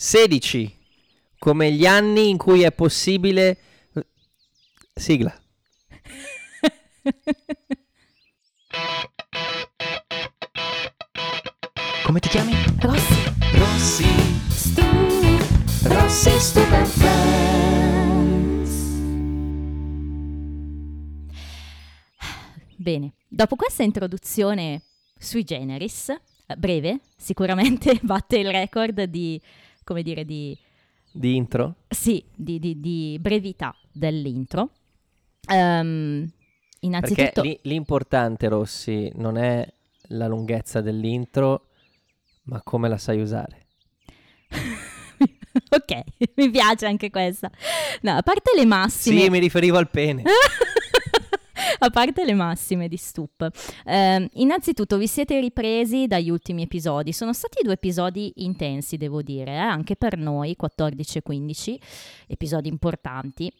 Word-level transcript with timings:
16. 0.00 0.76
Come 1.40 1.72
gli 1.72 1.84
anni 1.84 2.28
in 2.28 2.36
cui 2.36 2.62
è 2.62 2.70
possibile... 2.70 3.58
Sigla. 4.94 5.36
Come 12.04 12.20
ti 12.20 12.28
chiami? 12.28 12.52
Rossi, 12.80 13.32
Rossi. 13.54 14.04
Stu, 14.50 14.82
Rossi 15.82 16.30
Stupid 16.38 16.86
Friends. 16.86 18.70
Bene, 22.76 23.14
dopo 23.26 23.56
questa 23.56 23.82
introduzione 23.82 24.82
sui 25.18 25.42
generis, 25.42 26.14
breve, 26.56 27.00
sicuramente 27.16 27.98
batte 28.02 28.38
il 28.38 28.52
record 28.52 29.02
di, 29.02 29.40
come 29.88 30.02
dire, 30.02 30.26
di, 30.26 30.54
Di 31.10 31.34
intro? 31.34 31.76
sì, 31.88 32.22
di, 32.36 32.58
di- 32.58 32.78
di 32.78 33.16
brevità 33.18 33.74
dell'intro. 33.90 34.68
Ehm, 35.50 36.30
innanzitutto, 36.80 37.40
Perché 37.40 37.60
l'importante, 37.62 38.48
Rossi, 38.48 39.10
non 39.14 39.38
è 39.38 39.66
la 40.08 40.26
lunghezza 40.26 40.82
dell'intro, 40.82 41.68
ma 42.44 42.60
come 42.62 42.90
la 42.90 42.98
sai 42.98 43.22
usare. 43.22 43.66
ok, 45.70 46.02
mi 46.36 46.50
piace 46.50 46.84
anche 46.84 47.08
questa. 47.08 47.50
No, 48.02 48.16
a 48.16 48.22
parte 48.22 48.52
le 48.54 48.66
massime... 48.66 49.20
Sì, 49.22 49.30
mi 49.30 49.38
riferivo 49.38 49.78
al 49.78 49.88
pene. 49.88 50.22
A 51.80 51.90
parte 51.90 52.24
le 52.24 52.34
massime 52.34 52.88
di 52.88 52.96
Stup, 52.96 53.48
ehm, 53.84 54.28
innanzitutto 54.34 54.96
vi 54.98 55.06
siete 55.06 55.38
ripresi 55.40 56.06
dagli 56.06 56.30
ultimi 56.30 56.62
episodi. 56.62 57.12
Sono 57.12 57.32
stati 57.32 57.62
due 57.62 57.74
episodi 57.74 58.32
intensi, 58.36 58.96
devo 58.96 59.22
dire, 59.22 59.52
eh, 59.52 59.56
anche 59.56 59.94
per 59.96 60.16
noi, 60.18 60.56
14 60.56 61.18
e 61.18 61.22
15, 61.22 61.80
episodi 62.26 62.68
importanti. 62.68 63.52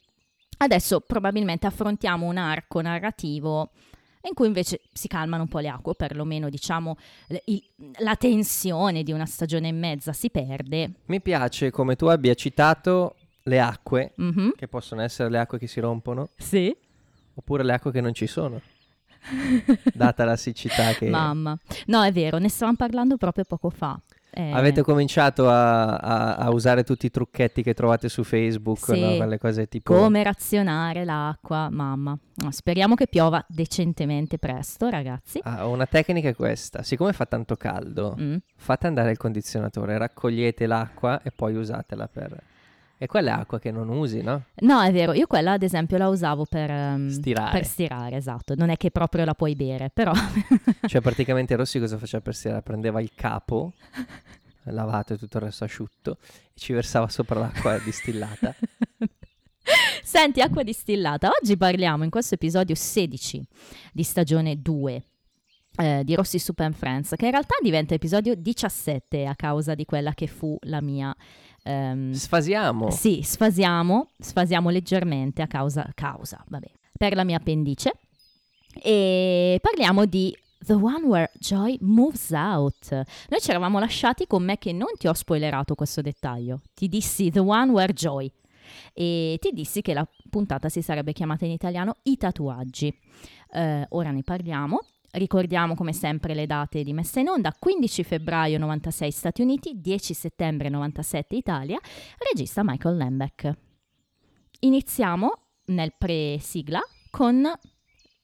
Adesso 0.61 1.01
probabilmente 1.01 1.67
affrontiamo 1.69 2.27
un 2.27 2.37
arco 2.37 2.81
narrativo 2.81 3.71
in 4.23 4.35
cui 4.35 4.49
invece 4.49 4.81
si 4.93 5.07
calmano 5.07 5.45
un 5.45 5.49
po' 5.49 5.61
le 5.61 5.69
acque, 5.69 5.95
perlomeno 5.95 6.51
diciamo 6.51 6.97
il- 7.45 7.63
la 8.01 8.17
tensione 8.17 9.05
di 9.05 9.13
una 9.13 9.27
stagione 9.27 9.69
e 9.69 9.73
mezza 9.73 10.13
si 10.13 10.29
perde. 10.31 10.95
Mi 11.07 11.21
piace 11.21 11.71
come 11.71 11.95
tu 11.95 12.07
abbia 12.07 12.35
citato 12.35 13.15
le 13.45 13.61
acque, 13.61 14.13
Mhm, 14.17 14.55
che 14.57 14.67
possono 14.67 15.03
essere 15.03 15.31
le 15.31 15.39
acque 15.39 15.59
che 15.59 15.69
si 15.69 15.79
rompono, 15.79 16.31
Sì. 16.37 16.77
Oppure 17.39 17.63
le 17.63 17.73
acque 17.75 17.93
che 17.93 18.01
non 18.01 18.13
ci 18.15 18.27
sono, 18.27 18.61
data 19.95 20.25
la 20.25 20.37
siccità 20.37 20.93
che... 20.93 21.09
Mamma. 21.09 21.57
No, 21.87 22.03
è 22.03 22.13
vero, 22.13 22.39
ne 22.39 22.49
stavamo 22.49 22.77
parlando 22.77 23.17
proprio 23.17 23.45
poco 23.45 23.71
fa. 23.71 23.99
Eh, 24.31 24.53
Avete 24.53 24.83
cominciato 24.83 25.49
a, 25.49 25.97
a- 25.97 26.35
a 26.37 26.51
usare 26.51 26.85
tutti 26.85 27.07
i 27.07 27.11
trucchetti 27.11 27.63
che 27.63 27.73
trovate 27.75 28.09
su 28.09 28.23
Facebook, 28.25 28.79
Sì. 28.85 29.01
no? 29.01 29.17
quelle 29.17 29.39
cose 29.39 29.67
tipo... 29.69 29.95
Come 29.95 30.23
razionare 30.23 31.05
l'acqua, 31.05 31.69
mamma. 31.71 32.17
No, 32.35 32.51
speriamo 32.51 32.95
che 32.95 33.07
piova 33.09 33.43
decentemente 33.49 34.39
presto, 34.39 34.89
ragazzi. 34.91 35.41
Ah, 35.45 35.67
una 35.67 35.87
tecnica 35.87 36.29
è 36.29 36.35
questa, 36.35 36.83
siccome 36.83 37.13
fa 37.15 37.25
tanto 37.27 37.57
caldo, 37.57 38.15
Mm. 38.21 38.37
fate 38.57 38.87
andare 38.87 39.11
il 39.13 39.17
condizionatore, 39.17 39.97
raccogliete 39.97 40.67
l'acqua 40.67 41.21
e 41.23 41.31
poi 41.35 41.55
usatela 41.57 42.07
per... 42.07 42.37
E 43.01 43.07
quella 43.07 43.37
è 43.37 43.41
acqua 43.41 43.61
che 43.61 43.71
non 43.71 43.89
usi, 43.89 44.23
no? 44.23 44.47
No, 44.57 44.83
è 44.83 44.91
vero, 44.91 45.13
io 45.13 45.29
quella 45.29 45.53
ad 45.53 45.63
esempio 45.63 45.97
la 45.99 46.09
usavo 46.09 46.45
per 46.45 46.69
ehm, 46.69 47.09
Stirare. 47.09 47.53
Per 47.53 47.65
stirare, 47.65 48.17
esatto. 48.17 48.57
Non 48.57 48.71
è 48.71 48.77
che 48.77 48.91
proprio 48.91 49.25
la 49.25 49.35
puoi 49.35 49.55
bere, 49.55 49.89
però... 49.95 50.13
Cioè 50.85 51.01
praticamente 51.01 51.55
Rossi 51.55 51.79
cosa 51.79 51.97
faceva 51.97 52.21
per 52.23 52.35
sera? 52.35 52.61
Prendeva 52.61 53.01
il 53.01 53.13
capo, 53.15 53.75
lavato 54.65 55.13
e 55.13 55.17
tutto 55.17 55.37
il 55.37 55.45
resto 55.45 55.63
asciutto, 55.63 56.19
e 56.21 56.59
ci 56.59 56.73
versava 56.73 57.09
sopra 57.09 57.39
l'acqua 57.39 57.79
distillata. 57.79 58.53
Senti, 60.03 60.41
acqua 60.41 60.65
distillata. 60.65 61.31
Oggi 61.41 61.57
parliamo 61.57 62.03
in 62.03 62.11
questo 62.11 62.35
episodio 62.35 62.75
16 62.75 63.47
di 63.93 64.03
stagione 64.03 64.61
2 64.61 65.03
eh, 65.77 66.03
di 66.03 66.15
Rossi 66.17 66.43
and 66.57 66.75
Friends, 66.75 67.15
che 67.17 67.27
in 67.27 67.31
realtà 67.31 67.55
diventa 67.63 67.95
episodio 67.95 68.35
17 68.35 69.25
a 69.27 69.37
causa 69.37 69.75
di 69.75 69.85
quella 69.85 70.13
che 70.15 70.27
fu 70.27 70.57
la 70.63 70.81
mia... 70.81 71.15
ehm, 71.69 72.13
Sfasiamo. 72.13 72.91
Sì, 72.91 73.21
sfasiamo, 73.23 74.11
sfasiamo 74.19 74.71
leggermente 74.71 75.43
a 75.43 75.47
causa, 75.47 75.91
causa, 75.95 76.43
vabbè, 76.49 76.71
per 76.97 77.15
la 77.15 77.25
mia 77.25 77.37
appendice. 77.37 77.93
E 78.83 79.59
parliamo 79.61 80.07
di 80.07 80.37
The 80.59 80.75
One 80.75 81.05
Where 81.05 81.31
Joy 81.39 81.79
Moves 81.81 82.31
Out. 82.31 82.91
Noi 83.29 83.41
ci 83.41 83.51
eravamo 83.51 83.79
lasciati 83.79 84.27
con 84.27 84.45
me 84.45 84.59
che 84.59 84.73
non 84.73 84.89
ti 84.97 85.09
ho 85.09 85.15
spoilerato 85.15 85.75
questo 85.75 86.01
dettaglio. 86.01 86.63
Ti 86.75 86.89
dissi 86.89 87.31
The 87.31 87.41
One 87.41 87.71
Where 87.73 87.93
Joy 87.93 88.31
e 88.93 89.39
ti 89.41 89.51
dissi 89.53 89.81
che 89.81 89.95
la 89.95 90.07
puntata 90.29 90.69
si 90.69 90.83
sarebbe 90.83 91.13
chiamata 91.13 91.45
in 91.45 91.53
italiano 91.53 91.97
I 92.03 92.17
tatuaggi. 92.17 92.95
Eh, 93.53 93.87
ora 93.91 94.11
ne 94.11 94.23
parliamo. 94.23 94.81
Ricordiamo 95.11 95.75
come 95.75 95.93
sempre 95.95 96.35
le 96.35 96.47
date 96.47 96.83
di 96.83 96.93
messa 96.93 97.19
in 97.21 97.29
onda, 97.29 97.55
15 97.59 98.05
febbraio 98.05 98.59
96 98.59 99.11
Stati 99.11 99.43
Uniti, 99.43 99.81
10 99.81 100.13
settembre 100.15 100.69
97 100.69 101.35
Italia, 101.35 101.79
regista 102.31 102.63
Michael 102.63 102.97
Lembeck. 102.97 103.53
Iniziamo 104.61 105.33
nel 105.67 105.93
pre-sigla 105.97 106.81
con, 107.11 107.51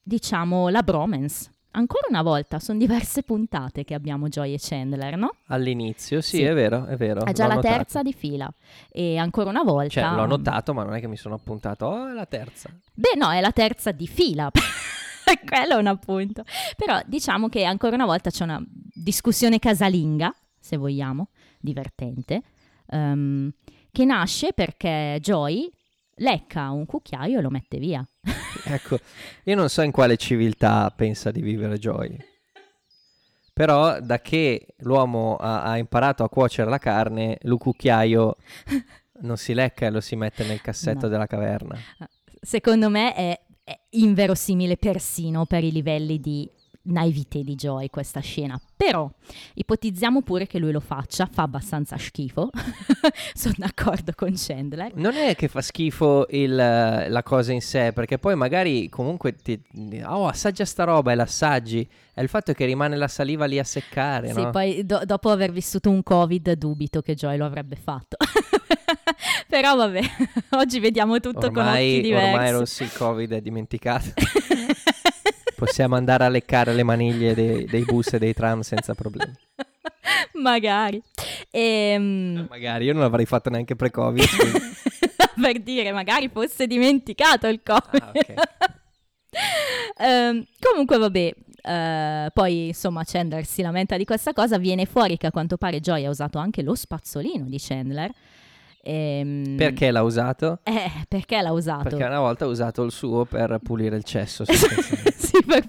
diciamo, 0.01 0.69
la 0.69 0.83
bromance. 0.83 1.51
Ancora 1.71 2.05
una 2.07 2.21
volta, 2.21 2.59
sono 2.59 2.77
diverse 2.79 3.23
puntate 3.23 3.83
che 3.83 3.93
abbiamo 3.95 4.29
Joy 4.29 4.53
e 4.53 4.57
Chandler, 4.61 5.17
no? 5.17 5.35
All'inizio, 5.47 6.21
sì, 6.21 6.37
Sì. 6.37 6.43
è 6.43 6.53
vero, 6.53 6.85
è 6.85 6.95
vero. 6.95 7.25
È 7.25 7.33
già 7.33 7.47
la 7.47 7.55
notato. 7.55 7.75
terza 7.75 8.01
di 8.01 8.13
fila. 8.13 8.49
E 8.89 9.17
ancora 9.17 9.49
una 9.49 9.63
volta... 9.63 9.89
Cioè, 10.01 10.15
l'ho 10.15 10.25
notato, 10.25 10.73
ma 10.73 10.83
non 10.83 10.93
è 10.93 11.01
che 11.01 11.07
mi 11.07 11.17
sono 11.17 11.35
appuntato. 11.35 11.85
Oh, 11.85 12.07
è 12.07 12.13
la 12.13 12.25
terza. 12.25 12.69
Beh, 12.93 13.15
no, 13.17 13.29
è 13.31 13.41
la 13.41 13.51
terza 13.51 13.91
di 13.91 14.07
fila. 14.07 14.49
Quello 15.45 15.75
è 15.75 15.79
un 15.79 15.87
appunto. 15.87 16.43
Però 16.77 16.99
diciamo 17.05 17.49
che 17.49 17.63
ancora 17.63 17.95
una 17.95 18.05
volta 18.05 18.29
c'è 18.29 18.43
una 18.43 18.61
discussione 18.67 19.59
casalinga, 19.59 20.33
se 20.59 20.77
vogliamo, 20.77 21.29
divertente, 21.59 22.41
ehm, 22.87 23.51
che 23.91 24.05
nasce 24.05 24.53
perché 24.53 25.17
Joy 25.21 25.71
lecca 26.17 26.69
un 26.71 26.85
cucchiaio 26.85 27.39
e 27.39 27.41
lo 27.41 27.49
mette 27.49 27.77
via. 27.77 28.07
Ecco, 28.67 28.97
io 29.43 29.55
non 29.55 29.69
so 29.69 29.83
in 29.83 29.91
quale 29.91 30.17
civiltà 30.17 30.91
pensa 30.95 31.29
di 31.29 31.39
vivere 31.41 31.77
Joy. 31.77 32.17
Però 33.53 33.99
da 34.01 34.19
che 34.19 34.67
l'uomo 34.79 35.35
ha, 35.35 35.61
ha 35.61 35.77
imparato 35.77 36.23
a 36.23 36.29
cuocere 36.29 36.69
la 36.69 36.79
carne, 36.79 37.37
il 37.43 37.55
cucchiaio 37.57 38.35
non 39.21 39.37
si 39.37 39.53
lecca 39.53 39.85
e 39.85 39.91
lo 39.91 40.01
si 40.01 40.15
mette 40.15 40.43
nel 40.45 40.61
cassetto 40.61 41.03
No. 41.03 41.07
della 41.09 41.27
caverna. 41.27 41.77
Secondo 42.41 42.89
me 42.89 43.13
è 43.13 43.39
inverosimile 43.91 44.77
persino 44.77 45.45
per 45.45 45.63
i 45.63 45.71
livelli 45.71 46.19
di 46.19 46.49
naivete 46.87 47.43
di 47.43 47.55
Joy 47.55 47.89
questa 47.89 48.19
scena. 48.19 48.59
Però 48.75 49.09
ipotizziamo 49.53 50.21
pure 50.21 50.47
che 50.47 50.59
lui 50.59 50.71
lo 50.71 50.79
faccia, 50.79 51.27
fa 51.31 51.43
abbastanza 51.43 51.97
schifo. 51.97 52.49
Sono 53.33 53.55
d'accordo 53.57 54.11
con 54.15 54.33
Chandler. 54.35 54.93
Non 54.95 55.15
è 55.15 55.35
che 55.35 55.47
fa 55.47 55.61
schifo 55.61 56.27
il, 56.29 56.53
la 56.55 57.23
cosa 57.23 57.53
in 57.53 57.61
sé, 57.61 57.91
perché 57.93 58.19
poi 58.19 58.35
magari 58.35 58.89
comunque 58.89 59.35
ti, 59.35 59.59
oh, 60.05 60.27
assaggia 60.27 60.65
sta 60.65 60.83
roba 60.83 61.11
e 61.11 61.15
l'assaggi. 61.15 61.87
È 62.13 62.21
il 62.21 62.29
fatto 62.29 62.53
che 62.53 62.65
rimane 62.65 62.95
la 62.95 63.07
saliva 63.07 63.45
lì 63.45 63.59
a 63.59 63.63
seccare, 63.63 64.31
Sì, 64.31 64.41
no? 64.41 64.49
poi 64.51 64.85
do- 64.85 65.01
dopo 65.05 65.29
aver 65.29 65.51
vissuto 65.51 65.89
un 65.89 66.01
Covid 66.03 66.53
dubito 66.53 67.01
che 67.01 67.13
Joy 67.13 67.37
lo 67.37 67.45
avrebbe 67.45 67.75
fatto. 67.75 68.15
Però 69.49 69.75
vabbè, 69.75 70.01
oggi 70.57 70.79
vediamo 70.79 71.19
tutto 71.19 71.51
con 71.51 71.59
occhi 71.59 71.59
ormai, 71.59 72.01
diversi. 72.01 72.33
ormai 72.33 72.51
Rossi 72.51 72.83
il 72.83 72.91
Covid 72.93 73.31
è 73.33 73.41
dimenticato. 73.41 74.13
Possiamo 75.55 75.95
andare 75.95 76.25
a 76.25 76.29
leccare 76.29 76.73
le 76.73 76.83
maniglie 76.83 77.33
dei, 77.33 77.65
dei 77.65 77.83
bus 77.83 78.13
e 78.13 78.19
dei 78.19 78.33
tram 78.33 78.61
senza 78.61 78.93
problemi. 78.93 79.33
Magari. 80.33 81.01
Ehm, 81.51 82.47
Magari 82.49 82.85
io 82.85 82.93
non 82.93 83.03
l'avrei 83.03 83.25
fatto 83.25 83.49
neanche 83.49 83.75
pre-Covid. 83.75 84.27
per 85.41 85.59
dire, 85.61 85.91
magari 85.93 86.29
fosse 86.29 86.67
dimenticato 86.67 87.47
il 87.47 87.61
Covid. 87.63 88.01
Ah, 88.01 88.11
ok. 88.13 88.33
Ehm, 89.97 90.45
comunque 90.59 90.97
vabbè, 90.97 91.33
eh, 91.61 92.29
poi 92.33 92.67
insomma 92.67 93.03
Chandler 93.05 93.45
si 93.45 93.61
lamenta 93.61 93.97
di 93.97 94.05
questa 94.05 94.33
cosa, 94.33 94.57
viene 94.57 94.85
fuori 94.85 95.17
che 95.17 95.27
a 95.27 95.31
quanto 95.31 95.57
pare 95.57 95.79
Joy 95.79 96.05
ha 96.05 96.09
usato 96.09 96.37
anche 96.37 96.61
lo 96.61 96.75
spazzolino 96.75 97.45
di 97.45 97.57
Chandler. 97.59 98.11
Ehm, 98.87 99.55
Perché 99.57 99.89
l'ha 99.89 100.03
usato? 100.03 100.59
Eh, 100.63 100.91
perché 101.07 101.41
l'ha 101.41 101.51
usato? 101.51 101.89
Perché 101.89 102.03
una 102.03 102.19
volta 102.19 102.45
ha 102.45 102.47
usato 102.47 102.83
il 102.83 102.91
suo 102.91 103.25
per 103.25 103.57
pulire 103.63 103.95
il 103.95 104.03
cesso. 104.03 104.45
sì, 104.45 105.43
per, 105.43 105.65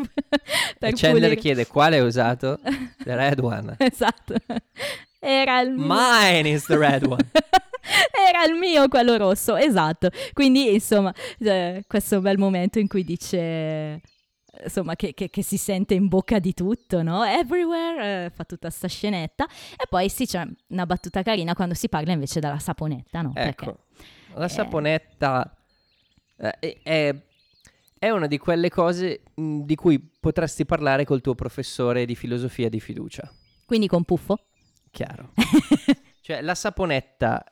per 0.78 0.90
e 0.90 0.92
Chandler 0.92 1.12
pulire. 1.12 1.36
chiede 1.36 1.66
quale 1.66 1.96
hai 1.96 2.04
usato? 2.06 2.58
The 3.02 3.16
red 3.16 3.40
one. 3.40 3.74
Esatto. 3.78 4.34
Era 5.18 5.60
il 5.60 5.70
mio. 5.72 5.86
Mine 5.88 6.48
is 6.50 6.66
the 6.66 6.76
red 6.76 7.04
one. 7.06 7.24
Era 8.28 8.44
il 8.44 8.54
mio 8.54 8.86
quello 8.88 9.16
rosso, 9.16 9.56
esatto. 9.56 10.10
Quindi, 10.32 10.74
insomma, 10.74 11.14
eh, 11.38 11.84
questo 11.86 12.20
bel 12.20 12.36
momento 12.36 12.78
in 12.78 12.88
cui 12.88 13.04
dice 13.04 14.00
insomma, 14.62 14.96
che, 14.96 15.14
che- 15.14 15.30
che 15.30 15.42
si 15.42 15.56
sente 15.56 15.94
in 15.94 16.08
bocca 16.08 16.38
di 16.38 16.52
tutto, 16.54 17.02
no? 17.02 17.24
Everywhere, 17.24 18.24
eh, 18.26 18.30
fa 18.30 18.44
tutta 18.44 18.70
sta 18.70 18.88
scenetta. 18.88 19.46
E 19.46 19.86
poi 19.88 20.08
sì, 20.08 20.26
c'è 20.26 20.46
una 20.68 20.86
battuta 20.86 21.22
carina 21.22 21.54
quando 21.54 21.74
si 21.74 21.88
parla 21.88 22.12
invece 22.12 22.40
della 22.40 22.58
saponetta, 22.58 23.22
no? 23.22 23.32
Perché- 23.32 23.64
Ecco, 23.64 23.78
la 24.34 24.48
saponetta 24.48 25.56
eh, 26.38 26.58
è, 26.58 26.76
è- 26.82 27.14
è 27.98 28.10
una 28.10 28.26
di 28.26 28.36
quelle 28.38 28.68
cose 28.68 29.22
mh, 29.34 29.60
di 29.62 29.74
cui 29.74 29.98
potresti 29.98 30.66
parlare 30.66 31.04
col 31.04 31.20
tuo 31.22 31.34
professore 31.34 32.04
di 32.04 32.14
filosofia 32.14 32.68
di 32.68 32.78
fiducia. 32.78 33.28
Quindi 33.64 33.86
con 33.88 34.04
Puffo? 34.04 34.38
Chiaro. 34.90 35.32
cioè, 36.20 36.42
la 36.42 36.54
saponetta 36.54 37.42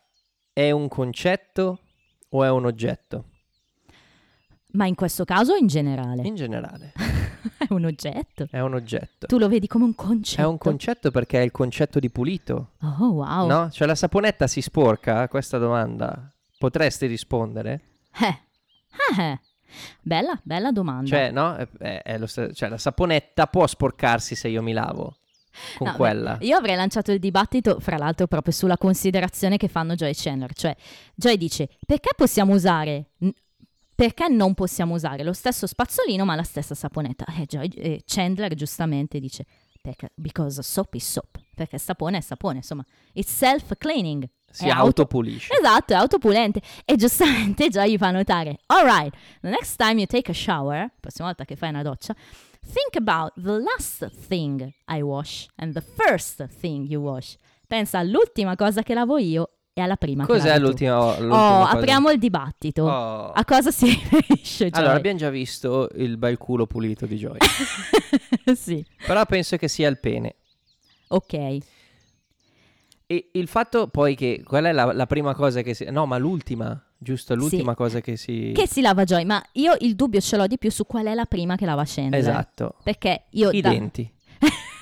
è 0.53 0.71
un 0.71 0.87
concetto 0.89 1.81
o 2.29 2.45
è 2.45 2.51
un 2.51 2.67
oggetto? 2.67 3.31
Ma 4.75 4.87
in 4.87 4.95
questo 4.95 5.25
caso 5.25 5.53
o 5.53 5.57
in 5.57 5.67
generale? 5.67 6.23
In 6.27 6.35
generale, 6.35 6.93
È 7.59 7.67
un 7.73 7.85
oggetto. 7.85 8.47
è 8.51 8.61
un 8.61 8.75
oggetto. 8.75 9.27
Tu 9.27 9.39
lo 9.39 9.49
vedi 9.49 9.67
come 9.67 9.85
un 9.85 9.95
concetto. 9.95 10.43
È 10.43 10.45
un 10.45 10.59
concetto 10.59 11.11
perché 11.11 11.41
è 11.41 11.45
il 11.45 11.51
concetto 11.53 11.99
di 12.01 12.11
pulito, 12.11 12.71
Oh, 12.83 13.11
wow. 13.13 13.47
no? 13.47 13.71
Cioè, 13.71 13.87
la 13.87 13.95
saponetta 13.95 14.47
si 14.47 14.61
sporca? 14.61 15.21
A 15.21 15.29
questa 15.29 15.59
domanda 15.59 16.31
potresti 16.59 17.07
rispondere? 17.07 17.81
Eh. 18.21 18.39
Ah, 19.17 19.23
eh. 19.23 19.41
Bella, 20.01 20.39
bella 20.43 20.71
domanda. 20.73 21.09
Cioè, 21.09 21.31
no? 21.31 21.55
È- 21.57 21.69
è- 22.03 22.19
lo 22.19 22.27
cioè, 22.27 22.69
la 22.69 22.79
saponetta 22.79 23.47
può 23.47 23.67
sporcarsi 23.67 24.35
se 24.35 24.49
io 24.49 24.63
mi 24.63 24.73
lavo 24.73 25.17
con 25.79 25.87
No, 25.87 25.93
beh, 25.93 25.99
quella. 25.99 26.37
Io 26.41 26.57
avrei 26.57 26.75
lanciato 26.77 27.13
il 27.13 27.19
dibattito, 27.21 27.79
fra 27.81 27.97
l'altro, 27.97 28.27
proprio 28.27 28.53
sulla 28.53 28.77
considerazione 28.77 29.57
che 29.57 29.69
fanno 29.69 29.95
Joy 29.95 30.11
e 30.11 30.15
Chandler. 30.17 30.53
Cioè, 30.53 30.75
Joy 31.15 31.37
dice, 31.37 31.69
perché 31.87 32.11
possiamo 32.17 32.53
usare... 32.55 33.11
Perché 33.95 34.29
non 34.29 34.55
possiamo 34.55 34.95
usare 34.95 35.23
lo 35.23 35.33
stesso 35.33 35.67
spazzolino 35.67 36.25
ma 36.25 36.35
la 36.35 36.43
stessa 36.43 36.75
saponetta? 36.75 37.25
E 37.39 37.47
Joy- 37.47 37.69
e 37.77 38.03
Chandler 38.05 38.55
giustamente 38.55 39.21
dice, 39.21 39.47
perché, 39.81 40.11
because 40.15 40.63
soap 40.63 40.95
is 40.95 41.09
soap. 41.09 41.39
Perché 41.55 41.79
sapone 41.79 42.19
è 42.19 42.21
sapone, 42.21 42.57
insomma. 42.59 42.85
It's 43.13 43.33
self-cleaning. 43.33 44.29
si 44.51 44.67
è 44.67 44.69
auto- 44.69 45.03
autopulisce. 45.03 45.53
Esatto, 45.53 45.93
è 45.93 45.97
autopulente. 45.97 46.61
E 46.85 46.97
giustamente 46.97 47.69
Joy 47.69 47.93
gli 47.93 47.97
fa 47.99 48.11
notare, 48.11 48.59
alright, 48.67 49.13
the 49.41 49.51
next 49.51 49.77
time 49.77 50.01
you 50.01 50.07
take 50.07 50.31
a 50.31 50.35
shower, 50.35 50.79
la 50.79 50.93
prossima 51.01 51.27
volta 51.27 51.45
che 51.45 51.57
fai 51.57 51.71
una 51.71 51.83
doccia, 51.83 52.15
think 52.61 52.97
about 52.97 53.33
the 53.35 53.59
last 53.61 54.09
thing 54.29 54.73
I 54.89 55.01
wash 55.03 55.47
and 55.57 55.73
the 55.75 55.81
first 55.83 56.47
thing 56.61 56.89
you 56.89 57.03
wash. 57.03 57.37
Pensa 57.67 57.99
all'ultima 57.99 58.55
cosa 58.57 58.83
che 58.83 58.95
lavo 58.95 59.19
io 59.19 59.51
e 59.77 59.81
alla 59.83 59.97
prima 59.97 60.25
Cos'è 60.25 60.57
l'ultima, 60.59 61.19
l'ultima 61.19 61.61
Oh, 61.61 61.65
cosa? 61.65 61.77
apriamo 61.79 62.11
il 62.11 62.19
dibattito. 62.21 62.85
Oh. 62.85 63.33
A 63.33 63.45
cosa 63.45 63.73
si 63.73 63.87
riferisce 63.91 64.71
Joy? 64.71 64.81
Allora, 64.81 64.95
abbiamo 64.95 65.19
già 65.19 65.31
visto 65.31 65.89
il 65.97 66.17
bel 66.17 66.39
culo 66.39 66.67
pulito 66.67 67.07
di 67.07 67.17
Joy. 67.17 67.39
sì, 68.55 68.85
Però 69.05 69.27
penso 69.27 69.57
che 69.57 69.67
sia 69.69 69.89
il 69.89 69.99
pene. 69.99 70.37
ok. 71.09 71.59
E 73.07 73.31
il 73.33 73.49
fatto 73.49 73.89
poi 73.89 74.15
che 74.15 74.43
quella 74.45 74.71
è 74.71 74.73
la, 74.73 74.93
la 74.93 75.07
prima 75.07 75.35
cosa 75.35 75.61
che 75.61 75.75
si... 75.75 75.85
No, 75.91 76.07
ma 76.07 76.17
l'ultima, 76.17 76.81
giusto? 76.97 77.35
L'ultima 77.35 77.75
cosa 77.75 78.01
che 78.01 78.17
si... 78.17 78.53
Che 78.55 78.67
si 78.67 78.81
lava 78.81 79.05
Joy, 79.05 79.25
ma 79.25 79.45
io 79.53 79.77
il 79.81 79.95
dubbio 79.95 80.21
ce 80.21 80.37
l'ho 80.39 80.47
di 80.47 80.57
più 80.57 80.71
su 80.71 80.87
qual 80.87 81.05
è 81.07 81.15
la 81.15 81.27
prima 81.27 81.55
che 81.57 81.67
lava 81.67 81.83
Chandler. 81.85 82.19
Esatto. 82.19 82.77
Perché 82.83 83.25
io... 83.31 83.51
I 83.51 83.61
da- 83.61 83.69
denti. 83.71 84.11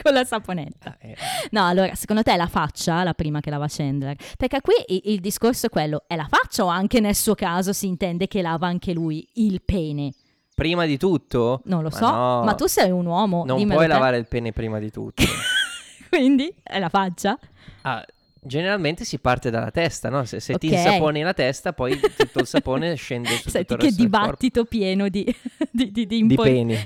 con 0.00 0.12
la 0.12 0.24
saponetta. 0.24 0.90
Ah, 0.90 1.06
eh. 1.06 1.16
No, 1.50 1.66
allora, 1.66 1.94
secondo 1.94 2.22
te 2.22 2.32
è 2.32 2.36
la 2.36 2.46
faccia 2.46 3.02
la 3.02 3.14
prima 3.14 3.40
che 3.40 3.50
lava 3.50 3.66
Chandler? 3.68 4.16
Perché 4.36 4.60
qui 4.60 4.74
il, 5.04 5.20
discorso 5.20 5.66
è 5.66 5.68
quello, 5.68 6.04
è 6.06 6.14
la 6.16 6.26
faccia 6.28 6.64
o 6.64 6.68
anche 6.68 7.00
nel 7.00 7.14
suo 7.14 7.34
caso 7.34 7.72
si 7.72 7.86
intende 7.86 8.26
che 8.28 8.40
lava 8.42 8.66
anche 8.66 8.92
lui 8.92 9.26
il 9.34 9.60
pene? 9.64 10.12
Prima 10.54 10.86
di 10.86 10.96
tutto? 10.98 11.62
Non 11.66 11.82
lo 11.82 11.88
Ma 11.90 11.96
so, 11.96 12.10
no, 12.10 12.42
ma 12.44 12.54
tu 12.54 12.66
sei 12.66 12.90
un 12.90 13.06
uomo, 13.06 13.44
Non 13.44 13.64
puoi 13.66 13.78
te. 13.78 13.86
lavare 13.86 14.16
il 14.18 14.26
pene 14.26 14.52
prima 14.52 14.78
di 14.78 14.90
tutto. 14.90 15.22
Quindi 16.08 16.52
è 16.62 16.78
la 16.78 16.88
faccia? 16.88 17.38
Ah, 17.82 18.04
generalmente 18.40 19.04
si 19.04 19.18
parte 19.18 19.50
dalla 19.50 19.70
testa, 19.70 20.08
no? 20.08 20.24
Se, 20.24 20.40
se 20.40 20.56
ti 20.58 20.66
Ok. 20.68 20.72
insaponi 20.72 21.22
la 21.22 21.34
testa, 21.34 21.72
poi 21.72 21.98
tutto 22.16 22.40
il 22.40 22.46
sapone 22.46 22.94
scende 22.96 23.36
su 23.36 23.50
Senti 23.50 23.68
tutto 23.68 23.74
il 23.74 23.78
che 23.80 23.86
resto 23.96 24.02
corpo. 24.08 24.18
dibattito 24.24 24.64
pieno 24.64 25.08
di, 25.08 25.24
di, 25.70 25.92
di, 25.92 26.06
di 26.06 26.26
Di 26.26 26.34
peni. 26.34 26.76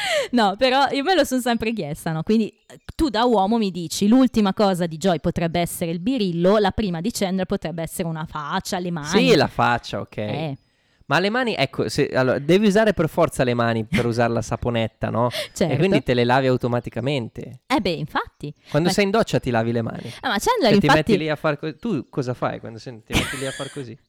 No, 0.32 0.54
però 0.56 0.86
io 0.90 1.02
me 1.02 1.14
lo 1.14 1.24
sono 1.24 1.40
sempre 1.40 1.72
chiesta, 1.72 2.12
no? 2.12 2.22
Quindi 2.22 2.48
eh, 2.66 2.78
tu 2.94 3.08
da 3.08 3.24
uomo 3.24 3.58
mi 3.58 3.70
dici 3.70 4.06
l'ultima 4.08 4.54
cosa 4.54 4.86
di 4.86 4.96
Joy 4.96 5.18
potrebbe 5.20 5.60
essere 5.60 5.90
il 5.90 5.98
birillo, 6.00 6.58
la 6.58 6.70
prima 6.70 7.00
di 7.00 7.10
Chandler 7.10 7.46
potrebbe 7.46 7.82
essere 7.82 8.06
una 8.08 8.24
faccia, 8.26 8.78
le 8.78 8.90
mani. 8.90 9.06
Sì, 9.06 9.34
la 9.34 9.48
faccia, 9.48 10.00
ok. 10.00 10.16
Eh, 10.16 10.58
Ma 11.06 11.18
le 11.18 11.28
mani, 11.30 11.54
ecco, 11.56 11.88
se- 11.88 12.08
allora, 12.10 12.38
devi 12.38 12.68
usare 12.68 12.92
per 12.94 13.08
forza 13.08 13.42
le 13.42 13.54
mani 13.54 13.84
per 13.84 14.06
usare 14.06 14.32
la 14.32 14.42
saponetta, 14.42 15.10
no? 15.10 15.28
certo. 15.52 15.74
E 15.74 15.76
quindi 15.76 16.02
te 16.04 16.14
le 16.14 16.22
lavi 16.24 16.46
automaticamente. 16.46 17.62
Eh 17.66 17.80
beh, 17.80 17.90
infatti. 17.90 18.54
Quando 18.70 18.88
Ma- 18.88 18.94
sei 18.94 19.04
in 19.06 19.10
doccia 19.10 19.40
ti 19.40 19.50
lavi 19.50 19.72
le 19.72 19.82
mani. 19.82 20.08
Ah, 20.20 20.28
ma 20.28 20.36
Chandler 20.38 20.70
Cioè, 20.70 20.78
ti 20.80 20.86
infatti... 20.86 21.10
metti 21.12 21.16
lì 21.18 21.28
a 21.28 21.34
fare 21.34 21.58
così. 21.58 21.76
Tu 21.78 22.08
cosa 22.08 22.32
fai 22.34 22.60
quando 22.60 22.78
sei- 22.78 23.02
ti 23.04 23.12
metti 23.12 23.36
lì 23.38 23.46
a 23.46 23.50
fare 23.50 23.70
così? 23.70 23.98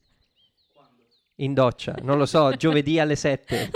In 1.36 1.54
doccia, 1.54 1.96
non 2.02 2.18
lo 2.18 2.26
so, 2.26 2.54
giovedì 2.54 3.00
alle 3.00 3.16
7. 3.16 3.70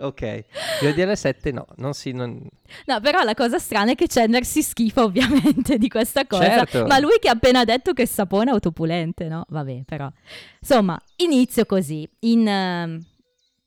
Ok, 0.00 0.44
alle 0.82 1.16
7 1.16 1.52
no, 1.52 1.66
non 1.76 1.92
si... 1.92 2.12
Non... 2.12 2.40
No, 2.86 3.00
però 3.00 3.22
la 3.22 3.34
cosa 3.34 3.58
strana 3.58 3.92
è 3.92 3.94
che 3.94 4.06
Chandler 4.06 4.44
si 4.44 4.62
schifa 4.62 5.02
ovviamente 5.04 5.78
di 5.78 5.88
questa 5.88 6.26
cosa. 6.26 6.44
Certo. 6.44 6.86
Ma 6.86 6.98
lui 6.98 7.18
che 7.20 7.28
ha 7.28 7.32
appena 7.32 7.64
detto 7.64 7.92
che 7.92 8.02
il 8.02 8.08
sapone 8.08 8.50
è 8.50 8.52
autopulente, 8.52 9.28
no? 9.28 9.44
Vabbè, 9.48 9.82
però. 9.84 10.10
Insomma, 10.60 11.00
inizio 11.16 11.66
così, 11.66 12.08
in, 12.20 12.46
ehm, 12.46 13.04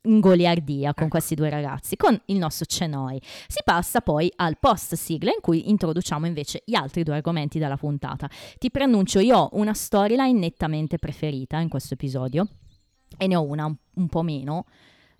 in 0.04 0.20
goliardia 0.20 0.90
Ecco. 0.90 1.02
con 1.02 1.10
questi 1.10 1.36
due 1.36 1.50
ragazzi, 1.50 1.96
con 1.96 2.20
il 2.26 2.38
nostro 2.38 2.66
Cenoi. 2.66 3.22
Si 3.48 3.62
passa 3.64 4.02
poi 4.02 4.32
al 4.38 4.58
post 4.60 4.96
sigla 4.96 5.32
in 5.32 5.42
cui 5.42 5.70
introduciamo 5.70 6.26
invece 6.26 6.64
gli 6.66 6.76
altri 6.76 7.04
due 7.04 7.16
argomenti 7.16 7.60
della 7.60 7.78
puntata. 7.78 8.30
Ti 8.58 8.72
preannuncio, 8.72 9.20
io 9.20 9.38
ho 9.38 9.50
una 9.54 9.74
storyline 9.74 10.38
nettamente 10.38 10.98
preferita 10.98 11.60
in 11.60 11.70
questo 11.70 11.94
episodio 11.94 12.48
e 13.18 13.28
ne 13.28 13.36
ho 13.36 13.44
una 13.44 13.66
un, 13.66 13.76
un 13.96 14.08
po' 14.08 14.24
meno, 14.24 14.66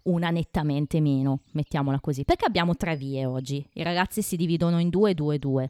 una 0.04 0.30
nettamente 0.30 1.00
meno, 1.02 1.42
mettiamola 1.52 2.00
così, 2.00 2.24
perché 2.26 2.46
abbiamo 2.46 2.76
tre 2.76 2.96
vie 2.96 3.26
oggi. 3.26 3.66
I 3.74 3.84
ragazzi 3.84 4.22
si 4.22 4.36
dividono 4.36 4.80
in 4.80 4.90
due, 4.90 5.14
due, 5.14 5.40
due. 5.40 5.70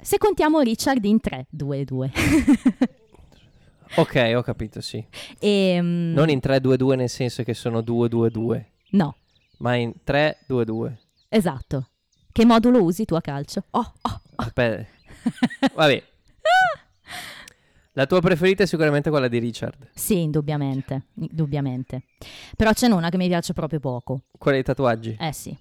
Se 0.00 0.18
contiamo 0.18 0.60
Richard 0.60 1.04
in 1.04 1.20
tre, 1.20 1.46
due, 1.50 1.84
due. 1.84 2.10
Ok, 3.96 4.32
ho 4.34 4.42
capito, 4.42 4.80
sì. 4.80 5.04
e, 5.38 5.78
mm, 5.80 6.14
Non 6.14 6.28
in 6.28 6.40
3-2-2 6.42 6.96
nel 6.96 7.08
senso 7.08 7.44
che 7.44 7.54
sono 7.54 7.78
2-2-2, 7.78 8.64
No, 8.90 9.16
ma 9.58 9.74
in 9.76 9.92
3-2-2. 10.04 10.92
esatto. 11.28 11.90
Che 12.32 12.44
modulo 12.44 12.82
usi 12.82 13.04
tu 13.04 13.14
a 13.14 13.20
calcio? 13.20 13.62
Oh, 13.70 13.92
oh. 14.00 14.20
Aspetta. 14.36 14.84
Vabbè. 15.74 16.02
La 17.96 18.06
tua 18.06 18.20
preferita 18.20 18.64
è 18.64 18.66
sicuramente 18.66 19.08
quella 19.08 19.28
di 19.28 19.38
Richard. 19.38 19.90
Sì, 19.94 20.20
indubbiamente, 20.22 21.04
indubbiamente. 21.14 22.02
Però 22.56 22.72
ce 22.72 22.88
n'è 22.88 22.94
una 22.94 23.08
che 23.08 23.16
mi 23.16 23.28
piace 23.28 23.52
proprio 23.52 23.78
poco. 23.78 24.22
Quella 24.36 24.56
dei 24.56 24.64
tatuaggi. 24.64 25.16
Eh 25.20 25.32
sì, 25.32 25.56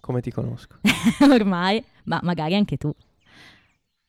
Come 0.00 0.22
ti 0.22 0.30
conosco? 0.30 0.76
ormai, 1.30 1.84
ma 2.04 2.20
magari 2.22 2.54
anche 2.54 2.78
tu. 2.78 2.90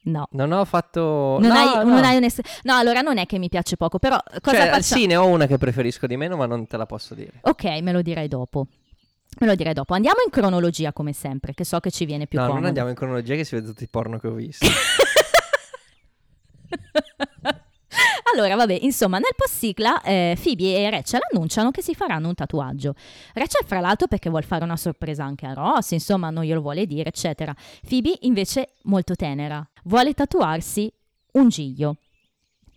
No. 0.04 0.28
Non 0.32 0.54
ho 0.54 0.64
fatto... 0.64 1.38
Non, 1.42 1.50
no, 1.50 1.54
hai, 1.54 1.76
no. 1.76 1.84
non 1.96 2.04
hai 2.06 2.16
un'es- 2.16 2.40
no, 2.64 2.76
allora 2.76 3.02
non 3.02 3.18
è 3.18 3.26
che 3.26 3.38
mi 3.38 3.50
piace 3.50 3.76
poco, 3.76 4.00
però 4.00 4.18
cosa 4.42 4.56
Cioè, 4.56 4.70
facciamo? 4.70 5.02
sì, 5.02 5.06
ne 5.06 5.18
ho 5.18 5.26
una 5.26 5.46
che 5.46 5.58
preferisco 5.58 6.08
di 6.08 6.16
meno, 6.16 6.38
ma 6.38 6.46
non 6.46 6.66
te 6.66 6.78
la 6.78 6.86
posso 6.86 7.14
dire. 7.14 7.40
Ok, 7.42 7.66
me 7.82 7.92
lo 7.92 8.02
direi 8.02 8.30
dopo. 8.30 8.68
Me 9.40 9.46
lo 9.48 9.56
direi 9.56 9.74
dopo. 9.74 9.94
Andiamo 9.94 10.20
in 10.26 10.32
cronologia 10.32 10.94
come 10.94 11.12
sempre, 11.12 11.54
che 11.54 11.66
so 11.66 11.80
che 11.82 11.92
ci 11.92 12.06
viene 12.06 12.26
più 12.26 12.38
no, 12.40 12.46
comodo. 12.46 12.60
non 12.62 12.68
andiamo 12.70 12.90
in 12.90 12.96
cronologia 12.96 13.36
che 13.36 13.44
si 13.44 13.56
vede 13.56 13.68
tutti 13.68 13.84
i 13.84 13.90
porno 13.90 14.18
che 14.18 14.28
ho 14.28 14.34
visto. 14.34 14.66
Allora, 18.34 18.56
vabbè, 18.56 18.78
insomma, 18.82 19.18
nel 19.18 19.32
post 19.36 19.56
sigla 19.56 20.02
eh, 20.04 20.38
Phoebe 20.42 20.76
e 20.76 20.90
Rachel 20.92 21.22
annunciano 21.32 21.72
che 21.72 21.82
si 21.82 21.96
faranno 21.96 22.28
un 22.28 22.36
tatuaggio. 22.36 22.94
Rachel, 23.34 23.66
fra 23.66 23.80
l'altro, 23.80 24.08
perché 24.08 24.30
vuole 24.30 24.46
fare 24.46 24.64
una 24.64 24.78
sorpresa 24.78 25.24
anche 25.24 25.48
a 25.48 25.54
Ross, 25.54 25.92
insomma, 25.92 26.30
non 26.30 26.44
glielo 26.44 26.62
vuole 26.62 26.86
dire, 26.86 27.10
eccetera. 27.10 27.54
Phoebe, 27.88 28.16
invece, 28.22 28.74
molto 28.84 29.16
tenera, 29.16 29.68
vuole 29.86 30.14
tatuarsi 30.14 30.92
un 31.34 31.50
giglio, 31.50 31.98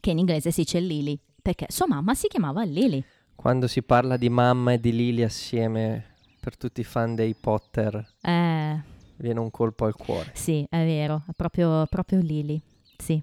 che 0.01 0.11
in 0.11 0.19
inglese 0.19 0.51
si 0.51 0.63
dice 0.63 0.81
Lily, 0.81 1.19
perché 1.43 1.67
sua 1.69 1.87
mamma 1.87 2.15
si 2.15 2.29
chiamava 2.29 2.65
Lily. 2.65 3.05
Quando 3.35 3.67
si 3.67 3.83
parla 3.83 4.17
di 4.17 4.31
mamma 4.31 4.73
e 4.73 4.81
di 4.81 4.93
Lily 4.93 5.23
assieme, 5.23 6.17
per 6.41 6.57
tutti 6.57 6.81
i 6.81 6.85
fan 6.85 7.15
dei 7.15 7.35
Potter, 7.35 8.15
Eh, 8.23 8.81
viene 9.17 9.41
un 9.41 9.51
colpo 9.51 9.85
al 9.85 9.95
cuore. 9.95 10.31
sì, 10.33 10.65
è 10.71 10.85
vero, 10.85 11.23
è 11.29 11.33
proprio, 11.37 11.85
proprio 11.87 12.19
Lily, 12.21 12.61
sì. 12.97 13.23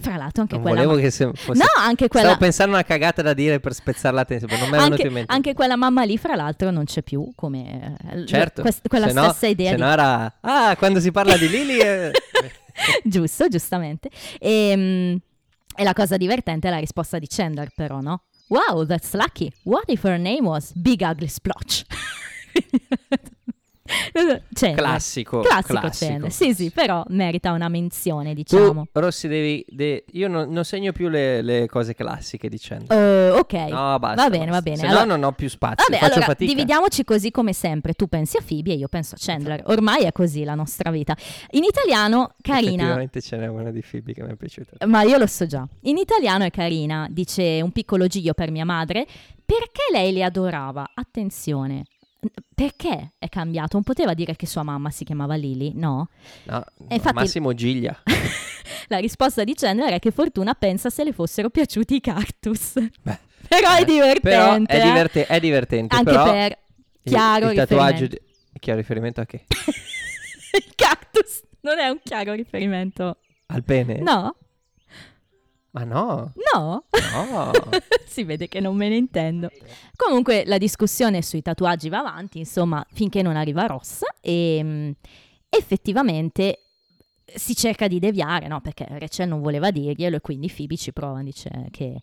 Fra 0.00 0.16
l'altro 0.16 0.42
anche 0.42 0.54
Non 0.54 0.62
quella... 0.64 0.82
volevo 0.82 1.00
che 1.00 1.10
se 1.10 1.30
fosse... 1.34 1.58
No, 1.58 1.66
anche 1.80 2.08
quella... 2.08 2.26
Stavo 2.26 2.40
pensando 2.44 2.72
a 2.72 2.78
una 2.78 2.84
cagata 2.84 3.22
da 3.22 3.32
dire 3.32 3.60
per 3.60 3.72
spezzare 3.74 4.14
la 4.14 4.24
tensione, 4.24 4.58
non 4.58 4.68
mi 4.68 4.74
è 4.74 4.78
venuto 4.78 4.92
anche, 4.94 5.06
in 5.06 5.12
mente. 5.12 5.32
anche 5.32 5.54
quella 5.54 5.76
mamma 5.76 6.02
lì, 6.04 6.18
fra 6.18 6.34
l'altro, 6.34 6.70
non 6.70 6.84
c'è 6.84 7.02
più 7.02 7.30
come 7.36 7.96
eh, 8.10 8.26
Certo, 8.26 8.62
quest- 8.62 8.88
quella 8.88 9.06
se 9.06 9.12
no- 9.12 9.22
stessa 9.30 9.46
idea 9.46 9.70
se 9.70 9.76
di 9.76 9.80
no 9.82 9.88
era... 9.90 10.34
Ah, 10.40 10.74
quando 10.76 10.98
si 10.98 11.12
parla 11.12 11.36
di 11.36 11.48
Lily... 11.48 11.78
eh, 11.78 12.10
giusto, 13.04 13.46
giustamente. 13.48 14.10
E, 14.40 14.74
mm, 14.76 15.16
e 15.76 15.84
la 15.84 15.92
cosa 15.92 16.16
divertente 16.16 16.66
è 16.66 16.70
la 16.72 16.78
risposta 16.78 17.18
di 17.20 17.26
Chandler, 17.28 17.70
però, 17.74 18.00
no? 18.00 18.24
Wow, 18.48 18.84
that's 18.86 19.12
lucky. 19.14 19.50
What 19.62 19.84
if 19.90 20.04
her 20.04 20.18
name 20.18 20.42
was 20.42 20.72
Big 20.74 21.00
Ugly 21.02 21.28
Splotch? 21.28 21.84
Chandler. 24.54 24.74
Classico. 24.74 25.40
Classico 25.40 25.78
classico. 25.78 26.10
Chandler. 26.10 26.32
Sì, 26.32 26.54
sì, 26.54 26.70
però 26.70 27.04
merita 27.08 27.52
una 27.52 27.68
menzione, 27.68 28.30
Tu, 28.30 28.34
diciamo. 28.36 28.86
Rossi, 28.92 29.28
devi... 29.28 29.62
de- 29.68 30.04
Io 30.12 30.28
non, 30.28 30.48
non 30.50 30.64
segno 30.64 30.92
più 30.92 31.08
le, 31.08 31.42
le 31.42 31.66
cose 31.66 31.94
classiche 31.94 32.48
di 32.48 32.56
Chandler. 32.58 32.98
Eh, 32.98 33.30
ok. 33.38 33.52
No, 33.52 33.98
basta. 33.98 34.14
va 34.22 34.30
bene, 34.30 34.46
basta. 34.46 34.50
va 34.52 34.60
bene. 34.62 34.76
Se 34.76 34.86
Allora- 34.86 35.04
no 35.04 35.16
non 35.16 35.24
ho 35.24 35.32
più 35.32 35.48
spazio, 35.48 35.84
Vabbè, 35.86 35.98
faccio 35.98 36.12
allora 36.14 36.26
fatica. 36.28 36.50
dividiamoci 36.52 37.04
così 37.04 37.30
come 37.30 37.52
sempre. 37.52 37.92
Tu 37.92 38.06
pensi 38.06 38.36
a 38.38 38.42
Phoebe 38.46 38.72
e 38.72 38.76
io 38.76 38.88
penso 38.88 39.16
a 39.16 39.18
Chandler. 39.20 39.62
Ormai 39.66 40.04
è 40.04 40.12
così 40.12 40.44
la 40.44 40.54
nostra 40.54 40.90
vita. 40.90 41.14
In 41.50 41.64
italiano, 41.64 42.34
carina. 42.40 42.70
Effettivamente 42.70 43.20
ce 43.20 43.36
n'è 43.36 43.46
una 43.48 43.70
di 43.70 43.82
Phoebe 43.88 44.14
che 44.14 44.22
mi 44.22 44.30
è 44.32 44.36
piaciuta. 44.36 44.86
Ma 44.86 45.02
io 45.02 45.18
lo 45.18 45.26
so 45.26 45.44
già. 45.46 45.66
In 45.82 45.98
italiano 45.98 46.44
è 46.44 46.50
carina, 46.50 47.06
dice 47.10 47.60
un 47.62 47.70
piccolo 47.70 48.06
giro 48.06 48.32
per 48.32 48.50
mia 48.50 48.64
madre. 48.64 49.06
Perché 49.46 49.82
lei 49.92 50.10
li 50.14 50.22
adorava? 50.22 50.90
Attenzione. 50.94 51.84
Perché 52.54 53.14
è 53.18 53.28
cambiato? 53.28 53.70
Non 53.74 53.82
poteva 53.82 54.14
dire 54.14 54.36
che 54.36 54.46
sua 54.46 54.62
mamma 54.62 54.90
si 54.90 55.04
chiamava 55.04 55.34
Lily, 55.34 55.72
no? 55.74 56.08
No, 56.44 56.64
infatti- 56.88 57.14
Massimo 57.14 57.52
Giglia. 57.54 58.00
La 58.88 58.98
risposta 58.98 59.44
di 59.44 59.54
Chandler 59.54 59.92
è 59.94 59.98
che 59.98 60.10
Fortuna 60.10 60.54
pensa 60.54 60.90
se 60.90 61.04
le 61.04 61.12
fossero 61.12 61.50
piaciuti 61.50 61.96
i 61.96 62.00
cactus. 62.00 62.74
Beh, 63.02 63.18
Però 63.48 63.74
è 63.74 63.80
eh, 63.80 63.84
divertente. 63.84 64.20
Però 64.28 64.54
è, 64.54 64.76
eh. 64.76 64.82
diverte- 64.82 65.26
è 65.26 65.40
divertente. 65.40 65.94
Anche 65.96 66.12
per 66.12 66.58
il- 67.02 67.12
chiaro 67.12 67.50
il, 67.50 67.56
tatuaggio 67.56 68.00
riferimento. 68.04 68.16
di- 68.16 68.32
Chiaro 68.60 68.78
riferimento 68.78 69.20
a 69.20 69.26
che? 69.26 69.44
il 69.48 70.72
cactus 70.74 71.42
non 71.60 71.78
è 71.78 71.88
un 71.88 71.98
chiaro 72.02 72.32
riferimento. 72.34 73.18
Al 73.46 73.62
pene? 73.64 73.98
No? 73.98 74.36
Ma 75.74 75.82
no, 75.82 76.32
No? 76.52 76.84
no. 77.30 77.50
si 78.06 78.22
vede 78.22 78.46
che 78.46 78.60
non 78.60 78.76
me 78.76 78.88
ne 78.88 78.96
intendo. 78.96 79.50
Comunque 79.96 80.44
la 80.46 80.56
discussione 80.56 81.20
sui 81.20 81.42
tatuaggi 81.42 81.88
va 81.88 81.98
avanti, 81.98 82.38
insomma, 82.38 82.84
finché 82.92 83.22
non 83.22 83.34
arriva 83.34 83.66
Ross 83.66 84.02
e 84.20 84.60
mm, 84.62 84.90
effettivamente 85.48 86.60
si 87.24 87.56
cerca 87.56 87.88
di 87.88 87.98
deviare, 87.98 88.46
no? 88.46 88.60
Perché 88.60 88.86
Rachel 88.88 89.26
non 89.28 89.40
voleva 89.40 89.72
dirglielo 89.72 90.16
e 90.16 90.20
quindi 90.20 90.48
Phoebe 90.54 90.76
ci 90.76 90.92
prova, 90.92 91.22
dice 91.22 91.50
che... 91.72 92.00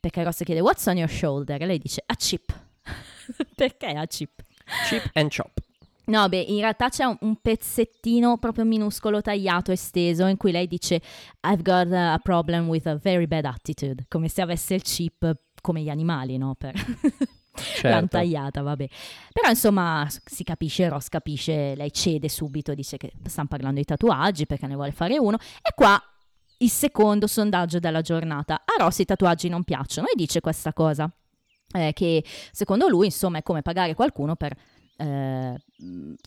Perché 0.00 0.22
Ross 0.22 0.42
chiede 0.42 0.60
what's 0.60 0.86
on 0.86 0.96
your 0.96 1.10
shoulder 1.10 1.60
e 1.60 1.66
lei 1.66 1.78
dice 1.78 2.02
a 2.06 2.14
chip. 2.14 2.58
Perché 3.54 3.88
a 3.88 4.06
chip? 4.06 4.42
Chip 4.88 5.10
and 5.12 5.30
chop. 5.30 5.60
No, 6.10 6.28
beh, 6.28 6.40
in 6.40 6.58
realtà 6.58 6.88
c'è 6.88 7.04
un, 7.04 7.16
un 7.20 7.36
pezzettino 7.36 8.36
proprio 8.38 8.64
minuscolo 8.64 9.22
tagliato, 9.22 9.70
esteso, 9.70 10.26
in 10.26 10.36
cui 10.36 10.50
lei 10.50 10.66
dice 10.66 11.00
I've 11.42 11.62
got 11.62 11.92
a 11.92 12.18
problem 12.20 12.66
with 12.66 12.86
a 12.86 12.96
very 12.96 13.28
bad 13.28 13.44
attitude, 13.44 14.06
come 14.08 14.28
se 14.28 14.42
avesse 14.42 14.74
il 14.74 14.82
chip 14.82 15.36
come 15.60 15.82
gli 15.82 15.88
animali, 15.88 16.36
no? 16.36 16.56
Per... 16.58 16.74
L'hanno 17.82 18.00
Certo. 18.00 18.06
tagliata, 18.08 18.62
vabbè. 18.62 18.88
Però 19.32 19.48
insomma 19.48 20.06
si 20.24 20.42
capisce, 20.42 20.88
Ross 20.88 21.08
capisce, 21.08 21.74
lei 21.76 21.92
cede 21.92 22.28
subito, 22.28 22.74
dice 22.74 22.96
che 22.96 23.12
stanno 23.26 23.48
parlando 23.48 23.78
di 23.78 23.84
tatuaggi 23.84 24.46
perché 24.46 24.66
ne 24.66 24.74
vuole 24.74 24.92
fare 24.92 25.16
uno. 25.16 25.36
E 25.36 25.72
qua 25.74 26.00
il 26.58 26.70
secondo 26.70 27.28
sondaggio 27.28 27.78
della 27.78 28.00
giornata. 28.00 28.62
A 28.64 28.82
Ross 28.82 28.98
i 28.98 29.04
tatuaggi 29.04 29.48
non 29.48 29.62
piacciono 29.62 30.08
e 30.08 30.12
dice 30.16 30.40
questa 30.40 30.72
cosa, 30.72 31.08
eh, 31.72 31.92
che 31.92 32.24
secondo 32.50 32.88
lui 32.88 33.06
insomma 33.06 33.38
è 33.38 33.42
come 33.42 33.62
pagare 33.62 33.94
qualcuno 33.94 34.34
per 34.36 34.56
eh, 35.00 35.56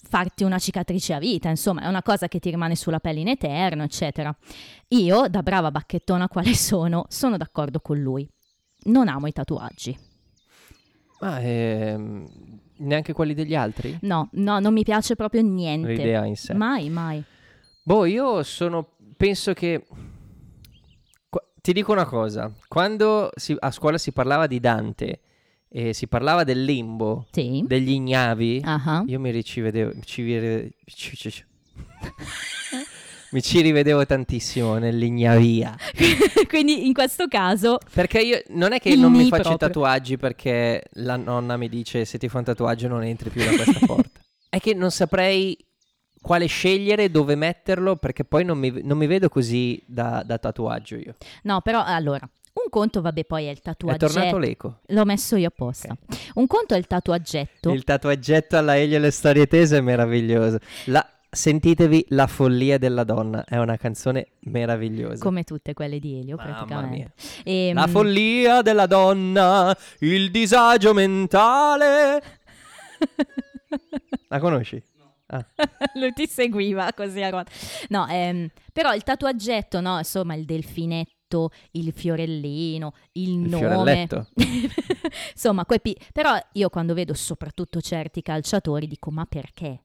farti 0.07 0.43
una 0.43 0.57
cicatrice 0.57 1.13
a 1.13 1.19
vita, 1.19 1.49
insomma 1.49 1.81
è 1.81 1.87
una 1.87 2.01
cosa 2.01 2.27
che 2.27 2.39
ti 2.39 2.49
rimane 2.49 2.75
sulla 2.75 2.99
pelle 2.99 3.19
in 3.19 3.27
eterno, 3.27 3.83
eccetera. 3.83 4.35
Io, 4.89 5.27
da 5.27 5.43
brava 5.43 5.71
bacchettona 5.71 6.27
quale 6.27 6.53
sono, 6.55 7.05
sono 7.09 7.37
d'accordo 7.37 7.79
con 7.79 7.99
lui. 7.99 8.27
Non 8.85 9.07
amo 9.07 9.27
i 9.27 9.31
tatuaggi. 9.31 9.97
Ma 11.19 11.39
ehm, 11.39 12.27
neanche 12.77 13.13
quelli 13.13 13.33
degli 13.33 13.55
altri? 13.55 13.97
No, 14.01 14.27
no, 14.33 14.59
non 14.59 14.73
mi 14.73 14.83
piace 14.83 15.15
proprio 15.15 15.41
niente. 15.41 15.93
L'idea 15.93 16.25
in 16.25 16.35
sé. 16.35 16.53
Mai, 16.53 16.89
mai. 16.89 17.23
Boh, 17.83 18.05
io 18.05 18.43
sono. 18.43 18.95
Penso 19.15 19.53
che. 19.53 19.85
Ti 21.61 21.71
dico 21.71 21.93
una 21.93 22.05
cosa: 22.05 22.51
quando 22.67 23.29
si- 23.35 23.55
a 23.57 23.71
scuola 23.71 23.97
si 23.97 24.11
parlava 24.11 24.47
di 24.47 24.59
Dante 24.59 25.21
e 25.75 25.93
si 25.93 26.05
parlava 26.07 26.43
del 26.43 26.63
limbo, 26.63 27.25
Sì. 27.31 27.63
degli 27.65 27.89
ignavi, 27.91 28.61
Ah, 28.63 29.03
io 29.07 29.19
mi 29.19 29.31
ricivedevo. 29.31 29.93
Ci, 30.05 30.23
ci- 30.85 31.17
ci- 31.31 31.43
mi 33.31 33.41
ci 33.41 33.61
rivedevo 33.61 34.05
tantissimo 34.05 34.77
nell'ignavia. 34.77 35.75
Quindi 36.47 36.85
in 36.85 36.93
questo 36.93 37.27
caso, 37.27 37.79
Perché 37.91 38.21
io 38.21 38.43
non 38.49 38.73
è 38.73 38.79
che 38.79 38.95
non 38.95 39.11
mi 39.11 39.27
faccio 39.27 39.41
proprio. 39.43 39.57
tatuaggi 39.57 40.17
perché 40.17 40.83
la 40.97 41.15
nonna 41.15 41.57
mi 41.57 41.67
dice 41.67 42.05
se 42.05 42.19
ti 42.19 42.29
fa 42.29 42.37
un 42.37 42.43
tatuaggio 42.43 42.87
non 42.87 43.03
entri 43.03 43.31
più 43.31 43.43
da 43.43 43.55
questa 43.55 43.79
porta. 43.85 44.19
È 44.49 44.59
che 44.59 44.75
non 44.75 44.91
saprei 44.91 45.57
quale 46.21 46.45
scegliere, 46.45 47.09
dove 47.09 47.33
metterlo, 47.35 47.95
perché 47.95 48.23
poi 48.23 48.45
non 48.45 48.59
mi, 48.59 48.71
non 48.83 48.97
mi 48.99 49.07
vedo 49.07 49.27
così 49.29 49.81
da, 49.87 50.21
da 50.23 50.37
tatuaggio 50.37 50.95
io. 50.97 51.15
no, 51.43 51.59
però 51.61 51.83
allora, 51.83 52.29
un 52.53 52.69
conto, 52.69 53.01
vabbè, 53.01 53.25
poi 53.25 53.45
è 53.45 53.49
il 53.49 53.57
È 53.57 53.61
tatuaggetto. 53.61 54.13
tornato 54.13 54.37
l'eco. 54.37 54.79
L'ho 54.87 55.05
messo 55.05 55.35
io 55.35 55.47
apposta. 55.47 55.95
Un 56.35 56.47
conto 56.47 56.75
è 56.75 56.77
il 56.77 56.87
tatuaggetto. 56.87 57.71
Il 57.71 57.83
tatuaggetto 57.83 58.57
alla 58.57 58.77
Elio 58.77 58.97
e 58.97 58.99
le 58.99 59.11
storie 59.11 59.47
tese 59.47 59.77
è 59.77 59.81
meraviglioso. 59.81 60.59
La- 60.85 61.07
sentitevi 61.29 62.05
La 62.09 62.27
follia 62.27 62.77
della 62.77 63.03
donna, 63.03 63.43
è 63.43 63.57
una 63.57 63.75
canzone 63.77 64.33
meravigliosa. 64.41 65.23
Come 65.23 65.43
tutte 65.43 65.73
quelle 65.73 65.97
di 65.99 66.19
Elio, 66.19 66.35
Mamma 66.35 66.51
praticamente. 66.53 66.95
mia. 66.95 67.11
Ehm, 67.43 67.73
La 67.73 67.87
follia 67.87 68.61
della 68.61 68.85
donna, 68.85 69.75
il 70.01 70.29
disagio 70.29 70.93
mentale. 70.93 72.21
La 74.29 74.39
conosci? 74.39 74.81
Ah. 75.27 75.43
Lui 75.95 76.13
ti 76.13 76.27
seguiva 76.27 76.91
così 76.95 77.21
a. 77.23 77.43
No, 77.89 78.07
ehm, 78.07 78.47
però 78.71 78.93
il 78.93 79.01
tatuaggetto, 79.03 79.81
no, 79.81 79.97
insomma, 79.97 80.35
il 80.35 80.45
delfinetto, 80.45 81.12
il 81.71 81.91
fiorellino, 81.93 82.93
il, 83.13 83.29
Il 83.29 83.39
nome. 83.49 84.07
insomma, 85.33 85.65
quei 85.65 85.81
pi- 85.81 85.97
però 86.11 86.37
io 86.53 86.69
quando 86.69 86.93
vedo 86.93 87.13
soprattutto 87.13 87.81
certi 87.81 88.21
calciatori 88.21 88.87
dico, 88.87 89.11
ma 89.11 89.25
perché? 89.25 89.83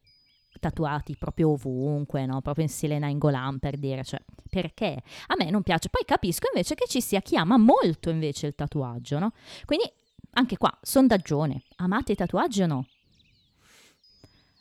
Tatuati 0.60 1.16
proprio 1.16 1.50
ovunque, 1.50 2.26
no? 2.26 2.40
Proprio 2.40 2.64
in 2.64 2.70
stile 2.70 2.98
Nainggolan 2.98 3.58
per 3.60 3.76
dire, 3.76 4.02
cioè, 4.02 4.20
perché? 4.50 5.00
A 5.28 5.34
me 5.38 5.50
non 5.50 5.62
piace. 5.62 5.88
Poi 5.88 6.02
capisco 6.04 6.48
invece 6.52 6.74
che 6.74 6.86
ci 6.88 7.00
sia 7.00 7.20
chi 7.20 7.36
ama 7.36 7.56
molto 7.56 8.10
invece 8.10 8.48
il 8.48 8.54
tatuaggio, 8.56 9.18
no? 9.20 9.32
Quindi 9.64 9.88
anche 10.32 10.56
qua, 10.56 10.76
sondaggione. 10.82 11.62
Amate 11.76 12.12
i 12.12 12.16
tatuaggi 12.16 12.62
o 12.62 12.66
no? 12.66 12.86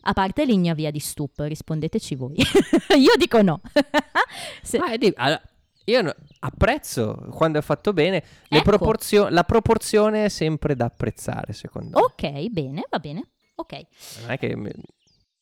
A 0.02 0.14
parte 0.14 0.46
l'ignavia 0.46 0.92
di 0.92 1.00
Stup, 1.00 1.40
rispondeteci 1.40 2.16
voi. 2.16 2.36
Io 2.98 3.16
dico 3.18 3.42
no. 3.42 3.60
Se- 4.62 4.78
Ah, 4.78 4.94
e 4.94 4.98
di- 5.00 5.12
allora, 5.16 5.42
io 5.90 6.16
apprezzo 6.40 7.28
quando 7.32 7.60
è 7.60 7.62
fatto 7.62 7.94
bene. 7.94 8.24
Le 8.48 8.58
Ecco. 8.60 8.70
proporzio- 8.70 9.30
la 9.30 9.44
proporzione 9.44 10.26
è 10.26 10.30
sempre 10.30 10.76
da 10.76 10.86
apprezzare, 10.86 11.54
secondo 11.54 11.98
me. 11.98 12.04
ok, 12.04 12.48
bene, 12.50 12.84
va 12.90 13.00
bene. 13.00 13.28
Ok. 13.56 13.74
Non 14.22 14.32
è 14.32 14.38
che. 14.38 14.56
mi- 14.56 14.72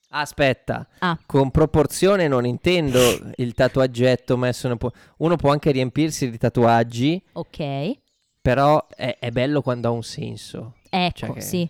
Aspetta, 0.09 0.87
Ah. 0.99 1.19
con 1.25 1.51
proporzione 1.51 2.27
non 2.29 2.45
intendo 2.45 2.99
il 3.35 3.53
tatuaggetto 3.53 4.37
messo. 4.37 4.67
nel 4.69 4.77
po- 4.77 4.91
Uno 5.17 5.35
può 5.35 5.51
anche 5.51 5.71
riempirsi 5.71 6.29
di 6.29 6.37
tatuaggi, 6.37 7.21
Ok. 7.33 7.91
però 8.41 8.87
è, 8.95 9.17
è 9.19 9.29
bello 9.31 9.61
quando 9.61 9.87
ha 9.89 9.91
un 9.91 10.03
senso. 10.03 10.75
Ecco, 10.89 11.17
Cioè 11.17 11.33
che- 11.33 11.41
sì. 11.41 11.69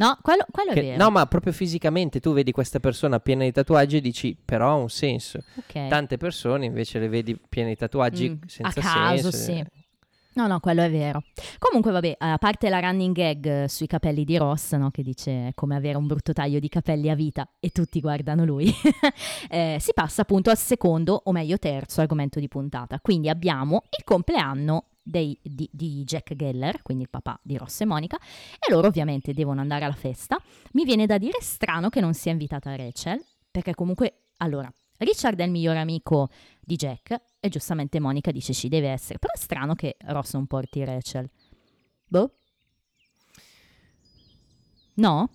No, 0.00 0.16
quello, 0.22 0.44
quello 0.50 0.70
è 0.70 0.74
Che- 0.74 0.80
vero. 0.80 0.96
no, 1.04 1.10
ma 1.10 1.26
proprio 1.26 1.52
fisicamente 1.52 2.20
tu 2.20 2.32
vedi 2.32 2.52
questa 2.52 2.80
persona 2.80 3.20
piena 3.20 3.44
di 3.44 3.52
tatuaggi 3.52 3.98
e 3.98 4.00
dici, 4.00 4.36
però 4.42 4.70
ha 4.70 4.74
un 4.74 4.88
senso. 4.88 5.40
Ok. 5.56 5.88
Tante 5.88 6.16
persone 6.16 6.64
invece 6.64 6.98
le 6.98 7.08
vedi 7.08 7.38
piene 7.48 7.68
di 7.70 7.76
tatuaggi 7.76 8.30
Mm, 8.30 8.34
senza 8.46 8.80
a 8.80 8.82
caso, 8.82 9.30
senso. 9.30 9.52
sì. 9.52 9.64
No, 10.32 10.46
no, 10.46 10.60
quello 10.60 10.82
è 10.82 10.90
vero. 10.90 11.22
Comunque, 11.58 11.90
vabbè, 11.90 12.14
a 12.18 12.38
parte 12.38 12.68
la 12.70 12.78
running 12.78 13.12
gag 13.14 13.46
eh, 13.64 13.68
sui 13.68 13.88
capelli 13.88 14.24
di 14.24 14.36
Ross, 14.38 14.74
no, 14.76 14.90
che 14.90 15.02
dice 15.02 15.50
come 15.56 15.74
avere 15.74 15.98
un 15.98 16.06
brutto 16.06 16.32
taglio 16.32 16.60
di 16.60 16.68
capelli 16.68 17.10
a 17.10 17.14
vita 17.16 17.48
e 17.58 17.70
tutti 17.70 18.00
guardano 18.00 18.44
lui, 18.44 18.72
eh, 19.50 19.76
si 19.80 19.92
passa 19.92 20.22
appunto 20.22 20.48
al 20.50 20.56
secondo, 20.56 21.20
o 21.24 21.32
meglio 21.32 21.58
terzo 21.58 22.00
argomento 22.00 22.38
di 22.38 22.46
puntata. 22.46 23.00
Quindi 23.00 23.28
abbiamo 23.28 23.82
il 23.98 24.04
compleanno 24.04 24.84
dei- 25.02 25.38
di, 25.42 25.68
di 25.72 26.04
Jack 26.04 26.34
Geller, 26.34 26.82
quindi 26.82 27.04
il 27.04 27.10
papà 27.10 27.38
di 27.42 27.56
Ross 27.56 27.80
e 27.80 27.84
Monica, 27.84 28.18
e 28.18 28.72
loro 28.72 28.88
ovviamente 28.88 29.32
devono 29.32 29.60
andare 29.60 29.84
alla 29.84 29.94
festa. 29.94 30.40
Mi 30.72 30.84
viene 30.84 31.06
da 31.06 31.18
dire 31.18 31.38
strano 31.40 31.88
che 31.88 32.00
non 32.00 32.14
sia 32.14 32.32
invitata 32.32 32.74
Rachel, 32.76 33.22
perché 33.50 33.74
comunque, 33.74 34.24
allora, 34.38 34.72
Richard 34.98 35.38
è 35.40 35.44
il 35.44 35.50
migliore 35.50 35.78
amico 35.78 36.28
di 36.60 36.76
Jack 36.76 37.20
e 37.40 37.48
giustamente 37.48 37.98
Monica 38.00 38.30
dice 38.30 38.52
ci 38.52 38.68
deve 38.68 38.88
essere, 38.88 39.18
però 39.18 39.32
è 39.32 39.38
strano 39.38 39.74
che 39.74 39.96
Ross 40.06 40.34
non 40.34 40.46
porti 40.46 40.84
Rachel. 40.84 41.28
Boh. 42.06 42.34
No? 44.94 45.30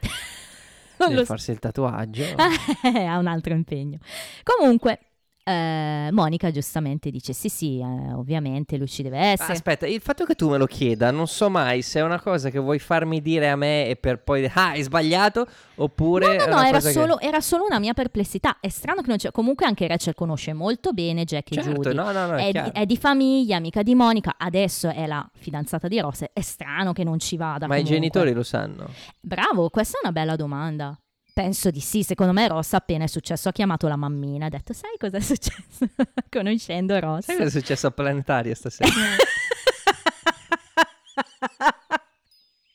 non 1.08 1.24
farsi 1.24 1.52
il 1.52 1.58
tatuaggio. 1.58 2.24
ha 2.36 3.18
un 3.18 3.26
altro 3.26 3.54
impegno. 3.54 3.98
Comunque, 4.42 5.09
eh, 5.50 6.10
Monica 6.12 6.50
giustamente 6.50 7.10
dice 7.10 7.32
sì 7.32 7.48
sì, 7.48 7.78
eh, 7.78 8.12
ovviamente 8.12 8.76
lui 8.76 8.88
ci 8.88 9.02
deve 9.02 9.18
essere. 9.18 9.52
Aspetta, 9.52 9.86
il 9.86 10.00
fatto 10.00 10.24
che 10.24 10.34
tu 10.34 10.48
me 10.48 10.58
lo 10.58 10.66
chieda, 10.66 11.10
non 11.10 11.26
so 11.26 11.50
mai 11.50 11.82
se 11.82 12.00
è 12.00 12.02
una 12.02 12.20
cosa 12.20 12.50
che 12.50 12.58
vuoi 12.58 12.78
farmi 12.78 13.20
dire 13.20 13.48
a 13.50 13.56
me 13.56 13.88
e 13.88 13.96
per 13.96 14.22
poi 14.22 14.44
ah, 14.46 14.70
hai 14.70 14.82
sbagliato, 14.82 15.46
oppure... 15.76 16.36
No, 16.36 16.44
no, 16.46 16.54
no, 16.54 16.62
era 16.62 16.70
cosa 16.72 16.88
che- 16.88 16.94
solo, 16.94 17.20
era 17.20 17.40
solo 17.40 17.64
una 17.64 17.78
mia 17.78 17.94
perplessità. 17.94 18.58
È 18.60 18.68
strano 18.68 19.00
che 19.02 19.08
non 19.08 19.16
c'è. 19.16 19.30
Comunque 19.30 19.66
anche 19.66 19.86
Rachel 19.86 20.14
conosce 20.14 20.52
molto 20.52 20.92
bene 20.92 21.24
Jack 21.24 21.50
e 21.52 21.54
Certo, 21.54 21.70
Judy. 21.70 21.94
no, 21.94 22.12
no, 22.12 22.26
no, 22.26 22.36
è 22.36 22.48
è, 22.48 22.52
di, 22.52 22.70
è 22.72 22.86
di 22.86 22.96
famiglia, 22.96 23.56
amica 23.56 23.82
di 23.82 23.94
Monica. 23.94 24.34
Adesso 24.38 24.88
è 24.88 25.06
la 25.06 25.28
fidanzata 25.34 25.88
di 25.88 26.00
Ross. 26.00 26.24
È 26.32 26.40
strano 26.40 26.92
che 26.92 27.04
non 27.04 27.18
ci 27.18 27.36
vada. 27.36 27.66
Ma 27.66 27.76
i 27.76 27.82
comunque. 27.82 27.94
genitori 27.94 28.32
lo 28.32 28.42
sanno. 28.42 28.88
Bravo, 29.20 29.68
questa 29.70 29.98
è 29.98 30.00
una 30.02 30.12
bella 30.12 30.36
domanda. 30.36 30.98
Penso 31.32 31.70
di 31.70 31.80
sì, 31.80 32.02
secondo 32.02 32.32
me 32.32 32.48
Ross 32.48 32.72
appena 32.72 33.04
è 33.04 33.06
successo 33.06 33.48
ha 33.48 33.52
chiamato 33.52 33.88
la 33.88 33.96
mammina 33.96 34.44
e 34.44 34.46
ha 34.48 34.50
detto 34.50 34.72
sai 34.72 34.96
cosa 34.98 35.16
è 35.16 35.20
successo 35.20 35.88
conoscendo 36.30 36.98
Ross. 36.98 37.24
Sai 37.24 37.36
cosa 37.36 37.48
è 37.48 37.50
successo 37.50 37.86
a 37.86 37.90
Planetaria 37.90 38.54
stasera? 38.54 38.90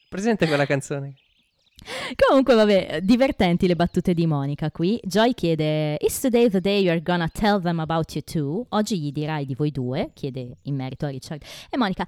Presente 0.10 0.48
quella 0.48 0.66
canzone? 0.66 1.16
Comunque, 2.28 2.54
vabbè, 2.56 3.00
divertenti 3.02 3.68
le 3.68 3.76
battute 3.76 4.14
di 4.14 4.28
Monica 4.28 4.70
qui. 4.72 5.00
Joy 5.04 5.34
chiede: 5.34 5.98
Is 6.00 6.20
today 6.20 6.50
the 6.50 6.62
day 6.62 6.84
you're 6.84 7.02
gonna 7.02 7.28
tell 7.28 7.62
them 7.62 7.80
about 7.80 8.14
you 8.14 8.24
too? 8.24 8.66
Oggi 8.70 9.00
gli 9.00 9.12
dirai 9.12 9.46
di 9.46 9.56
voi 9.56 9.72
due? 9.72 10.12
Chiede 10.14 10.58
in 10.64 10.76
merito 10.76 11.06
a 11.06 11.10
Richard. 11.10 11.44
E 11.70 11.78
Monica: 11.78 12.06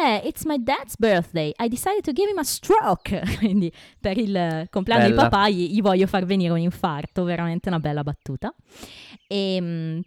Yeah, 0.00 0.24
it's 0.24 0.44
my 0.44 0.62
dad's 0.62 0.96
birthday. 0.96 1.52
I 1.58 1.68
decided 1.68 2.04
to 2.04 2.12
give 2.12 2.30
him 2.30 2.38
a 2.38 2.44
stroke. 2.44 3.20
Quindi 3.38 3.72
per 4.00 4.18
il 4.18 4.66
compleanno 4.70 5.06
di 5.06 5.10
Bella. 5.12 5.28
papà 5.28 5.48
gli, 5.48 5.72
gli 5.72 5.80
voglio 5.80 6.06
far 6.06 6.24
venire 6.24 6.52
un 6.52 6.58
infarto. 6.58 7.24
Veramente 7.24 7.68
una 7.68 7.80
bella 7.80 8.02
battuta. 8.02 8.54
E. 9.26 10.02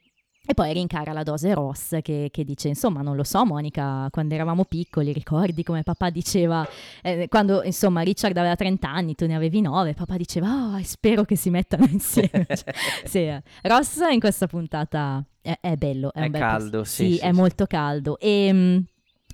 e 0.46 0.54
poi 0.54 0.74
rincara 0.74 1.12
la 1.12 1.24
dose 1.24 1.54
Ross 1.54 1.98
che, 2.02 2.30
che 2.32 2.44
dice, 2.44 2.68
insomma, 2.68 3.02
non 3.02 3.16
lo 3.16 3.24
so 3.24 3.46
Monica, 3.46 4.08
quando 4.12 4.36
eravamo 4.36 4.66
piccoli, 4.66 5.12
ricordi 5.12 5.64
come 5.64 5.84
papà 5.84 6.10
diceva, 6.10 6.68
eh, 7.02 7.28
quando 7.28 7.64
insomma 7.64 8.02
Richard 8.02 8.38
aveva 8.38 8.56
30 8.56 8.88
anni, 8.88 9.16
tu 9.16 9.26
ne 9.26 9.36
avevi 9.36 9.62
9, 9.62 9.94
papà 9.94 10.18
diceva, 10.18 10.76
oh, 10.76 10.84
spero 10.84 11.24
che 11.24 11.36
si 11.36 11.50
mettano 11.50 11.86
insieme. 11.90 12.46
Cioè, 12.56 12.74
sì, 13.06 13.20
eh. 13.20 13.42
Ross 13.64 14.00
in 14.12 14.20
questa 14.20 14.48
puntata 14.48 15.24
è, 15.42 15.58
è 15.60 15.76
bello. 15.76 16.14
È, 16.14 16.22
È 16.22 16.30
caldo, 16.30 16.80
pers- 16.80 16.94
sì, 16.94 17.14
sì, 17.14 17.18
è 17.18 17.32
sì. 17.32 17.32
molto 17.32 17.66
caldo. 17.66 18.18
E 18.20 18.54
mh, 18.54 18.86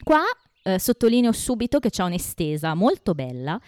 qua 0.04 0.22
eh, 0.64 0.80
sottolineo 0.80 1.32
subito 1.32 1.80
che 1.80 1.90
c'è 1.90 2.04
un'estesa 2.04 2.74
molto 2.74 3.14
bella. 3.14 3.60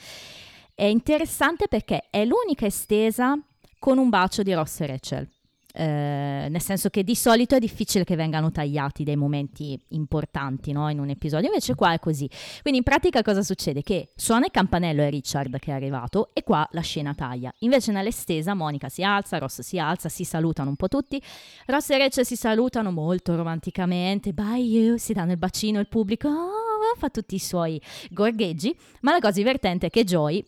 È 0.73 0.85
interessante 0.85 1.67
perché 1.67 2.07
è 2.09 2.25
l'unica 2.25 2.65
estesa 2.65 3.37
con 3.79 3.97
un 3.97 4.09
bacio 4.09 4.43
di 4.43 4.53
Ross 4.53 4.79
e 4.81 4.85
Rachel. 4.87 5.29
Eh, 5.75 6.47
nel 6.49 6.61
senso 6.61 6.89
che 6.89 7.03
di 7.03 7.15
solito 7.15 7.55
è 7.55 7.59
difficile 7.59 8.03
che 8.03 8.15
vengano 8.15 8.51
tagliati 8.51 9.03
dei 9.03 9.15
momenti 9.15 9.79
importanti 9.89 10.71
no, 10.71 10.87
in 10.89 10.99
un 10.99 11.09
episodio, 11.09 11.47
invece 11.47 11.73
qua 11.73 11.93
è 11.93 11.99
così. 11.99 12.29
Quindi 12.61 12.79
in 12.79 12.83
pratica 12.83 13.23
cosa 13.23 13.41
succede? 13.41 13.81
Che 13.81 14.09
suona 14.15 14.45
il 14.45 14.51
campanello 14.51 15.01
è 15.01 15.09
Richard 15.09 15.57
che 15.57 15.71
è 15.71 15.73
arrivato 15.73 16.29
e 16.33 16.43
qua 16.43 16.67
la 16.71 16.81
scena 16.81 17.15
taglia. 17.15 17.51
Invece 17.59 17.91
nell'estesa 17.91 18.53
Monica 18.53 18.87
si 18.89 19.03
alza, 19.03 19.39
Ross 19.39 19.61
si 19.61 19.79
alza, 19.79 20.09
si 20.09 20.23
salutano 20.23 20.69
un 20.69 20.75
po' 20.75 20.87
tutti. 20.87 21.19
Ross 21.65 21.89
e 21.89 21.97
Rachel 21.97 22.25
si 22.25 22.35
salutano 22.35 22.91
molto 22.91 23.35
romanticamente, 23.35 24.31
bye 24.31 24.59
you, 24.59 24.97
si 24.97 25.13
danno 25.13 25.31
il 25.31 25.37
bacino 25.37 25.79
il 25.79 25.87
pubblico, 25.87 26.27
oh, 26.27 26.95
fa 26.97 27.09
tutti 27.09 27.33
i 27.33 27.39
suoi 27.39 27.81
gorgheggi, 28.11 28.77
ma 29.01 29.11
la 29.11 29.19
cosa 29.19 29.33
divertente 29.33 29.87
è 29.87 29.89
che 29.89 30.03
Joy 30.03 30.45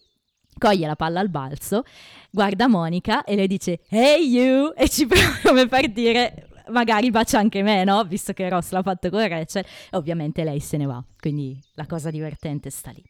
coglie 0.57 0.87
la 0.87 0.95
palla 0.95 1.19
al 1.19 1.29
balzo, 1.29 1.83
guarda 2.31 2.67
Monica 2.67 3.23
e 3.23 3.35
le 3.35 3.47
dice 3.47 3.81
hey 3.89 4.27
you 4.27 4.73
e 4.75 4.89
ci 4.89 5.05
prova 5.07 5.39
come 5.43 5.67
per 5.67 5.89
dire 5.89 6.49
magari 6.69 7.11
bacia 7.11 7.39
anche 7.39 7.61
me, 7.61 7.83
no? 7.83 8.03
Visto 8.03 8.33
che 8.33 8.49
Ross 8.49 8.71
l'ha 8.71 8.81
fatto 8.81 9.09
con 9.09 9.27
Rachel 9.27 9.63
e 9.63 9.97
ovviamente 9.97 10.43
lei 10.43 10.59
se 10.59 10.77
ne 10.77 10.85
va, 10.85 11.03
quindi 11.19 11.59
la 11.73 11.85
cosa 11.85 12.09
divertente 12.09 12.69
sta 12.69 12.91
lì. 12.91 13.03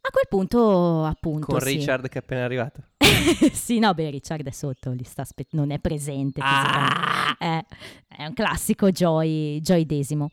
A 0.00 0.10
quel 0.10 0.26
punto, 0.28 1.04
appunto, 1.04 1.46
Con 1.46 1.60
sì. 1.60 1.76
Richard 1.76 2.08
che 2.08 2.18
è 2.18 2.22
appena 2.22 2.44
arrivato. 2.44 2.82
sì, 3.52 3.78
no, 3.78 3.92
beh, 3.92 4.10
Richard 4.10 4.46
è 4.46 4.50
sotto, 4.50 4.94
aspe- 5.16 5.48
non 5.50 5.70
è 5.70 5.78
presente. 5.80 6.40
Ah! 6.42 7.34
fisicamente. 7.36 7.44
Eh, 7.44 8.16
è 8.16 8.26
un 8.26 8.32
classico 8.32 8.90
Joy, 8.90 9.60
Joy 9.60 9.84
Desimo. 9.84 10.30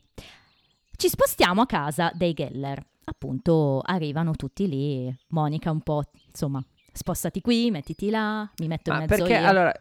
Ci 0.96 1.10
spostiamo 1.10 1.62
a 1.62 1.66
casa 1.66 2.10
dei 2.14 2.34
Geller. 2.34 2.86
Appunto, 3.06 3.82
arrivano 3.84 4.34
tutti 4.36 4.68
lì. 4.68 5.16
Monica 5.30 5.70
un 5.72 5.82
po', 5.82 6.04
insomma, 6.28 6.64
spostati 6.92 7.40
qui, 7.42 7.70
mettiti 7.72 8.10
là, 8.10 8.50
mi 8.60 8.68
metto 8.68 8.90
in 8.90 8.96
Ma 8.96 9.02
mezzo 9.06 9.16
perché 9.24 9.40
io. 9.40 9.48
allora 9.48 9.72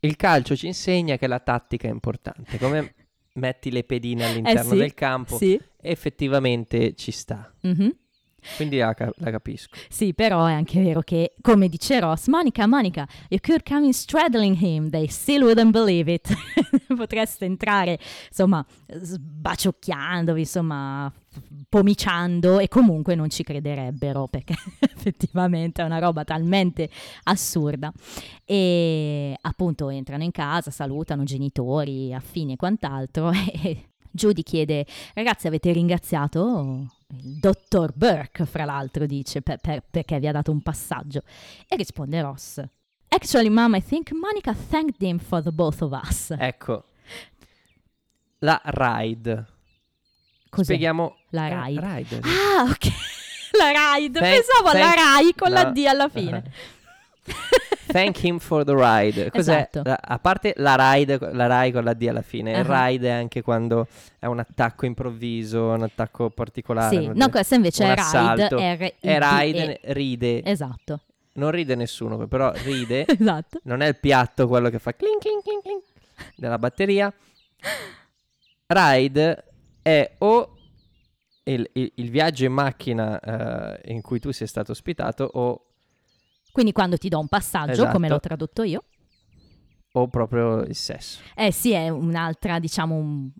il 0.00 0.16
calcio 0.16 0.56
ci 0.56 0.66
insegna 0.66 1.16
che 1.16 1.26
la 1.28 1.38
tattica 1.38 1.86
è 1.86 1.90
importante. 1.92 2.58
Come 2.58 2.94
metti 3.34 3.70
le 3.70 3.84
pedine 3.84 4.24
all'interno 4.24 4.70
Eh 4.72 4.74
sì, 4.74 4.76
del 4.78 4.94
campo, 4.94 5.36
Sì. 5.36 5.58
effettivamente 5.80 6.94
ci 6.94 7.10
sta. 7.12 7.52
mhm. 7.62 7.96
Quindi 8.56 8.78
la, 8.78 8.92
ca- 8.92 9.12
la 9.18 9.30
capisco. 9.30 9.76
Sì, 9.88 10.14
però 10.14 10.46
è 10.46 10.52
anche 10.52 10.82
vero 10.82 11.00
che, 11.02 11.36
come 11.40 11.68
dice 11.68 12.00
Ross, 12.00 12.26
Monica, 12.26 12.66
Monica, 12.66 13.06
you 13.28 13.38
could 13.40 13.62
come 13.62 13.86
in 13.86 13.92
straddling 13.92 14.56
him, 14.60 14.90
they 14.90 15.06
still 15.06 15.44
wouldn't 15.44 15.70
believe 15.70 16.12
it. 16.12 16.28
Potreste 16.92 17.44
entrare, 17.44 18.00
insomma, 18.26 18.66
sbaciocchiandovi, 18.88 20.40
insomma, 20.40 21.12
pomiciando 21.68 22.58
e 22.58 22.68
comunque 22.68 23.14
non 23.14 23.30
ci 23.30 23.42
crederebbero 23.42 24.26
perché 24.28 24.54
effettivamente 24.80 25.82
è 25.82 25.84
una 25.84 25.98
roba 25.98 26.24
talmente 26.24 26.90
assurda. 27.24 27.92
E 28.44 29.36
appunto 29.40 29.88
entrano 29.88 30.22
in 30.22 30.30
casa, 30.30 30.70
salutano 30.70 31.24
genitori, 31.24 32.12
affini 32.12 32.52
e 32.52 32.56
quant'altro 32.56 33.30
e 33.32 33.88
Judy 34.10 34.42
chiede, 34.42 34.86
ragazzi 35.14 35.46
avete 35.46 35.72
ringraziato 35.72 36.86
il 37.08 37.38
dottor 37.38 37.92
Burke, 37.94 38.44
fra 38.44 38.64
l'altro, 38.64 39.06
dice, 39.06 39.40
per- 39.40 39.58
per- 39.58 39.82
perché 39.90 40.18
vi 40.18 40.26
ha 40.28 40.32
dato 40.32 40.50
un 40.50 40.60
passaggio. 40.60 41.22
E 41.66 41.76
risponde 41.76 42.20
Ross. 42.20 42.62
Actually, 43.08 43.48
mom, 43.48 43.74
I 43.74 43.82
think 43.82 44.10
Monica 44.12 44.54
thanked 44.54 45.02
him 45.02 45.18
for 45.18 45.42
the 45.42 45.52
both 45.52 45.82
of 45.82 45.92
us. 45.92 46.34
Ecco. 46.38 46.84
La 48.38 48.60
ride. 48.64 49.46
Cos'è? 50.52 50.64
Spieghiamo 50.64 51.16
La 51.30 51.48
eh, 51.48 51.64
ride. 51.64 51.80
ride. 51.80 52.20
Ah, 52.28 52.62
ok. 52.64 52.86
La 53.58 53.96
ride. 53.96 54.18
Thank- 54.20 54.34
Pensavo 54.34 54.68
alla 54.68 54.80
thank- 54.80 54.96
Rai 54.96 55.34
con 55.34 55.50
la 55.50 55.62
no. 55.64 55.72
D 55.72 55.84
alla 55.86 56.08
fine. 56.10 56.42
Thank 57.92 58.22
him 58.24 58.38
for 58.38 58.62
the 58.64 58.74
ride. 58.74 59.30
Cos'è? 59.30 59.52
Esatto. 59.56 59.82
La- 59.84 59.98
a 60.02 60.18
parte 60.18 60.52
la 60.56 60.74
ride, 60.92 61.18
la 61.32 61.46
Rai 61.46 61.72
con 61.72 61.84
la 61.84 61.94
D 61.94 62.06
alla 62.08 62.20
fine, 62.22 62.50
il 62.58 62.70
Ah. 62.70 62.86
ride 62.88 63.08
è 63.08 63.12
anche 63.12 63.40
quando 63.42 63.86
è 64.18 64.26
un 64.26 64.40
attacco 64.40 64.84
improvviso, 64.86 65.68
un 65.68 65.82
attacco 65.84 66.28
particolare. 66.30 66.96
sì, 67.00 67.10
no, 67.14 67.28
questa 67.30 67.54
invece 67.54 67.84
è. 67.84 67.94
Ride. 67.94 68.94
È 68.98 69.18
ride, 69.18 69.80
ride. 69.84 70.44
Esatto, 70.44 71.00
Non 71.34 71.50
ride 71.50 71.74
nessuno, 71.76 72.26
però 72.26 72.52
ride. 72.64 73.06
esatto. 73.06 73.60
non 73.64 73.80
è 73.80 73.86
il 73.88 73.96
piatto 73.96 74.48
quello 74.48 74.68
che 74.68 74.78
fa 74.78 74.94
clink 74.94 75.20
clink 75.20 75.42
clink 75.42 75.62
clink 75.62 75.82
della 76.36 76.58
batteria. 76.58 77.10
Ride 78.66 79.44
è 79.82 80.14
o 80.18 80.56
il, 81.44 81.68
il- 81.74 81.92
il 81.96 82.10
viaggio 82.10 82.44
in 82.44 82.52
macchina 82.52 83.18
eh, 83.82 83.92
in 83.92 84.00
cui 84.00 84.20
tu 84.20 84.30
sei 84.32 84.46
stato 84.46 84.72
ospitato 84.72 85.28
o, 85.34 85.66
Quindi 86.52 86.72
quando 86.72 86.96
ti 86.96 87.08
do 87.08 87.18
un 87.18 87.28
passaggio, 87.28 87.72
Esatto. 87.72 87.92
come 87.92 88.08
l'ho 88.08 88.20
tradotto 88.20 88.62
io, 88.62 88.84
o 89.94 90.08
proprio 90.08 90.60
il 90.62 90.74
sesso. 90.76 91.20
eh 91.34 91.50
sì, 91.52 91.72
è 91.72 91.88
un'altra, 91.88 92.58
diciamo, 92.58 92.94
un, 92.94 93.30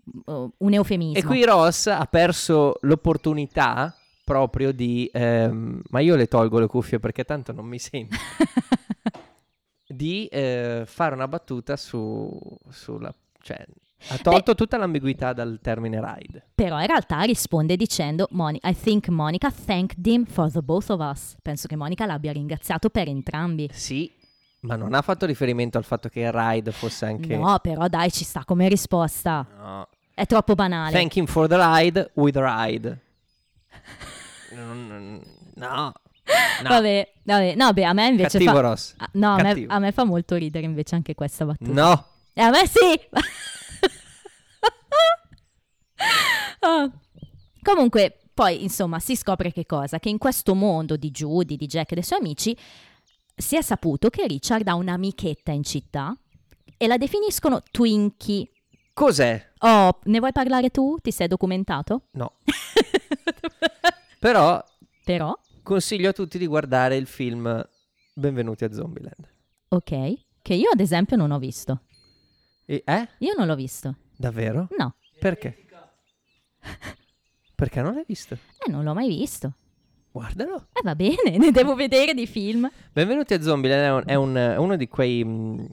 un 0.57 0.73
eufemismo. 0.73 1.17
E 1.17 1.23
qui 1.23 1.43
Ross 1.45 1.87
ha 1.87 2.05
perso 2.05 2.77
l'opportunità 2.81 3.95
proprio 4.25 4.71
di... 4.71 5.09
ehm, 5.11 5.81
ma 5.89 5.99
io 5.99 6.15
le 6.15 6.27
tolgo 6.27 6.59
le 6.59 6.67
cuffie 6.67 6.99
perché 6.99 7.23
tanto 7.23 7.51
non 7.53 7.65
mi 7.65 7.79
sento. 7.79 8.15
di 9.87 10.25
eh, 10.27 10.83
fare 10.85 11.13
una 11.15 11.27
battuta 11.27 11.75
su, 11.77 12.29
sulla... 12.69 13.13
Cioè, 13.41 13.65
ha 14.09 14.17
tolto 14.17 14.55
tutta 14.55 14.77
l'ambiguità 14.77 15.33
dal 15.33 15.59
termine 15.61 15.99
ride. 15.99 16.45
Però 16.55 16.79
in 16.79 16.87
realtà 16.87 17.21
risponde 17.21 17.75
dicendo 17.75 18.27
Moni- 18.31 18.59
I 18.63 18.75
think 18.75 19.07
Monica 19.07 19.51
thanked 19.51 20.05
him 20.05 20.25
for 20.25 20.51
the 20.51 20.61
both 20.61 20.89
of 20.89 20.99
us. 20.99 21.35
Penso 21.41 21.67
che 21.67 21.75
Monica 21.75 22.05
l'abbia 22.05 22.31
ringraziato 22.31 22.89
per 22.89 23.07
entrambi. 23.07 23.69
Sì, 23.71 24.11
ma 24.61 24.75
non 24.75 24.93
ha 24.93 25.01
fatto 25.01 25.25
riferimento 25.25 25.77
al 25.77 25.83
fatto 25.83 26.09
che 26.09 26.21
il 26.21 26.31
ride 26.31 26.71
fosse 26.71 27.05
anche... 27.05 27.35
No, 27.37 27.59
però 27.59 27.87
dai, 27.87 28.11
ci 28.11 28.23
sta 28.23 28.43
come 28.45 28.67
risposta. 28.69 29.45
No. 29.57 29.87
È 30.13 30.25
troppo 30.25 30.53
banale. 30.55 30.91
Thank 30.91 31.15
him 31.15 31.25
for 31.25 31.47
the 31.47 31.57
ride 31.57 32.11
with 32.15 32.35
ride. 32.37 32.99
Non- 34.51 35.21
No. 35.55 35.93
No. 36.63 36.69
Vabbè, 36.69 37.13
vabbè, 37.23 37.55
no, 37.55 37.73
beh, 37.73 37.83
a 37.83 37.91
me 37.93 38.07
invece 38.07 38.37
Cattivo 38.37 38.53
fa... 38.53 38.59
Ross. 38.61 38.95
No, 39.13 39.33
a 39.35 39.41
me, 39.41 39.65
a 39.67 39.79
me 39.79 39.91
fa 39.91 40.05
molto 40.05 40.35
ridere 40.35 40.65
invece 40.65 40.95
anche 40.95 41.15
questa 41.15 41.45
battuta. 41.45 41.71
No. 41.71 42.05
E 42.31 42.41
a 42.41 42.49
me 42.49 42.65
sì! 42.65 42.99
Ah. 46.65 46.89
Comunque, 47.61 48.17
poi, 48.33 48.63
insomma, 48.63 48.99
si 48.99 49.15
scopre 49.15 49.51
che 49.51 49.65
cosa? 49.65 49.99
Che 49.99 50.09
in 50.09 50.17
questo 50.17 50.53
mondo 50.55 50.95
di 50.97 51.11
Judy, 51.11 51.55
di 51.55 51.65
Jack 51.67 51.91
e 51.91 51.95
dei 51.95 52.03
suoi 52.03 52.19
amici, 52.19 52.57
si 53.35 53.55
è 53.57 53.61
saputo 53.61 54.09
che 54.09 54.25
Richard 54.27 54.67
ha 54.67 54.75
un'amichetta 54.75 55.51
in 55.51 55.63
città 55.63 56.15
e 56.77 56.87
la 56.87 56.97
definiscono 56.97 57.61
Twinkie. 57.71 58.49
Cos'è? 58.93 59.51
Oh, 59.59 59.99
ne 60.03 60.19
vuoi 60.19 60.31
parlare 60.31 60.69
tu? 60.69 60.97
Ti 61.01 61.11
sei 61.11 61.27
documentato? 61.27 62.03
No. 62.11 62.33
Però 64.19 64.63
Però, 65.03 65.37
consiglio 65.63 66.09
a 66.09 66.13
tutti 66.13 66.37
di 66.37 66.47
guardare 66.47 66.95
il 66.95 67.07
film 67.07 67.67
Benvenuti 68.13 68.63
a 68.63 68.71
Zombieland. 68.71 69.27
ok, 69.69 70.13
che 70.41 70.53
io 70.53 70.69
ad 70.71 70.79
esempio 70.79 71.17
non 71.17 71.31
ho 71.31 71.39
visto. 71.39 71.81
E- 72.65 72.83
eh? 72.85 73.07
Io 73.19 73.33
non 73.37 73.47
l'ho 73.47 73.55
visto. 73.55 73.95
Davvero? 74.15 74.67
No, 74.77 74.95
Perché? 75.19 75.62
Perché 77.55 77.81
non 77.81 77.93
l'hai 77.93 78.03
visto? 78.07 78.33
eh, 78.33 78.69
non 78.71 78.83
l'ho 78.83 78.93
mai 78.93 79.07
visto. 79.07 79.53
Guardalo. 80.11 80.67
Eh, 80.73 80.81
va 80.83 80.95
bene, 80.95 81.37
ne 81.37 81.51
devo 81.51 81.75
vedere 81.75 82.13
di 82.13 82.27
film. 82.27 82.69
Benvenuti 82.91 83.33
a 83.33 83.41
Zombieland 83.41 84.05
è, 84.07 84.15
un- 84.15 84.35
è 84.35 84.53
è 84.53 84.57
uno 84.57 84.75
di 84.75 84.87
quei 84.87 85.23
mh, 85.23 85.67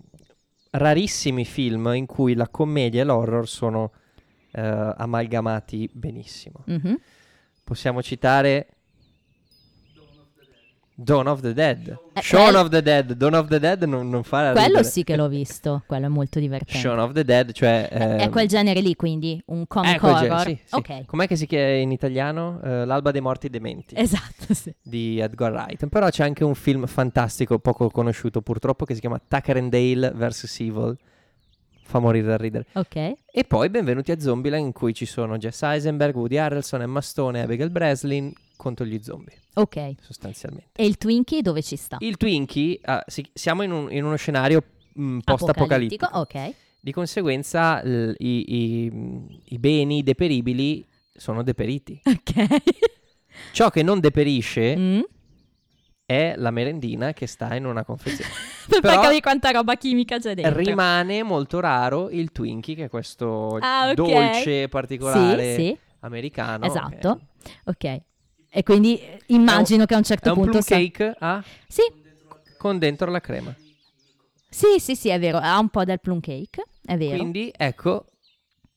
rarissimi 0.70 1.44
film 1.44 1.90
in 1.94 2.06
cui 2.06 2.34
la 2.34 2.48
commedia 2.48 3.02
e 3.02 3.04
l'horror 3.04 3.48
sono 3.48 3.92
eh, 4.52 4.60
amalgamati 4.60 5.88
benissimo. 5.92 6.62
Mhm. 6.66 6.98
Possiamo 7.64 8.02
citare 8.02 8.66
Dawn 11.02 11.26
of 11.28 11.40
the 11.40 11.54
Dead. 11.54 11.96
Eh, 12.12 12.20
Shaun 12.20 12.42
quel- 12.50 12.56
of 12.56 12.68
the 12.68 12.82
Dead. 12.82 13.12
Dawn 13.14 13.32
of 13.34 13.48
the 13.48 13.58
Dead 13.58 13.82
non, 13.84 14.10
non 14.10 14.22
fa 14.22 14.52
Quello 14.52 14.66
ridere. 14.66 14.84
sì 14.84 15.02
che 15.02 15.16
l'ho 15.16 15.28
visto, 15.28 15.82
quello 15.86 16.04
è 16.06 16.08
molto 16.08 16.38
divertente. 16.38 16.78
Shaun 16.78 16.98
of 16.98 17.12
the 17.12 17.24
Dead, 17.24 17.52
cioè... 17.52 17.88
È- 17.88 18.16
è 18.16 18.22
ehm, 18.24 18.30
quel 18.30 18.46
genere 18.46 18.80
lì, 18.80 18.94
quindi 18.96 19.42
un 19.46 19.66
comic 19.66 20.02
eh, 20.02 20.06
horror. 20.06 20.20
genere, 20.20 20.42
sì, 20.44 20.60
sì. 20.64 20.74
Ok, 20.74 21.04
Com'è 21.06 21.26
che 21.26 21.36
si 21.36 21.46
chiama 21.46 21.72
in 21.76 21.90
italiano? 21.90 22.60
Eh, 22.62 22.84
L'alba 22.84 23.10
dei 23.12 23.22
morti 23.22 23.48
dementi 23.48 23.94
esatto, 23.96 24.52
sì. 24.52 24.74
di 24.82 25.18
Edgar 25.18 25.52
Wright. 25.52 25.86
Però 25.86 26.08
c'è 26.10 26.24
anche 26.24 26.44
un 26.44 26.54
film 26.54 26.86
fantastico, 26.86 27.58
poco 27.58 27.88
conosciuto 27.88 28.42
purtroppo, 28.42 28.84
che 28.84 28.92
si 28.94 29.00
chiama 29.00 29.18
Tucker 29.26 29.56
and 29.56 29.70
Dale 29.70 30.12
vs. 30.14 30.60
Evil. 30.60 30.98
Fa 31.82 31.98
morire 31.98 32.26
da 32.26 32.36
ridere. 32.36 32.66
Ok, 32.74 32.94
E 33.32 33.44
poi 33.48 33.68
Benvenuti 33.68 34.12
a 34.12 34.20
Zombieland 34.20 34.64
in 34.64 34.72
cui 34.72 34.94
ci 34.94 35.06
sono 35.06 35.38
Jess 35.38 35.62
Eisenberg, 35.62 36.14
Woody 36.14 36.36
Harrelson, 36.36 36.82
Emma 36.82 37.00
Stone 37.00 37.40
Abigail 37.42 37.70
Breslin 37.70 38.32
contro 38.60 38.84
gli 38.84 38.98
zombie, 39.02 39.34
ok. 39.54 39.94
sostanzialmente. 40.00 40.70
E 40.76 40.84
il 40.86 40.96
Twinkie 40.98 41.40
dove 41.42 41.62
ci 41.62 41.76
sta? 41.76 41.96
Il 42.00 42.16
Twinkie, 42.16 42.78
ah, 42.84 43.02
si- 43.06 43.28
siamo 43.32 43.62
in, 43.62 43.72
un- 43.72 43.90
in 43.92 44.04
uno 44.04 44.16
scenario 44.16 44.62
mh, 44.92 45.18
post-apocalittico. 45.24 46.08
Ok. 46.12 46.54
Di 46.80 46.92
conseguenza 46.92 47.82
l- 47.82 48.14
i, 48.18 48.44
i- 48.54 49.42
i 49.44 49.58
beni 49.58 50.02
deperibili 50.02 50.84
sono 51.14 51.42
deperiti. 51.42 52.00
Ok. 52.04 52.46
Ciò 53.52 53.70
che 53.70 53.82
non 53.82 54.00
deperisce 54.00 54.76
Mm. 54.76 55.00
è 56.04 56.34
la 56.36 56.50
merendina 56.50 57.12
che 57.12 57.26
sta 57.26 57.54
in 57.54 57.66
una 57.66 57.84
confezione. 57.84 58.30
Per 58.68 58.80
Però- 58.80 59.00
capire 59.00 59.20
quanta 59.20 59.50
roba 59.50 59.76
chimica 59.76 60.18
c'è 60.18 60.34
dentro. 60.34 60.58
Rimane 60.60 61.22
molto 61.22 61.60
raro 61.60 62.08
il 62.10 62.30
Twinkie, 62.32 62.74
che 62.74 62.84
è 62.84 62.88
questo 62.88 63.56
Ah, 63.60 63.88
ok. 63.88 63.94
dolce 63.94 64.68
particolare 64.68 65.54
Sì, 65.54 65.62
sì, 65.66 65.78
americano. 66.00 66.64
esatto. 66.66 67.20
che 67.42 67.52
Ok. 67.64 68.00
E 68.50 68.62
quindi 68.64 68.98
eh, 68.98 69.22
immagino 69.26 69.86
che 69.86 69.94
a 69.94 69.98
un 69.98 70.02
certo 70.02 70.28
È 70.28 70.32
un 70.32 70.36
punto... 70.36 70.50
plum 70.50 70.62
sa- 70.62 70.76
cake 70.76 71.14
ah, 71.20 71.44
Sì, 71.68 71.82
con 72.58 72.78
dentro 72.78 73.10
la 73.10 73.20
crema. 73.20 73.54
sì, 74.48 74.78
sì, 74.78 74.96
sì, 74.96 75.08
è 75.08 75.18
vero. 75.20 75.38
Ha 75.38 75.58
un 75.58 75.68
po' 75.68 75.84
del 75.84 76.00
plum 76.00 76.20
cake, 76.20 76.64
è 76.84 76.96
vero. 76.96 77.16
Quindi 77.16 77.52
ecco 77.56 78.06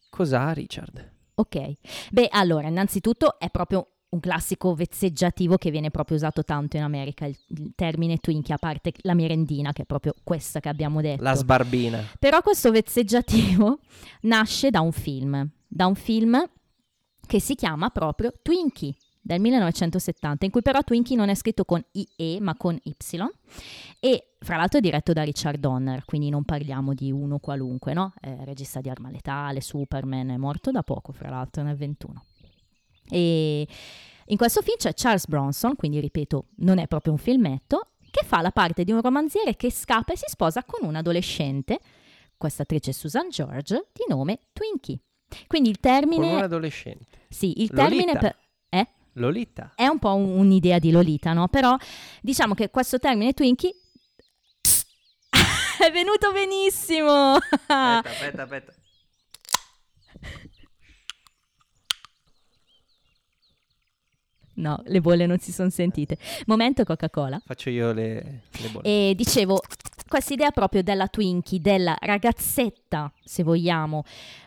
cosa 0.10 0.42
ha 0.46 0.54
Richard. 0.54 1.12
Ok. 1.36 1.74
Beh, 2.12 2.28
allora, 2.32 2.68
innanzitutto 2.68 3.40
è 3.40 3.50
proprio 3.50 3.88
un 4.10 4.20
classico 4.20 4.76
vezzeggiativo 4.76 5.58
che 5.58 5.72
viene 5.72 5.90
proprio 5.90 6.18
usato 6.18 6.44
tanto 6.44 6.78
in 6.78 6.84
America, 6.84 7.26
il, 7.26 7.36
il 7.48 7.72
termine 7.76 8.18
Twinkie, 8.18 8.54
a 8.54 8.60
parte 8.60 8.94
la 8.98 9.16
merendina, 9.16 9.74
che 9.74 9.82
è 9.82 9.86
proprio 9.86 10.14
questa 10.24 10.60
che 10.60 10.70
abbiamo 10.70 11.02
detto. 11.02 11.24
La 11.24 11.34
sbarbina. 11.34 12.12
Però 12.20 12.44
questo 12.44 12.70
vezzeggiativo 12.70 13.80
nasce 14.22 14.70
da 14.70 14.82
un 14.82 14.92
film, 14.92 15.50
da 15.68 15.88
un 15.88 15.96
film 15.96 16.48
che 17.26 17.40
si 17.40 17.56
chiama 17.56 17.90
proprio 17.90 18.32
Twinkie 18.40 18.94
del 19.26 19.40
1970, 19.40 20.46
in 20.46 20.52
cui 20.52 20.62
però 20.62 20.84
Twinkie 20.84 21.16
non 21.16 21.30
è 21.30 21.34
scritto 21.34 21.64
con 21.64 21.84
IE 21.92 22.42
ma 22.42 22.56
con 22.56 22.78
Y 22.84 22.94
e 24.00 24.34
fra 24.40 24.58
l'altro 24.58 24.80
è 24.80 24.82
diretto 24.82 25.14
da 25.14 25.24
Richard 25.24 25.60
Donner, 25.60 26.04
quindi 26.04 26.30
non 26.30 26.44
parliamo 26.44 26.94
di 26.94 27.10
uno 27.10 27.40
qualunque, 27.40 27.94
no? 27.94 28.14
È 28.20 28.36
regista 28.44 28.82
di 28.82 28.90
Arma 28.90 29.10
Letale, 29.10 29.62
Superman, 29.62 30.30
è 30.30 30.38
morto 30.38 30.70
da 30.72 30.84
poco 30.84 31.14
fra 31.14 31.30
l'altro 31.30 31.64
nel 31.64 31.78
21. 31.78 32.26
E 33.10 33.68
in 34.26 34.38
questo 34.38 34.62
film 34.62 34.76
c'è 34.78 34.92
Charles 34.94 35.28
Bronson, 35.28 35.78
quindi 35.78 36.02
ripeto, 36.02 36.48
non 36.58 36.78
è 36.78 36.88
proprio 36.88 37.14
un 37.14 37.20
filmetto, 37.20 37.92
che 38.12 38.26
fa 38.26 38.42
la 38.42 38.52
parte 38.52 38.84
di 38.84 38.92
un 38.92 39.00
romanziere 39.02 39.56
che 39.56 39.72
scappa 39.72 40.12
e 40.12 40.18
si 40.18 40.26
sposa 40.28 40.66
con 40.66 40.86
un 40.88 40.96
adolescente, 40.96 41.80
questa 42.36 42.64
attrice 42.64 42.92
Susan 42.92 43.30
George, 43.30 43.88
di 43.94 44.04
nome 44.10 44.40
Twinkie. 44.52 45.00
Quindi 45.48 45.70
il 45.70 45.80
Con 45.80 45.92
un 45.92 46.00
termine... 46.00 46.42
adolescente. 46.42 47.22
Sì, 47.30 47.62
il 47.62 47.70
termine... 47.70 48.12
Per, 48.12 48.26
eh? 48.26 48.36
Lolita. 49.14 49.74
È 49.76 49.88
un 49.88 50.00
po' 50.00 50.14
un- 50.16 50.38
un'idea 50.40 50.80
di 50.80 50.92
Lolita, 50.92 51.34
no? 51.34 51.48
Però 51.48 51.76
diciamo 52.22 52.54
che 52.54 52.70
questo 52.70 53.00
termine 53.00 53.34
Twinkie... 53.34 53.76
è 55.80 55.92
venuto 55.92 56.32
benissimo! 56.32 57.36
Aspetta, 57.36 58.10
aspetta, 58.10 58.44
aspetta. 58.44 58.74
no, 64.56 64.82
le 64.86 65.02
bolle 65.02 65.26
non 65.26 65.40
si 65.40 65.52
sono 65.52 65.70
sentite. 65.70 66.18
Momento 66.46 66.84
Coca-Cola. 66.84 67.42
Faccio 67.46 67.70
io 67.70 67.92
le, 67.92 68.42
le 68.60 68.68
bolle. 68.70 69.10
E 69.10 69.14
dicevo, 69.16 69.62
questa 70.08 70.34
idea 70.34 70.52
proprio 70.52 70.84
della 70.84 71.08
Twinkie, 71.08 71.60
della 71.60 71.96
ragazzetta, 72.00 73.12
se 73.24 73.44
vogliamo, 73.44 74.04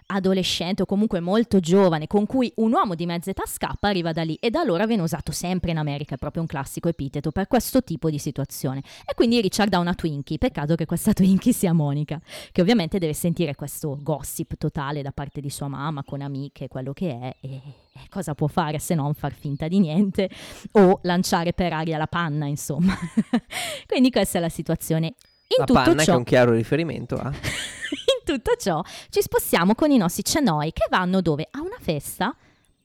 adolescente 0.07 0.83
o 0.83 0.87
comunque 0.87 1.21
molto 1.21 1.59
giovane, 1.61 2.07
con 2.07 2.27
cui 2.27 2.53
un 2.57 2.73
uomo 2.73 2.95
di 2.95 3.07
mezza 3.07 3.31
età 3.31 3.45
scappa, 3.47 3.88
arriva 3.88 4.12
da 4.12 4.23
lì 4.23 4.37
e 4.40 4.51
da 4.51 4.61
allora 4.61 4.87
viene 4.87 5.03
usato 5.03 5.33
sempre 5.33 5.71
in 5.71 5.79
America, 5.79 6.14
è 6.14 6.19
proprio 6.19 6.42
un 6.42 6.49
classico 6.49 6.88
epiteto 6.88 7.33
per 7.33 7.47
questo 7.47 7.83
tipo 7.83 8.11
di 8.11 8.19
situazione. 8.19 8.83
E 9.05 9.14
quindi 9.14 9.40
Richard 9.40 9.73
ha 9.75 9.79
una 9.79 9.95
Twinkie, 9.95 10.38
peccato 10.38 10.75
che 10.75 10.87
questa 10.87 11.12
Twinkie 11.14 11.53
sia 11.53 11.73
Monica, 11.73 12.21
che 12.53 12.61
ovviamente 12.61 12.99
deve 12.99 13.14
sentire 13.14 13.55
questo 13.55 13.99
gossip 14.01 14.57
totale 14.57 15.03
da 15.03 15.12
parte 15.12 15.40
di 15.40 15.51
sua 15.51 15.69
mamma, 15.69 16.05
con 16.05 16.21
amiche, 16.21 16.69
quello 16.69 16.92
che 16.92 17.19
è, 17.19 17.37
e, 17.40 17.61
cosa 18.09 18.35
può 18.35 18.47
fare 18.47 18.79
se 18.79 18.95
non 18.95 19.14
far 19.14 19.33
finta 19.33 19.69
di 19.69 19.79
niente 19.81 20.31
o 20.73 21.01
lanciare 21.03 21.53
per 21.53 21.73
aria 21.73 21.99
la 21.99 22.07
panna, 22.07 22.47
insomma. 22.47 22.97
quindi 23.87 24.11
questa 24.11 24.38
è 24.38 24.40
la 24.40 24.49
situazione. 24.49 25.14
In 25.48 25.56
la 25.59 25.64
tutto 25.64 25.80
panna 25.80 25.94
che 25.98 26.04
ciò, 26.04 26.12
è 26.12 26.16
un 26.16 26.24
chiaro 26.24 26.52
riferimento 26.52 27.14
a... 27.16 27.28
in 27.32 28.24
tutto 28.24 28.52
ciò 28.59 28.82
ci 29.11 29.20
spostiamo 29.22 29.74
con 29.74 29.90
i 29.90 29.96
nostri 29.96 30.24
cenoi 30.24 30.72
che 30.72 30.87
vanno 30.90 31.20
dove? 31.20 31.46
A 31.50 31.61
una 31.61 31.76
festa 31.80 32.35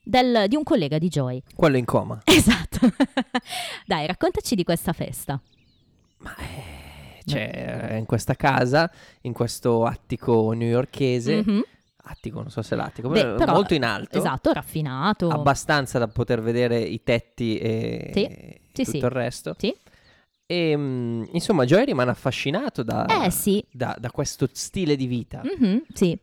del- 0.03 0.45
di 0.47 0.55
un 0.55 0.63
collega 0.63 0.97
di 0.97 1.07
Joy. 1.07 1.41
Quello 1.55 1.77
in 1.77 1.85
coma. 1.85 2.21
Esatto. 2.25 2.79
Dai, 3.85 4.05
raccontaci 4.07 4.55
di 4.55 4.63
questa 4.63 4.93
festa. 4.93 5.39
Cioè, 7.23 7.87
eh, 7.91 7.97
in 7.97 8.05
questa 8.05 8.35
casa, 8.35 8.89
in 9.21 9.33
questo 9.33 9.85
attico 9.85 10.51
newyorkese. 10.53 11.43
Mhm. 11.45 11.63
Attico, 12.03 12.41
non 12.41 12.49
so 12.49 12.61
se 12.63 12.73
è 12.73 12.77
l'attico, 12.77 13.09
Beh, 13.09 13.21
però, 13.21 13.35
però- 13.35 13.53
molto 13.53 13.73
in 13.75 13.83
alto. 13.83 14.17
Esatto, 14.17 14.51
raffinato. 14.51 15.29
Abbastanza 15.29 15.99
da 15.99 16.07
poter 16.07 16.41
vedere 16.41 16.79
i 16.79 17.03
tetti 17.03 17.57
e, 17.57 18.09
Sì, 18.13 18.23
e 18.25 18.61
sì, 18.73 18.83
tutto 18.83 18.89
sì. 18.91 18.97
il 18.97 19.09
resto. 19.09 19.55
Sì. 19.57 19.75
E 20.51 20.75
mm, 20.75 21.23
insomma, 21.31 21.63
Joy 21.63 21.85
rimane 21.85 22.11
affascinato 22.11 22.83
da, 22.83 23.05
Eh 23.23 23.29
sì. 23.31 23.63
da- 23.71 23.95
da 23.97 24.11
questo 24.11 24.49
stile 24.51 24.97
di 24.97 25.05
vita, 25.05 25.41
Mhm, 25.43 25.83
sì. 25.93 26.17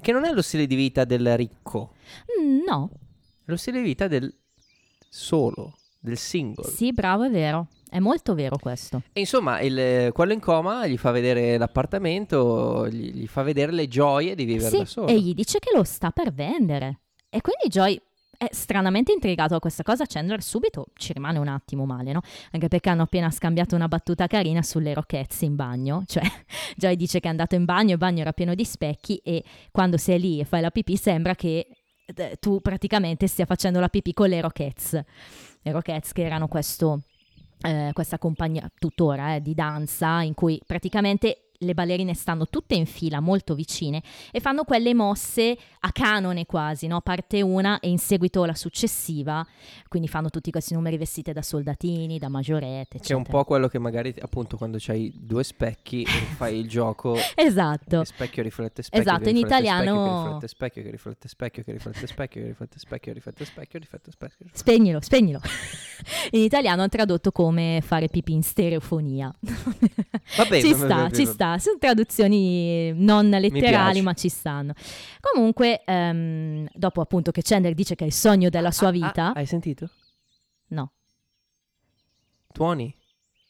che 0.00 0.10
non 0.12 0.24
è 0.24 0.32
lo 0.32 0.40
stile 0.40 0.66
di 0.66 0.74
vita 0.74 1.04
del 1.04 1.36
ricco, 1.36 1.92
Mm, 2.40 2.62
no, 2.66 2.90
è 2.92 3.50
lo 3.50 3.56
stile 3.56 3.80
di 3.80 3.84
vita 3.84 4.08
del 4.08 4.34
solo, 5.08 5.76
del 6.00 6.16
single. 6.16 6.64
sì, 6.70 6.92
bravo, 6.92 7.24
è 7.24 7.30
vero. 7.30 7.68
È 7.90 7.98
molto 8.00 8.34
vero 8.34 8.56
questo. 8.58 9.02
E 9.12 9.20
insomma, 9.20 9.60
il- 9.60 10.10
quello 10.12 10.32
in 10.32 10.40
coma 10.40 10.86
gli 10.86 10.96
fa 10.96 11.10
vedere 11.12 11.56
l'appartamento, 11.58 12.88
gli, 12.88 13.12
gli 13.12 13.26
fa 13.28 13.42
vedere 13.42 13.70
le 13.70 13.86
gioie 13.86 14.34
di 14.34 14.44
vivere 14.44 14.68
Sì, 14.70 14.78
da 14.78 14.84
solo. 14.86 15.06
e 15.08 15.20
gli 15.20 15.32
dice 15.34 15.58
che 15.60 15.70
lo 15.76 15.84
sta 15.84 16.10
per 16.10 16.32
vendere. 16.32 17.02
E 17.28 17.40
quindi 17.40 17.68
Joy 17.68 18.00
è 18.44 18.48
stranamente 18.52 19.12
intrigato 19.12 19.54
a 19.54 19.60
questa 19.60 19.82
cosa. 19.82 20.04
Chandler 20.06 20.42
subito 20.42 20.86
ci 20.94 21.12
rimane 21.12 21.38
un 21.38 21.48
attimo 21.48 21.84
male, 21.84 22.12
no? 22.12 22.20
Anche 22.52 22.68
perché 22.68 22.90
hanno 22.90 23.02
appena 23.02 23.30
scambiato 23.30 23.74
una 23.74 23.88
battuta 23.88 24.26
carina 24.26 24.62
sulle 24.62 24.94
rocchezze 24.94 25.44
in 25.44 25.56
bagno. 25.56 26.04
Cioè, 26.14 26.22
Joy 26.76 26.94
dice 26.96 27.18
che 27.18 27.26
è 27.26 27.30
andato 27.30 27.56
in 27.56 27.64
bagno, 27.64 27.92
il 27.92 27.98
bagno 27.98 28.20
era 28.20 28.32
pieno 28.32 28.54
di 28.54 28.64
specchi 28.64 29.16
e 29.16 29.42
quando 29.72 29.96
sei 29.96 30.20
lì 30.20 30.38
e 30.38 30.44
fai 30.44 30.60
la 30.60 30.70
pipì 30.70 30.96
sembra 30.96 31.34
che 31.34 31.66
eh, 32.06 32.36
tu 32.38 32.60
praticamente 32.60 33.26
stia 33.26 33.46
facendo 33.46 33.80
la 33.80 33.88
pipì 33.88 34.12
con 34.12 34.28
le 34.28 34.40
Rockets. 34.40 34.92
Le 35.62 35.72
Rockets 35.72 36.12
che 36.12 36.22
erano 36.22 36.46
questo, 36.46 37.02
eh, 37.62 37.90
questa 37.92 38.18
compagnia 38.18 38.70
tuttora 38.78 39.34
eh, 39.34 39.42
di 39.42 39.54
danza 39.54 40.22
in 40.22 40.34
cui 40.34 40.60
praticamente 40.64 41.50
le 41.64 41.74
ballerine 41.74 42.14
stanno 42.14 42.46
tutte 42.46 42.74
in 42.74 42.86
fila 42.86 43.20
molto 43.20 43.54
vicine 43.54 44.02
e 44.30 44.40
fanno 44.40 44.64
quelle 44.64 44.94
mosse 44.94 45.56
a 45.80 45.92
canone 45.92 46.46
quasi, 46.46 46.86
no? 46.86 47.00
Parte 47.00 47.42
una 47.42 47.80
e 47.80 47.88
in 47.88 47.98
seguito 47.98 48.44
la 48.44 48.54
successiva, 48.54 49.46
quindi 49.88 50.08
fanno 50.08 50.30
tutti 50.30 50.50
questi 50.50 50.74
numeri 50.74 50.96
vestite 50.96 51.32
da 51.32 51.42
soldatini, 51.42 52.18
da 52.18 52.28
maggiorette, 52.28 52.98
Che 52.98 53.12
è 53.12 53.14
un 53.14 53.20
eccetera. 53.22 53.38
po' 53.38 53.44
quello 53.44 53.68
che 53.68 53.78
magari 53.78 54.14
appunto 54.20 54.56
quando 54.56 54.76
c'hai 54.80 55.12
due 55.14 55.42
specchi 55.44 56.02
e 56.02 56.06
fai 56.36 56.58
il 56.58 56.68
gioco 56.68 57.16
Esatto. 57.34 58.00
che 58.00 58.04
specchio 58.06 58.42
riflette 58.42 58.82
specchio 58.82 59.10
Esatto, 59.10 59.28
in 59.28 59.36
italiano- 59.36 60.40
specchio 60.44 60.82
che 60.82 60.90
riflette 60.90 61.28
specchio 61.28 61.62
che 61.62 61.72
riflette 61.72 62.06
specchio 62.06 62.40
che 62.42 62.46
riflette 62.48 62.78
specchio 62.78 63.12
che 63.12 63.12
riflette 63.14 63.44
specchio 63.44 63.68
che 63.72 63.78
riflette 63.78 64.10
specchio 64.10 64.46
Spegnilo, 64.52 65.00
spegnilo. 65.00 65.40
In 66.30 66.40
italiano 66.42 66.80
hanno 66.80 66.88
tradotto 66.88 67.32
come 67.32 67.80
fare 67.84 68.08
pipì 68.08 68.32
in 68.32 68.42
stereofonia. 68.42 69.32
Vabbè, 70.36 70.60
ci 70.60 70.74
sta, 70.74 71.10
ci 71.10 71.24
vabbè. 71.24 71.34
Sta. 71.58 71.68
Sono 71.70 71.78
traduzioni 71.78 72.92
non 72.94 73.28
letterali, 73.28 74.00
ma 74.02 74.12
ci 74.14 74.28
stanno. 74.28 74.72
Comunque, 75.20 75.82
ehm, 75.84 76.66
dopo 76.72 77.00
appunto 77.00 77.30
che 77.30 77.42
Chandler 77.42 77.74
dice 77.74 77.94
che 77.94 78.04
è 78.04 78.06
il 78.06 78.12
sogno 78.12 78.48
della 78.50 78.70
sua 78.70 78.88
Ah, 78.88 78.92
vita, 78.92 79.26
ah, 79.28 79.32
hai 79.34 79.46
sentito? 79.46 79.88
no. 80.68 80.92
Tuoni 82.52 82.94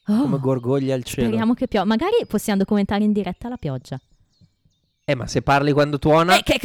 Oh, 0.07 0.21
come 0.23 0.39
gorgoglia 0.39 0.95
il 0.95 1.03
cielo. 1.05 1.27
speriamo 1.29 1.55
che 1.55 1.67
piova. 1.67 1.87
Magari 1.87 2.13
possiamo 2.27 2.59
documentare 2.59 3.05
in 3.05 3.13
diretta 3.13 3.49
la 3.49 3.57
pioggia. 3.57 3.99
Eh, 5.05 5.15
ma 5.15 5.27
se 5.27 5.41
parli 5.43 5.73
quando 5.73 5.99
tuona, 5.99 6.37
Eh, 6.39 6.43
che- 6.43 6.59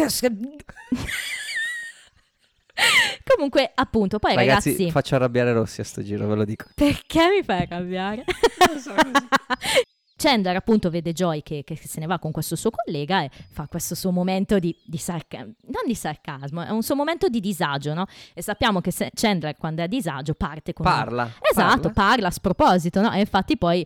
Comunque, 3.25 3.71
appunto, 3.75 4.19
poi 4.19 4.36
ragazzi, 4.36 4.71
ragazzi, 4.71 4.91
faccio 4.91 5.15
arrabbiare 5.15 5.52
Rossi 5.54 5.82
a 5.82 5.84
sto 5.84 6.02
giro, 6.02 6.28
ve 6.28 6.36
lo 6.36 6.45
dico. 6.45 6.65
perché 6.75 7.28
mi 7.30 7.43
fai 7.43 7.62
arrabbiare? 7.69 8.23
Chandler 10.19 10.58
appunto 10.58 10.89
vede 10.89 11.13
Joy 11.13 11.41
che, 11.41 11.63
che 11.63 11.79
se 11.82 12.01
ne 12.01 12.05
va 12.05 12.19
con 12.19 12.32
questo 12.32 12.58
suo 12.58 12.69
collega 12.69 13.23
e 13.23 13.29
fa 13.49 13.67
questo 13.67 13.95
suo 13.95 14.12
momento 14.12 14.60
di, 14.60 14.75
di 14.84 14.97
sarcasmo, 14.97 15.53
non 15.67 15.84
di 15.86 15.95
sarcasmo, 15.95 16.62
è 16.62 16.71
un 16.71 16.84
suo 16.84 16.95
momento 16.95 17.29
di 17.29 17.39
disagio, 17.39 17.93
no? 17.93 18.05
E 18.34 18.41
sappiamo 18.41 18.82
che 18.82 18.91
Chandler 19.13 19.55
quando 19.58 19.82
è 19.82 19.86
a 19.86 19.88
disagio 19.88 20.34
parte 20.34 20.73
con... 20.73 20.86
Parla. 20.86 21.32
Esatto, 21.39 21.89
parla. 21.89 21.93
parla 21.93 22.27
a 22.27 22.32
sproposito, 22.32 23.01
no? 23.01 23.12
E 23.13 23.19
infatti 23.21 23.58
poi 23.58 23.86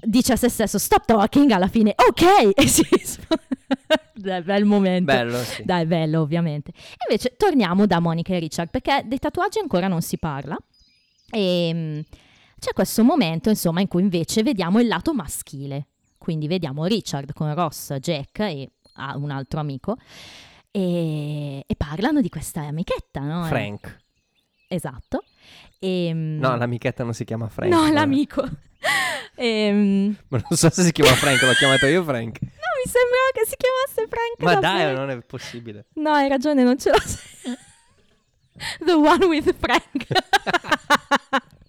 dice 0.00 0.34
a 0.34 0.36
se 0.36 0.48
stesso 0.48 0.78
stop 0.78 1.04
talking 1.06 1.50
alla 1.50 1.68
fine, 1.68 1.94
ok! 1.96 2.52
E 2.54 2.68
si... 2.68 2.86
Dai, 4.14 4.42
bel 4.42 4.64
momento. 4.64 5.12
Bello, 5.12 5.38
sì. 5.38 5.64
Dai, 5.64 5.86
bello 5.86 6.20
ovviamente. 6.20 6.70
E 6.70 7.04
invece 7.08 7.34
torniamo 7.36 7.86
da 7.86 7.98
Monica 7.98 8.32
e 8.32 8.38
Richard 8.38 8.70
perché 8.70 9.02
dei 9.04 9.18
tatuaggi 9.18 9.58
ancora 9.58 9.88
non 9.88 10.02
si 10.02 10.18
parla. 10.18 10.56
E 11.30 11.70
mm, 11.74 12.00
c'è 12.64 12.72
questo 12.72 13.04
momento, 13.04 13.50
insomma, 13.50 13.82
in 13.82 13.88
cui 13.88 14.00
invece 14.00 14.42
vediamo 14.42 14.80
il 14.80 14.86
lato 14.86 15.12
maschile. 15.12 15.88
Quindi 16.16 16.46
vediamo 16.46 16.86
Richard 16.86 17.34
con 17.34 17.54
Ross, 17.54 17.92
Jack 17.96 18.38
e 18.38 18.70
ah, 18.94 19.18
un 19.18 19.30
altro 19.30 19.60
amico. 19.60 19.96
E, 20.70 21.62
e 21.66 21.76
parlano 21.76 22.22
di 22.22 22.30
questa 22.30 22.62
amichetta, 22.62 23.20
no? 23.20 23.44
Frank. 23.44 23.98
Esatto. 24.66 25.24
E, 25.78 26.10
mm, 26.14 26.38
No, 26.38 26.56
l'amichetta 26.56 27.04
non 27.04 27.12
si 27.12 27.24
chiama 27.24 27.48
Frank. 27.48 27.70
No, 27.70 27.92
l'amico. 27.92 28.48
Ehm, 29.36 30.16
Ma 30.28 30.38
non 30.48 30.56
so 30.56 30.70
se 30.70 30.82
si 30.82 30.92
chiama 30.92 31.10
Frank, 31.10 31.42
l'ho 31.42 31.54
chiamato 31.54 31.86
io 31.86 32.04
Frank. 32.04 32.38
no, 32.40 32.48
mi 32.48 32.88
sembrava 32.88 33.30
che 33.32 33.44
si 33.46 33.56
chiamasse 33.56 34.08
Frank. 34.08 34.38
Ma 34.38 34.60
dai, 34.60 34.94
non 34.94 35.10
è 35.10 35.20
possibile. 35.22 35.86
No, 35.94 36.12
hai 36.12 36.28
ragione, 36.28 36.62
non 36.62 36.78
ce 36.78 36.90
l'ho. 36.90 36.98
The 38.86 38.92
one 38.92 39.26
with 39.26 39.52
Frank. 39.58 40.06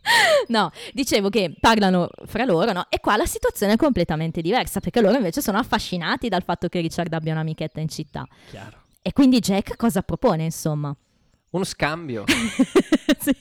no, 0.49 0.71
dicevo 0.93 1.29
che 1.29 1.55
parlano 1.59 2.09
fra 2.25 2.45
loro, 2.45 2.71
no? 2.71 2.85
E 2.89 2.99
qua 2.99 3.15
la 3.15 3.25
situazione 3.25 3.73
è 3.73 3.77
completamente 3.77 4.41
diversa, 4.41 4.79
perché 4.79 5.01
loro 5.01 5.15
invece 5.17 5.41
sono 5.41 5.57
affascinati 5.57 6.29
dal 6.29 6.43
fatto 6.43 6.67
che 6.67 6.79
Richard 6.81 7.11
abbia 7.13 7.33
un'amichetta 7.33 7.79
in 7.79 7.89
città. 7.89 8.25
Chiaro. 8.49 8.83
E 9.01 9.13
quindi 9.13 9.39
Jack 9.39 9.75
cosa 9.75 10.01
propone, 10.01 10.43
insomma? 10.45 10.95
Uno 11.51 11.63
scambio 11.63 12.23
Sì. 13.19 13.33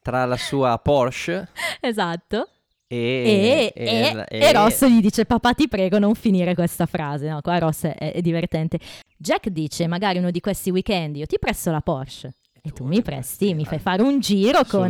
tra 0.00 0.24
la 0.24 0.36
sua 0.36 0.78
Porsche 0.78 1.48
Esatto. 1.80 2.48
e... 2.86 3.72
E, 3.74 3.84
e, 3.84 4.26
e 4.28 4.52
Ross 4.52 4.86
gli 4.86 5.00
dice 5.00 5.26
papà 5.26 5.52
ti 5.52 5.68
prego 5.68 5.98
non 5.98 6.14
finire 6.14 6.54
questa 6.54 6.86
frase, 6.86 7.28
no? 7.28 7.40
Qua 7.42 7.58
Ross 7.58 7.84
è, 7.84 8.12
è 8.12 8.20
divertente. 8.22 8.78
Jack 9.16 9.48
dice 9.48 9.86
magari 9.86 10.18
uno 10.18 10.30
di 10.30 10.40
questi 10.40 10.70
weekend 10.70 11.16
io 11.16 11.26
ti 11.26 11.38
presto 11.38 11.70
la 11.70 11.80
Porsche. 11.82 12.34
E 12.62 12.70
tu 12.72 12.84
mi 12.84 13.00
presti, 13.02 13.54
mi 13.54 13.64
fai 13.64 13.78
fare 13.78 14.02
un 14.02 14.20
giro 14.20 14.64
con... 14.64 14.88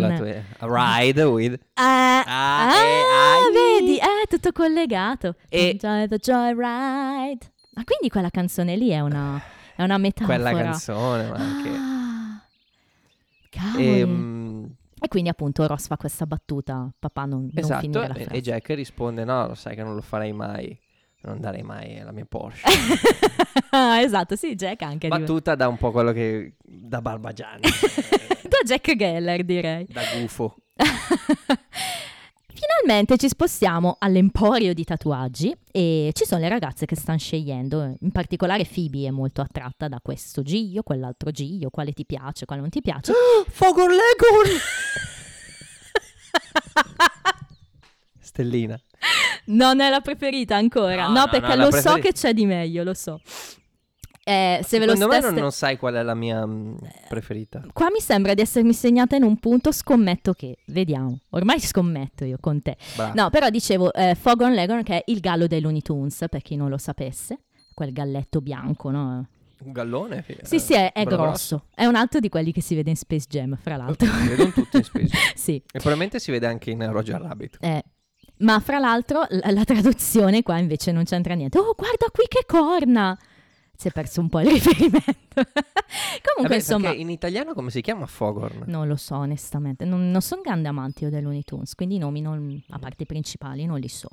tua- 0.59 0.99
Ride 1.01 1.23
with... 1.25 1.61
Ah, 1.75 2.23
Ah, 2.27 2.73
eh, 2.75 3.81
vedi, 3.81 3.97
è 3.99 4.27
tutto 4.29 4.51
collegato. 4.53 5.37
E- 5.49 5.71
Enjoy 5.71 6.09
the 6.09 6.17
joyride. 6.19 7.47
Ma 7.75 7.85
quindi 7.85 8.09
quella 8.11 8.31
canzone 8.31 8.75
lì 8.77 8.89
è 8.91 9.01
una, 9.01 9.41
è 9.77 9.83
una 9.83 9.99
metafora. 9.99 10.35
Quella 10.41 10.53
canzone, 10.63 11.29
ma 11.29 11.37
anche... 11.37 11.69
Ah, 11.69 12.43
cavoli. 13.51 14.01
Ehm, 14.01 14.75
E 15.01 15.07
quindi 15.09 15.29
appunto 15.29 15.65
Ross 15.67 15.87
fa 15.87 15.97
questa 15.97 16.27
battuta, 16.27 16.91
papà 16.99 17.25
non, 17.27 17.43
non 17.43 17.51
esatto, 17.55 17.81
finire 17.83 18.09
la 18.09 18.15
e, 18.15 18.23
frase. 18.25 18.37
e 18.37 18.41
Jack 18.41 18.69
risponde, 18.75 19.25
no, 19.25 19.47
lo 19.47 19.55
sai 19.55 19.77
che 19.77 19.85
non 19.85 19.95
lo 19.95 20.01
farei 20.01 20.33
mai, 20.33 20.77
non 21.29 21.41
darei 21.41 21.63
mai 21.63 22.01
la 22.03 22.13
mia 22.13 22.25
Porsche. 22.29 22.69
esatto, 24.03 24.37
sì, 24.37 24.55
Jack 24.55 24.83
anche. 24.83 25.09
di- 25.09 25.17
Battuta 25.19 25.55
da 25.55 25.69
un 25.69 25.77
po' 25.77 25.91
quello 25.91 26.13
che... 26.13 26.55
da 26.65 27.01
Barbagianni, 27.01 27.63
Da 28.49 28.59
Jack 28.65 28.97
Geller 28.97 29.45
direi. 29.45 29.87
da 29.91 30.03
gufo. 30.19 30.57
Finalmente 32.59 33.17
ci 33.19 33.29
spostiamo 33.29 33.97
all'emporio 34.01 34.75
di 34.75 34.83
tatuaggi 34.83 35.55
e 35.71 36.11
ci 36.13 36.25
sono 36.25 36.41
le 36.41 36.49
ragazze 36.49 36.87
che 36.87 36.97
stanno 36.97 37.19
scegliendo, 37.19 37.95
in 38.01 38.11
particolare 38.11 38.65
Phoebe 38.65 39.07
è 39.07 39.11
molto 39.11 39.41
attratta 39.43 39.87
da 39.87 40.01
questo 40.03 40.43
giglio, 40.43 40.83
quell'altro 40.83 41.31
giglio, 41.31 41.71
quale 41.71 41.93
ti 41.93 42.05
piace, 42.05 42.47
quale 42.47 42.61
non 42.61 42.71
ti 42.71 42.81
piace. 42.81 43.13
Fogor 43.49 43.91
Legon! 43.91 44.59
Stellina. 48.43 48.81
Non 49.47 49.81
è 49.81 49.89
la 49.91 50.01
preferita 50.01 50.57
ancora, 50.57 51.07
No, 51.07 51.13
no, 51.13 51.21
no, 51.21 51.29
perché 51.29 51.55
no, 51.57 51.65
lo 51.65 51.71
so 51.71 51.81
preferita. 51.81 52.01
che 52.01 52.13
c'è 52.13 52.33
di 52.35 52.47
meglio, 52.47 52.85
lo 52.85 52.95
so. 52.95 53.21
Eh, 54.25 54.61
se 54.63 54.79
ve 54.79 54.85
lo 54.85 54.93
Secondo 54.93 55.07
me 55.15 55.21
steste... 55.21 55.31
non, 55.33 55.41
non 55.41 55.53
sai 55.53 55.79
qual 55.79 55.95
è 55.95 56.03
la 56.03 56.15
mia 56.15 56.47
mm, 56.47 56.75
preferita. 57.09 57.63
Qua 57.73 57.91
mi 57.91 58.01
sembra 58.01 58.35
di 58.35 58.43
essermi 58.43 58.75
segnata 58.75 59.17
in 59.17 59.23
un 59.23 59.39
punto, 59.39 59.73
scommetto 59.73 60.35
che, 60.35 60.59
vediamo, 60.67 61.21
ormai 61.31 61.59
scommetto 61.61 62.25
io 62.27 62.37
con 62.39 62.61
te. 62.61 62.77
Brava. 62.95 63.15
No, 63.15 63.31
però 63.31 63.49
dicevo, 63.49 63.91
eh, 63.95 64.15
Foghorn 64.15 64.53
Leghorn 64.53 64.83
che 64.83 64.99
è 64.99 65.03
il 65.07 65.21
gallo 65.21 65.47
dei 65.47 65.63
Looney 65.63 65.81
Tunes, 65.81 66.27
per 66.29 66.43
chi 66.43 66.57
non 66.57 66.69
lo 66.69 66.77
sapesse, 66.77 67.39
quel 67.73 67.91
galletto 67.93 68.43
bianco, 68.43 68.91
no? 68.91 69.27
Un 69.61 69.73
gallone? 69.73 70.25
Sì, 70.43 70.61
sì, 70.61 70.75
è, 70.75 70.93
è 70.93 71.05
bello 71.05 71.17
grosso. 71.17 71.65
È 71.75 71.87
un 71.87 71.95
altro 71.97 72.21
di 72.21 72.29
quelli 72.29 72.53
che 72.53 72.61
si 72.61 72.75
vede 72.75 72.91
in 72.91 72.97
Space 72.97 73.27
Jam, 73.31 73.57
fra 73.59 73.77
l'altro. 73.77 74.07
Si 74.07 74.29
vedono 74.29 74.51
tutti 74.51 74.77
in 74.77 74.85
Space 74.85 75.07
Jam. 75.07 75.21
sì. 75.35 75.55
E 75.55 75.63
probabilmente 75.79 76.19
si 76.21 76.31
vede 76.31 76.47
anche 76.47 76.71
in 76.71 76.93
Roger 76.93 77.19
Rabbit. 77.21 77.57
eh. 77.63 77.83
Ma 78.41 78.61
fra 78.61 78.79
l'altro 78.79 79.25
la, 79.29 79.51
la 79.51 79.65
traduzione 79.65 80.43
qua 80.43 80.59
invece 80.59 80.93
non 80.93 81.05
c'entra 81.05 81.35
niente. 81.35 81.59
Oh, 81.59 81.75
guarda 81.77 82.07
qui 82.13 82.25
che 82.29 82.45
corna! 82.47 83.19
Si 83.81 83.87
è 83.87 83.93
perso 83.93 84.21
un 84.21 84.29
po' 84.29 84.41
il 84.41 84.49
riferimento. 84.51 85.07
Comunque, 85.35 86.43
Vabbè, 86.43 86.55
insomma, 86.57 86.93
in 86.93 87.11
italiano 87.11 87.55
come 87.55 87.71
si 87.71 87.81
chiama 87.81 88.07
Fogorn? 88.07 88.65
non 88.67 88.89
lo 88.89 88.97
so 88.97 89.15
onestamente. 89.17 89.85
Non, 89.85 90.11
non 90.11 90.21
sono 90.21 90.41
grande 90.43 90.67
amante 90.67 91.05
io 91.05 91.11
Looney 91.21 91.43
Tunes, 91.45 91.77
quindi 91.77 91.95
i 91.95 91.99
nomi, 91.99 92.21
non- 92.21 92.61
a 92.71 92.79
parte 92.81 93.05
i 93.05 93.07
principali, 93.07 93.67
non 93.67 93.79
li 93.79 93.87
so. 93.89 94.09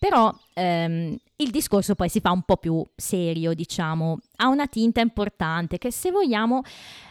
Però 0.00 0.36
ehm, 0.54 1.16
il 1.36 1.50
discorso 1.50 1.94
poi 1.94 2.08
si 2.08 2.18
fa 2.18 2.32
un 2.32 2.42
po' 2.42 2.56
più 2.56 2.84
serio, 2.96 3.54
diciamo, 3.54 4.18
ha 4.36 4.48
una 4.48 4.66
tinta 4.66 5.00
importante 5.00 5.78
che 5.78 5.92
se 5.92 6.10
vogliamo 6.10 6.62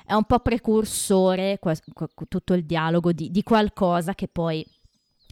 è 0.05 0.13
un 0.13 0.25
po' 0.25 0.39
precursore, 0.39 1.57
que- 1.61 1.79
que- 1.93 2.09
tutto 2.27 2.53
il 2.53 2.65
dialogo 2.65 3.13
di, 3.13 3.31
di 3.31 3.43
qualcosa 3.43 4.13
che 4.13 4.27
poi 4.27 4.65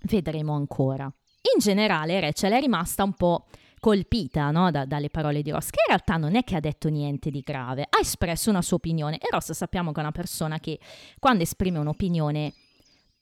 vedremo 0.03 0.53
ancora. 0.55 1.11
In 1.53 1.59
generale 1.59 2.19
Rachel 2.19 2.51
è 2.53 2.59
rimasta 2.59 3.03
un 3.03 3.13
po' 3.13 3.45
colpita 3.79 4.51
no, 4.51 4.69
da- 4.69 4.85
dalle 4.85 5.09
parole 5.09 5.41
di 5.41 5.49
Ross, 5.49 5.69
che 5.71 5.79
in 5.87 5.87
realtà 5.95 6.17
non 6.17 6.35
è 6.35 6.43
che 6.43 6.55
ha 6.55 6.59
detto 6.59 6.87
niente 6.89 7.31
di 7.31 7.41
grave, 7.41 7.81
ha 7.89 7.99
espresso 7.99 8.49
una 8.51 8.61
sua 8.61 8.77
opinione 8.77 9.17
e 9.17 9.27
Ross 9.31 9.51
sappiamo 9.53 9.91
che 9.91 9.97
è 9.99 10.03
una 10.03 10.11
persona 10.11 10.59
che 10.59 10.79
quando 11.19 11.41
esprime 11.43 11.79
un'opinione 11.79 12.53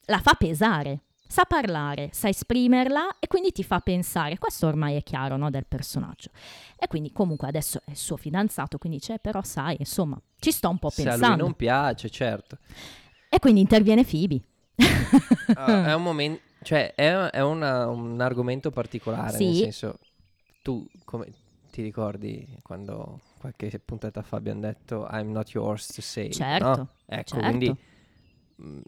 la 0.06 0.18
fa 0.20 0.34
pesare, 0.34 1.00
sa 1.26 1.44
parlare, 1.44 2.10
sa 2.12 2.28
esprimerla 2.28 3.16
e 3.20 3.26
quindi 3.26 3.52
ti 3.52 3.64
fa 3.64 3.80
pensare, 3.80 4.36
questo 4.36 4.66
ormai 4.66 4.96
è 4.96 5.02
chiaro 5.02 5.36
no, 5.38 5.48
del 5.48 5.64
personaggio. 5.66 6.28
E 6.76 6.86
quindi 6.88 7.10
comunque 7.12 7.48
adesso 7.48 7.80
è 7.86 7.90
il 7.92 7.96
suo 7.96 8.16
fidanzato, 8.18 8.76
quindi 8.76 8.98
dice, 8.98 9.14
"Eh, 9.14 9.18
però 9.18 9.42
sai, 9.42 9.76
insomma, 9.78 10.20
ci 10.38 10.50
sto 10.52 10.68
un 10.68 10.78
po' 10.78 10.90
Se 10.90 11.00
a 11.02 11.04
lui 11.04 11.12
pensando. 11.20 11.44
non 11.44 11.54
piace, 11.54 12.10
certo. 12.10 12.58
E 13.30 13.38
quindi 13.38 13.60
interviene 13.62 14.04
Phoebe. 14.04 14.40
Ah, 15.54 15.86
è 15.88 15.94
un 15.94 16.02
momento, 16.02 16.42
cioè 16.62 16.94
è, 16.94 17.12
è 17.30 17.40
una- 17.42 17.88
un 17.88 18.20
argomento 18.20 18.70
particolare, 18.70 19.38
nel 19.38 19.54
Sì. 19.54 19.60
senso, 19.62 19.98
tu 20.62 20.86
come 21.04 21.26
ti 21.70 21.82
ricordi 21.82 22.46
quando 22.62 23.20
qualche 23.38 23.78
puntata 23.78 24.22
fa 24.22 24.36
abbiamo 24.36 24.60
detto 24.60 25.06
I'm 25.10 25.30
not 25.30 25.50
yours 25.50 25.86
to 25.94 26.00
say, 26.02 26.30
Certo, 26.30 26.66
no? 26.66 26.88
Ecco, 27.06 27.28
certo. 27.36 27.46
quindi 27.46 27.74
mh, 28.56 28.78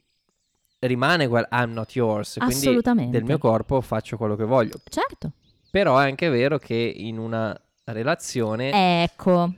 rimane 0.81 1.29
quel 1.29 1.47
I'm 1.51 1.73
not 1.73 1.95
yours, 1.95 2.39
quindi 2.39 2.81
del 3.11 3.25
mio 3.25 3.39
corpo 3.39 3.81
faccio 3.81 4.17
quello 4.17 4.37
che 4.37 4.45
voglio. 4.45 4.81
Certo. 4.89 5.33
Però 5.71 5.99
è 5.99 6.05
anche 6.09 6.29
vero 6.29 6.59
che 6.59 6.75
in 6.75 7.19
una 7.19 7.59
relazione 7.85 9.03
Ecco. 9.05 9.55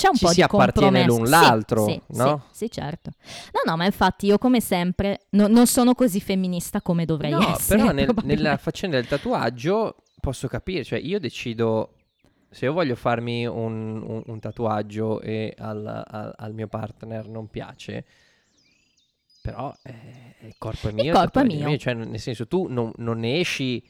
C'è 0.00 0.08
un 0.08 0.14
Ci 0.14 0.24
po' 0.24 0.30
si 0.30 0.36
di 0.36 0.42
appartiene 0.42 1.04
compromesso. 1.04 1.16
l'un 1.18 1.26
Sì, 1.26 1.30
l'altro, 1.30 1.84
sì, 1.84 2.00
no? 2.16 2.42
Sì, 2.52 2.56
sì, 2.64 2.70
certo. 2.70 3.10
No, 3.52 3.60
no, 3.70 3.76
ma 3.76 3.84
infatti 3.84 4.26
io 4.26 4.38
come 4.38 4.60
sempre 4.60 5.26
no- 5.30 5.46
non 5.46 5.66
sono 5.66 5.94
così 5.94 6.20
femminista 6.20 6.80
come 6.80 7.04
dovrei 7.04 7.32
No, 7.32 7.54
essere. 7.54 7.78
però 7.78 7.92
nel- 7.92 8.14
nella 8.22 8.56
faccenda 8.58 8.96
del 8.96 9.06
tatuaggio 9.06 9.96
posso 10.20 10.48
capire, 10.48 10.84
cioè 10.84 10.98
io 10.98 11.18
decido 11.18 11.96
se 12.48 12.64
io 12.64 12.72
voglio 12.72 12.94
farmi 12.96 13.46
un, 13.46 14.02
un- 14.02 14.22
un 14.24 14.40
tatuaggio 14.40 15.20
e 15.20 15.54
al, 15.58 15.86
al- 15.86 16.34
al 16.36 16.54
mio 16.54 16.66
partner 16.66 17.28
non 17.28 17.48
piace, 17.48 18.04
però 19.42 19.72
eh, 19.82 20.34
il 20.46 20.54
corpo 20.58 20.88
è 20.88 20.92
mio, 20.92 21.04
il 21.04 21.10
corpo 21.12 21.38
è 21.38 21.42
tatuaggio 21.42 21.68
mio. 21.68 21.76
cioè 21.78 21.94
nel 21.94 22.18
senso 22.20 22.46
tu 22.46 22.66
non, 22.68 22.90
non 22.96 23.18
ne 23.18 23.38
esci 23.40 23.82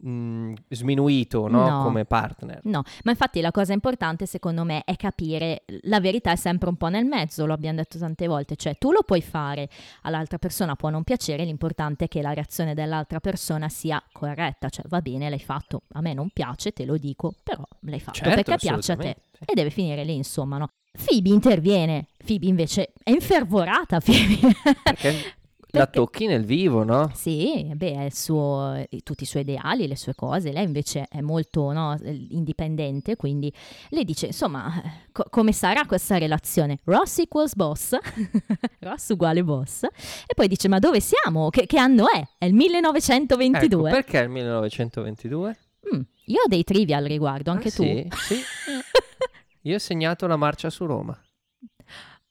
mh, 0.00 0.52
sminuito 0.68 1.48
no? 1.48 1.68
No. 1.68 1.82
come 1.82 2.04
partner. 2.04 2.60
No, 2.64 2.82
ma 3.04 3.10
infatti 3.10 3.40
la 3.40 3.50
cosa 3.50 3.72
importante 3.72 4.26
secondo 4.26 4.64
me 4.64 4.82
è 4.84 4.96
capire, 4.96 5.64
la 5.82 6.00
verità 6.00 6.32
è 6.32 6.36
sempre 6.36 6.68
un 6.68 6.76
po' 6.76 6.88
nel 6.88 7.04
mezzo, 7.04 7.46
lo 7.46 7.52
abbiamo 7.52 7.76
detto 7.76 7.98
tante 7.98 8.26
volte, 8.26 8.56
cioè 8.56 8.76
tu 8.78 8.92
lo 8.92 9.02
puoi 9.02 9.22
fare, 9.22 9.68
all'altra 10.02 10.38
persona 10.38 10.76
può 10.76 10.90
non 10.90 11.04
piacere, 11.04 11.44
l'importante 11.44 12.06
è 12.06 12.08
che 12.08 12.22
la 12.22 12.32
reazione 12.32 12.74
dell'altra 12.74 13.20
persona 13.20 13.68
sia 13.68 14.02
corretta, 14.12 14.68
cioè 14.68 14.84
va 14.88 15.00
bene, 15.00 15.28
l'hai 15.28 15.38
fatto, 15.40 15.82
a 15.92 16.00
me 16.00 16.14
non 16.14 16.30
piace, 16.30 16.72
te 16.72 16.84
lo 16.84 16.96
dico, 16.96 17.34
però 17.42 17.62
l'hai 17.80 18.00
fatto 18.00 18.18
Certo, 18.18 18.34
perché 18.34 18.56
piace 18.56 18.92
a 18.92 18.96
te 18.96 19.16
e 19.44 19.54
deve 19.54 19.70
finire 19.70 20.04
lì 20.04 20.14
insomma, 20.14 20.58
no? 20.58 20.68
Phoebe 21.04 21.28
interviene, 21.28 22.08
Phoebe 22.24 22.46
invece 22.46 22.92
è 23.02 23.10
infervorata, 23.10 24.00
Phoebe. 24.04 24.38
Perché 24.82 25.36
la 25.70 25.80
Perché- 25.80 25.98
tocchi 25.98 26.26
nel 26.26 26.44
vivo, 26.44 26.82
no? 26.82 27.10
Sì, 27.14 27.70
beh, 27.74 27.92
è 27.92 28.04
il 28.04 28.14
suo, 28.14 28.72
eh, 28.74 28.88
tutti 29.02 29.24
i 29.24 29.26
suoi 29.26 29.42
ideali, 29.42 29.86
le 29.86 29.96
sue 29.96 30.14
cose. 30.14 30.50
Lei 30.50 30.64
invece 30.64 31.06
è 31.10 31.20
molto 31.20 31.70
no, 31.72 31.94
indipendente, 32.02 33.16
quindi 33.16 33.52
lei 33.90 34.04
dice, 34.04 34.26
insomma, 34.26 34.82
eh, 34.82 34.90
co- 35.12 35.26
come 35.28 35.52
sarà 35.52 35.84
questa 35.84 36.16
relazione? 36.16 36.78
Ross 36.84 37.18
equals 37.18 37.54
boss, 37.54 37.96
Ross 38.80 39.08
uguale 39.10 39.44
boss, 39.44 39.82
e 39.84 40.34
poi 40.34 40.48
dice, 40.48 40.68
ma 40.68 40.78
dove 40.78 41.00
siamo? 41.00 41.50
Che, 41.50 41.66
che 41.66 41.78
anno 41.78 42.06
è? 42.10 42.26
È 42.38 42.46
il 42.46 42.54
1922. 42.54 43.90
Ecco, 43.90 44.00
perché 44.00 44.18
il 44.20 44.30
1922? 44.30 45.58
Mm, 45.94 46.00
io 46.26 46.40
ho 46.42 46.48
dei 46.48 46.64
trivia 46.64 46.96
al 46.96 47.04
riguardo, 47.04 47.50
anche 47.50 47.68
Ah, 47.68 47.72
tu. 47.72 47.82
Sì, 47.82 48.08
sì. 48.10 48.40
Io 49.62 49.74
ho 49.74 49.78
segnato 49.78 50.26
la 50.26 50.36
marcia 50.36 50.70
su 50.70 50.86
Roma. 50.86 51.18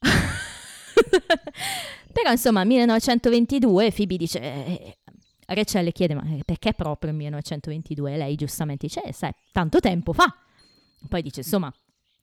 Però 2.12 2.30
insomma, 2.30 2.64
1922, 2.64 3.92
Phoebe 3.92 4.16
dice... 4.16 4.40
eh, 4.40 4.98
Rachel 5.46 5.84
le 5.84 5.92
chiede, 5.92 6.14
ma 6.14 6.22
eh, 6.24 6.42
perché 6.44 6.74
proprio 6.74 7.10
il 7.10 7.16
1922? 7.16 8.12
E 8.14 8.16
lei 8.18 8.34
giustamente 8.34 8.86
dice, 8.86 9.02
eh, 9.04 9.12
sai, 9.12 9.32
tanto 9.52 9.80
tempo 9.80 10.12
fa. 10.12 10.26
Poi 11.08 11.22
dice, 11.22 11.40
insomma, 11.40 11.72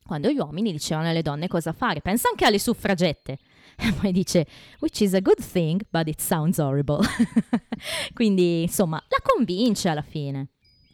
quando 0.04 0.30
gli 0.30 0.38
uomini 0.38 0.70
dicevano 0.70 1.08
alle 1.08 1.22
donne 1.22 1.48
cosa 1.48 1.72
fare, 1.72 2.00
pensa 2.00 2.28
anche 2.28 2.44
alle 2.44 2.58
suffragette. 2.58 3.38
E 3.78 3.92
poi 3.92 4.10
dice, 4.10 4.46
which 4.78 5.00
is 5.00 5.12
a 5.12 5.20
good 5.20 5.38
thing, 5.52 5.82
but 5.90 6.08
it 6.08 6.18
sounds 6.20 6.56
horrible. 6.58 6.98
Quindi, 8.14 8.62
insomma, 8.62 8.96
la 9.08 9.18
convince 9.22 9.90
alla 9.90 10.00
fine, 10.02 10.48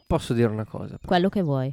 Posso 0.06 0.32
dire 0.34 0.48
una 0.48 0.64
cosa? 0.64 0.96
però? 0.96 1.06
quello 1.06 1.28
che 1.28 1.42
vuoi. 1.42 1.72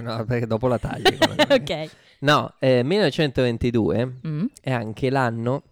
No, 0.00 0.24
perché 0.24 0.46
dopo 0.46 0.68
la 0.68 0.78
tagli. 0.78 1.02
quella 1.18 1.34
cosa. 1.46 1.54
ok. 1.54 1.90
No, 2.20 2.54
eh, 2.60 2.82
1922 2.84 4.20
Mm. 4.26 4.44
è 4.60 4.70
anche 4.70 5.10
l'anno 5.10 5.62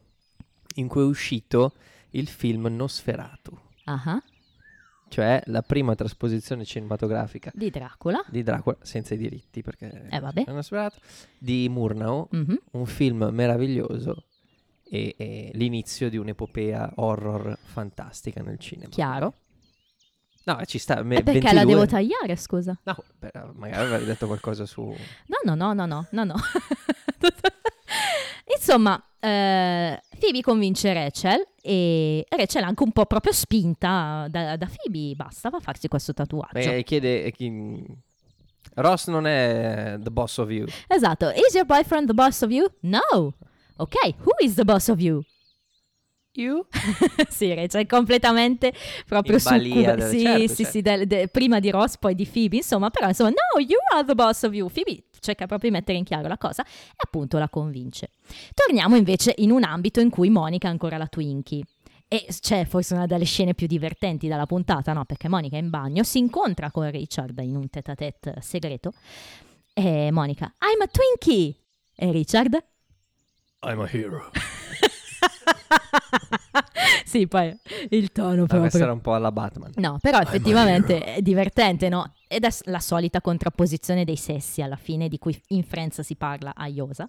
in 0.76 0.88
cui 0.88 1.02
è 1.02 1.04
uscito 1.04 1.74
il 2.10 2.28
film 2.28 2.66
Nosferatu, 2.66 3.58
Ah, 3.84 4.22
cioè 5.08 5.40
la 5.46 5.62
prima 5.62 5.94
trasposizione 5.94 6.64
cinematografica 6.64 7.50
Di 7.54 7.70
Dracula. 7.70 8.24
di 8.28 8.42
Dracula, 8.42 8.76
senza 8.82 9.14
i 9.14 9.18
diritti 9.18 9.62
perché 9.62 10.06
Eh, 10.10 10.20
vabbè. 10.20 10.44
è 10.44 10.52
Nosferatu, 10.52 10.98
di 11.38 11.68
Murnau, 11.68 12.28
Mhm. 12.30 12.58
un 12.72 12.86
film 12.86 13.28
meraviglioso 13.32 14.24
e, 14.88 15.14
e 15.18 15.50
l'inizio 15.54 16.08
di 16.08 16.16
un'epopea 16.16 16.92
horror 16.96 17.58
fantastica 17.62 18.40
nel 18.42 18.58
cinema. 18.58 18.88
Chiaro. 18.88 19.34
No, 20.44 20.64
ci 20.64 20.78
sta. 20.78 21.02
me- 21.02 21.16
E 21.16 21.22
perché 21.24 21.40
22 21.40 21.52
la 21.54 21.64
devo 21.64 21.86
tagliare, 21.86 22.36
scusa? 22.36 22.78
No, 22.84 22.96
per- 23.18 23.50
magari 23.56 23.84
avrei 23.84 24.04
detto 24.06 24.26
qualcosa 24.28 24.64
su... 24.64 24.82
No, 24.82 24.94
no, 25.42 25.54
no, 25.56 25.72
no, 25.72 25.86
no, 25.86 26.06
no, 26.12 26.24
no. 26.24 26.34
Insomma, 28.56 29.02
eh, 29.26 30.00
Phoebe 30.20 30.40
convince 30.40 30.92
Rachel 30.92 31.46
e 31.60 32.24
Rachel 32.28 32.62
è 32.62 32.66
anche 32.66 32.82
un 32.84 32.92
po' 32.92 33.06
proprio 33.06 33.32
spinta 33.32 34.26
da, 34.30 34.56
da 34.56 34.66
Phoebe, 34.68 35.14
basta, 35.16 35.50
va 35.50 35.56
a 35.56 35.60
farsi 35.60 35.88
questo 35.88 36.12
tatuaggio. 36.12 36.52
Beh, 36.52 36.82
chiede... 36.84 37.24
eh, 37.24 37.32
chi- 37.32 37.84
Ross 38.74 39.08
non 39.08 39.26
è 39.26 39.96
the 40.00 40.10
boss 40.10 40.36
of 40.38 40.50
you. 40.50 40.66
Esatto, 40.88 41.30
is 41.30 41.54
your 41.54 41.64
boyfriend 41.64 42.06
the 42.08 42.14
boss 42.14 42.42
of 42.42 42.50
you? 42.50 42.66
No. 42.80 43.34
Ok, 43.78 43.94
who 44.22 44.32
is 44.38 44.54
the 44.54 44.64
boss 44.64 44.88
of 44.88 45.00
you? 45.00 45.22
You? 46.34 46.66
sì, 47.30 47.54
Rachel 47.54 47.86
completamente 47.86 48.74
proprio 49.06 49.38
su 49.38 49.48
balia 49.48 49.94
del- 49.94 50.10
sì, 50.10 50.20
certo, 50.20 50.38
sì, 50.40 50.54
certo. 50.56 50.70
sì, 50.70 50.82
del- 50.82 51.06
de- 51.06 51.28
prima 51.28 51.58
di 51.60 51.70
Ross, 51.70 51.96
poi 51.96 52.14
di 52.14 52.26
Phoebe, 52.26 52.56
insomma, 52.56 52.90
però 52.90 53.08
insomma, 53.08 53.30
no, 53.30 53.60
you 53.60 53.78
are 53.94 54.04
the 54.04 54.14
boss 54.14 54.42
of 54.42 54.52
you. 54.52 54.68
Phoebe 54.68 55.04
cerca 55.20 55.46
proprio 55.46 55.70
di 55.70 55.76
mettere 55.76 55.98
in 55.98 56.04
chiaro 56.04 56.28
la 56.28 56.38
cosa 56.38 56.64
e 56.64 56.68
appunto 56.96 57.38
la 57.38 57.48
convince. 57.48 58.10
Torniamo 58.54 58.96
invece 58.96 59.34
in 59.38 59.50
un 59.50 59.64
ambito 59.64 60.00
in 60.00 60.10
cui 60.10 60.30
Monica 60.30 60.68
è 60.68 60.70
ancora 60.70 60.96
la 60.96 61.06
Twinkie. 61.06 61.64
E 62.08 62.26
c'è 62.28 62.64
forse 62.66 62.94
una 62.94 63.06
delle 63.06 63.24
scene 63.24 63.54
più 63.54 63.66
divertenti 63.66 64.28
dalla 64.28 64.46
puntata, 64.46 64.92
no? 64.92 65.04
Perché 65.04 65.28
Monica 65.28 65.56
è 65.56 65.60
in 65.60 65.70
bagno, 65.70 66.04
si 66.04 66.18
incontra 66.18 66.70
con 66.70 66.88
Richard 66.88 67.36
in 67.40 67.56
un 67.56 67.68
tête 67.68 67.90
à 67.90 67.94
tête 67.96 68.34
segreto 68.40 68.92
e 69.74 70.10
Monica, 70.10 70.54
I'm 70.60 70.80
a 70.80 70.86
Twinkie! 70.86 71.54
E 71.98 72.10
Richard? 72.10 72.62
I'm 73.62 73.80
a 73.80 73.86
hero. 73.86 74.30
sì, 77.06 77.28
poi 77.28 77.56
il 77.90 78.10
tono 78.10 78.34
proprio. 78.46 78.60
questa 78.60 78.78
era 78.80 78.92
un 78.92 79.00
po' 79.00 79.14
alla 79.14 79.30
Batman. 79.30 79.70
No, 79.76 79.98
però 80.00 80.18
effettivamente 80.18 81.04
è 81.04 81.22
divertente, 81.22 81.88
no? 81.88 82.14
Ed 82.26 82.42
è 82.42 82.48
la 82.64 82.80
solita 82.80 83.20
contrapposizione 83.20 84.04
dei 84.04 84.16
sessi 84.16 84.60
alla 84.60 84.74
fine, 84.74 85.08
di 85.08 85.16
cui 85.16 85.40
in 85.48 85.62
Friends 85.62 86.00
si 86.00 86.16
parla 86.16 86.52
a 86.52 86.66
Iosa. 86.66 87.06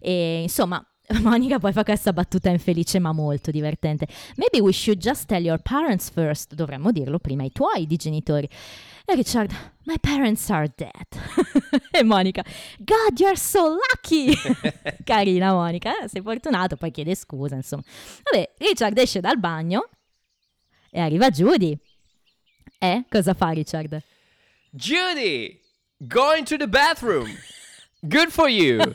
E 0.00 0.40
insomma, 0.40 0.82
Monica 1.20 1.58
poi 1.58 1.72
fa 1.72 1.84
questa 1.84 2.14
battuta 2.14 2.48
infelice 2.48 2.98
ma 2.98 3.12
molto 3.12 3.50
divertente. 3.50 4.08
Maybe 4.36 4.60
we 4.60 4.72
should 4.72 4.98
just 4.98 5.26
tell 5.26 5.42
your 5.42 5.60
parents 5.60 6.10
first. 6.10 6.54
Dovremmo 6.54 6.90
dirlo 6.90 7.18
prima 7.18 7.42
ai 7.42 7.52
tuoi 7.52 7.86
di 7.86 7.96
genitori. 7.96 8.48
E 9.06 9.14
Richard, 9.14 9.52
my 9.84 9.98
parents 9.98 10.48
are 10.48 10.66
dead. 10.66 10.90
e 11.92 12.02
Monica, 12.02 12.42
God, 12.78 13.20
you're 13.20 13.36
so 13.36 13.76
lucky. 13.76 14.34
Carina 15.04 15.52
Monica, 15.52 16.02
eh, 16.02 16.08
sei 16.08 16.22
fortunato, 16.22 16.76
poi 16.76 16.90
chiede 16.90 17.14
scusa, 17.14 17.54
insomma. 17.54 17.82
Vabbè, 18.22 18.54
Richard 18.58 18.96
esce 18.96 19.20
dal 19.20 19.38
bagno 19.38 19.90
e 20.90 21.00
arriva 21.00 21.28
Judy. 21.28 21.78
Eh, 22.78 23.04
cosa 23.10 23.34
fa 23.34 23.50
Richard? 23.50 24.02
Judy! 24.70 25.60
Going 25.98 26.44
to 26.46 26.56
the 26.56 26.66
bathroom! 26.66 27.28
Good 28.06 28.28
for 28.28 28.48
you! 28.50 28.78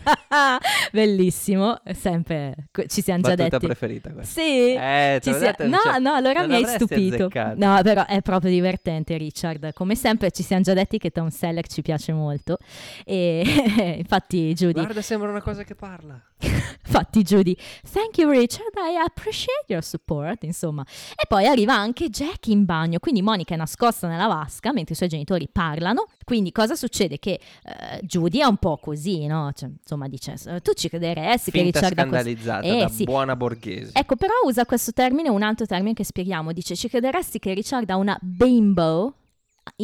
Bellissimo, 0.91 1.81
sempre 1.93 2.67
ci 2.87 3.01
siamo 3.01 3.21
già 3.21 3.29
Battuta 3.35 3.49
detti. 3.57 3.65
preferita 3.65 4.11
questa. 4.11 4.39
Sì, 4.39 4.73
Eh, 4.75 5.19
ci 5.23 5.31
l'ho 5.31 5.37
sia- 5.37 5.47
detto, 5.51 5.67
no, 5.67 5.77
cioè, 5.83 5.99
no, 5.99 6.13
allora 6.13 6.45
mi 6.45 6.53
hai 6.55 6.65
stupito. 6.65 7.15
azzeccato. 7.25 7.55
No, 7.65 7.81
però 7.81 8.05
è 8.05 8.21
proprio 8.21 8.51
divertente 8.51 9.17
Richard. 9.17 9.73
Come 9.73 9.95
sempre 9.95 10.29
ci 10.29 10.43
siamo 10.43 10.61
già 10.61 10.73
detti 10.73 10.99
che 10.99 11.09
Tom 11.09 11.29
Selleck 11.29 11.67
ci 11.71 11.81
piace 11.81 12.13
molto. 12.13 12.57
E 13.03 13.41
infatti 13.97 14.53
Judy, 14.53 14.73
Guarda, 14.73 15.01
sembra 15.01 15.29
una 15.29 15.41
cosa 15.41 15.63
che 15.63 15.73
parla. 15.73 16.21
infatti 16.39 17.21
Judy, 17.23 17.55
thank 17.91 18.17
you 18.19 18.29
Richard, 18.29 18.71
I 18.75 18.95
appreciate 19.03 19.65
your 19.67 19.83
support, 19.83 20.43
insomma. 20.43 20.85
E 21.15 21.25
poi 21.27 21.47
arriva 21.47 21.73
anche 21.73 22.09
Jack 22.09 22.47
in 22.47 22.63
bagno, 22.65 22.99
quindi 22.99 23.21
Monica 23.23 23.55
è 23.55 23.57
nascosta 23.57 24.07
nella 24.07 24.27
vasca 24.27 24.71
mentre 24.71 24.93
i 24.93 24.97
suoi 24.97 25.09
genitori 25.09 25.49
parlano. 25.51 26.05
Quindi 26.23 26.51
cosa 26.51 26.75
succede? 26.75 27.17
Che 27.17 27.31
eh, 27.31 27.99
Judy 28.03 28.39
è 28.39 28.45
un 28.45 28.57
po' 28.57 28.77
così, 28.77 28.97
no? 29.27 29.51
Cioè, 29.53 29.69
insomma, 29.69 30.07
dice, 30.07 30.35
tu 30.61 30.73
ci 30.73 30.89
crederesti 30.89 31.51
che 31.51 31.61
Finta 31.61 31.79
Richard 31.79 31.97
ha 31.99 32.03
questo... 32.07 32.29
scandalizzata 32.31 32.67
Eh, 32.67 32.79
da 32.79 32.87
sì. 32.89 33.03
buona 33.03 33.35
borghese. 33.35 33.91
Ecco, 33.93 34.15
però 34.15 34.33
usa 34.45 34.65
questo 34.65 34.91
termine, 34.93 35.29
un 35.29 35.41
altro 35.43 35.65
termine 35.65 35.93
che 35.93 36.03
spieghiamo. 36.03 36.51
Dice, 36.53 36.75
ci 36.75 36.89
crederesti 36.89 37.39
che 37.39 37.53
Richard 37.53 37.89
ha 37.89 37.95
una 37.97 38.17
bimbo? 38.21 39.13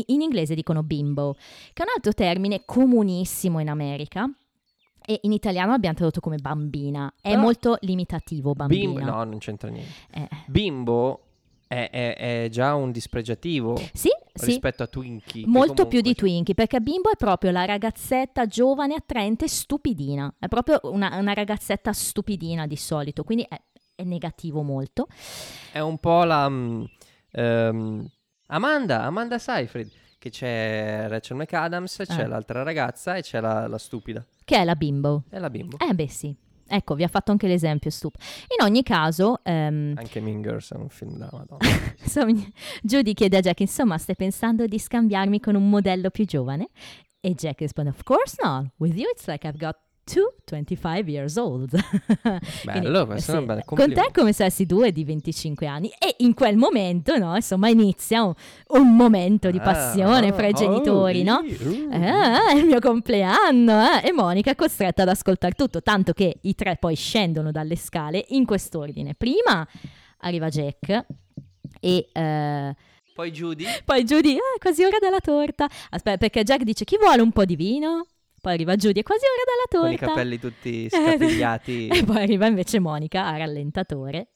In 0.07 0.21
inglese 0.21 0.55
dicono 0.55 0.81
bimbo, 0.83 1.35
che 1.73 1.83
è 1.83 1.85
un 1.85 1.91
altro 1.95 2.11
termine 2.13 2.63
comunissimo 2.65 3.59
in 3.59 3.69
America. 3.69 4.27
E 5.07 5.19
in 5.21 5.31
italiano 5.33 5.69
l'abbiamo 5.71 5.95
tradotto 5.95 6.19
come 6.19 6.37
bambina. 6.37 7.13
È 7.21 7.29
Però- 7.29 7.41
molto 7.41 7.77
limitativo, 7.81 8.53
bambina. 8.53 8.91
Bimbo, 8.91 9.11
no, 9.11 9.23
non 9.23 9.37
c'entra 9.37 9.69
niente. 9.69 9.91
Eh, 10.11 10.27
Bimbo 10.47 11.19
è, 11.67 11.89
è- 11.91 12.15
è 12.45 12.49
già 12.49 12.73
un 12.73 12.91
dispregiativo 12.91 13.75
sì, 13.93 14.09
sì. 14.39 14.45
rispetto 14.47 14.83
a 14.83 14.87
Twinkie. 14.87 15.45
Molto 15.47 15.87
più 15.87 16.01
di 16.01 16.13
Twinkie, 16.13 16.53
perché 16.53 16.79
bimbo 16.81 17.09
è 17.11 17.15
proprio 17.15 17.51
la 17.51 17.65
ragazzetta 17.65 18.45
giovane, 18.45 18.95
attraente, 18.95 19.47
stupidina. 19.47 20.33
È 20.37 20.47
proprio 20.47 20.79
una, 20.83 21.15
una 21.17 21.33
ragazzetta 21.33 21.93
stupidina 21.93 22.67
di 22.67 22.75
solito, 22.75 23.23
quindi 23.23 23.45
è, 23.47 23.59
è 23.95 24.03
negativo 24.03 24.61
molto. 24.61 25.07
È 25.71 25.79
un 25.79 25.97
po' 25.97 26.23
la... 26.23 26.49
mm, 26.49 26.83
ehm, 27.31 28.09
Amanda, 28.47 29.03
Amanda 29.03 29.39
Seyfried, 29.39 29.89
che 30.19 30.29
c'è 30.29 31.07
Rachel 31.07 31.37
McAdams, 31.37 32.03
c'è 32.05 32.21
Eh. 32.21 32.27
l'altra 32.27 32.61
ragazza 32.63 33.15
e 33.15 33.21
c'è 33.21 33.39
la, 33.39 33.67
la 33.67 33.77
stupida. 33.77 34.25
Che 34.43 34.55
è 34.55 34.63
la 34.63 34.75
bimbo. 34.75 35.23
E 35.31 35.39
la 35.39 35.49
bimbo. 35.49 35.77
Eh 35.79 35.93
beh 35.93 36.09
sì. 36.09 36.35
Ecco, 36.67 36.95
vi 36.95 37.03
ha 37.03 37.07
fatto 37.07 37.31
anche 37.31 37.47
l'esempio 37.47 37.89
stup. 37.91 38.15
In 38.57 38.65
ogni 38.65 38.81
caso, 38.83 39.39
ehm, 39.43 39.93
Anche 39.97 40.19
Mean 40.19 40.41
Girls 40.41 40.71
è 40.73 40.75
un 40.75 40.89
film 40.89 41.17
da 41.17 41.29
madonna. 41.31 41.59
Judy 42.81 43.13
chiede 43.13 43.37
a 43.37 43.39
Jack, 43.41 43.59
insomma, 43.59 43.97
stai 43.97 44.15
pensando 44.15 44.65
di 44.65 44.79
scambiarmi 44.79 45.39
con 45.39 45.55
un 45.55 45.69
modello 45.69 46.09
più 46.09 46.25
giovane? 46.25 46.69
E 47.19 47.33
Jack 47.33 47.59
risponde, 47.59 47.89
of 47.89 48.03
course 48.03 48.35
not. 48.41 48.67
With 48.77 48.95
you 48.95 49.09
it's 49.11 49.27
like 49.27 49.47
I've 49.47 49.57
got 49.57 49.77
two 50.05 50.33
25 50.45 51.09
years 51.09 51.35
old. 51.35 51.71
Quindi, 52.63 52.79
Bello, 52.79 53.05
questo 53.05 53.33
è 53.33 53.37
un 53.39 53.45
bel 53.45 53.63
Con 53.65 53.91
te 53.91 54.09
come 54.13 54.31
se 54.31 54.43
avessi 54.43 54.65
due 54.65 54.91
di 54.91 55.03
25 55.03 55.67
anni. 55.67 55.89
E 55.99 56.15
in 56.19 56.33
quel 56.33 56.55
momento, 56.55 57.17
no, 57.17 57.35
insomma, 57.35 57.67
inizia 57.69 58.23
un, 58.23 58.33
un 58.67 58.95
momento 58.95 59.51
di 59.51 59.59
passione 59.59 60.29
Ah, 60.29 60.33
fra 60.33 60.47
i 60.47 60.51
oh, 60.51 60.57
genitori, 60.57 61.23
no? 61.23 61.43
sì, 61.45 61.87
uh. 61.89 61.89
Ah, 61.91 62.49
è 62.51 62.55
il 62.55 62.65
mio 62.65 62.79
compleanno, 62.79 63.83
eh? 63.97 64.07
E 64.07 64.11
Monica 64.13 64.51
è 64.51 64.55
costretta 64.55 65.01
ad 65.01 65.09
ascoltare 65.09 65.53
tutto, 65.53 65.81
tanto 65.81 66.13
che 66.13 66.37
i 66.41 66.55
tre 66.55 66.77
poi 66.77 66.95
scendono 66.95 67.51
dalle 67.51 67.75
scale 67.75 68.23
in 68.29 68.45
quest'ordine. 68.45 69.15
Prima 69.15 69.67
arriva 70.19 70.47
Jack 70.49 71.05
e 71.79 72.09
eh, 72.13 72.75
Poi 73.13 73.31
Judy. 73.31 73.65
poi 73.83 74.03
Judy, 74.03 74.33
ah, 74.35 74.55
è 74.55 74.59
quasi 74.59 74.83
ora 74.83 74.97
della 74.99 75.19
torta. 75.19 75.67
Aspetta, 75.89 76.17
perché 76.17 76.43
Jack 76.43 76.63
dice 76.63 76.83
chi 76.85 76.97
vuole 76.97 77.21
un 77.21 77.31
po' 77.31 77.45
di 77.45 77.55
vino? 77.55 78.05
Poi 78.45 78.53
arriva 78.53 78.75
Judy, 78.75 78.99
è 78.99 79.03
quasi 79.03 79.23
ora 79.25 79.67
Con 79.67 79.81
della 79.81 79.91
i 79.91 79.97
torta. 79.97 80.13
capelli 80.13 80.39
tutti 80.39 80.87
scapigliati, 80.93 81.87
E 81.87 82.03
poi 82.03 82.17
arriva 82.17 82.45
invece 82.45 82.79
Monica 82.79 83.25
a 83.25 83.37
rallentatore. 83.37 84.27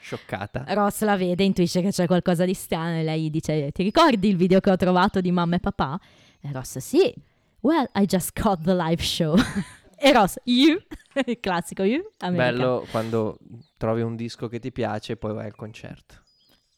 scioccata. 0.00 0.64
Ross 0.70 1.02
la 1.04 1.16
vede, 1.16 1.44
intuisce 1.44 1.80
che 1.80 1.90
c'è 1.90 2.06
qualcosa 2.08 2.44
di 2.44 2.54
strano 2.54 2.96
e 2.98 3.04
lei 3.04 3.30
dice 3.30 3.70
ti 3.70 3.84
ricordi 3.84 4.28
il 4.28 4.36
video 4.36 4.58
che 4.58 4.68
ho 4.68 4.74
trovato 4.76 5.20
di 5.20 5.30
mamma 5.30 5.54
e 5.54 5.60
papà? 5.60 5.96
E 6.40 6.50
Ross 6.50 6.78
sì. 6.78 7.14
Well, 7.60 7.88
I 7.94 8.04
just 8.04 8.32
got 8.36 8.62
the 8.64 8.74
live 8.74 9.00
show. 9.00 9.36
e 9.96 10.12
Ross, 10.12 10.40
you, 10.42 10.76
il 11.24 11.38
classico 11.38 11.84
you, 11.84 12.02
americano. 12.18 12.56
Bello 12.56 12.86
quando 12.90 13.38
trovi 13.76 14.00
un 14.00 14.16
disco 14.16 14.48
che 14.48 14.58
ti 14.58 14.72
piace 14.72 15.12
e 15.12 15.16
poi 15.16 15.34
vai 15.34 15.44
al 15.46 15.54
concerto. 15.54 16.16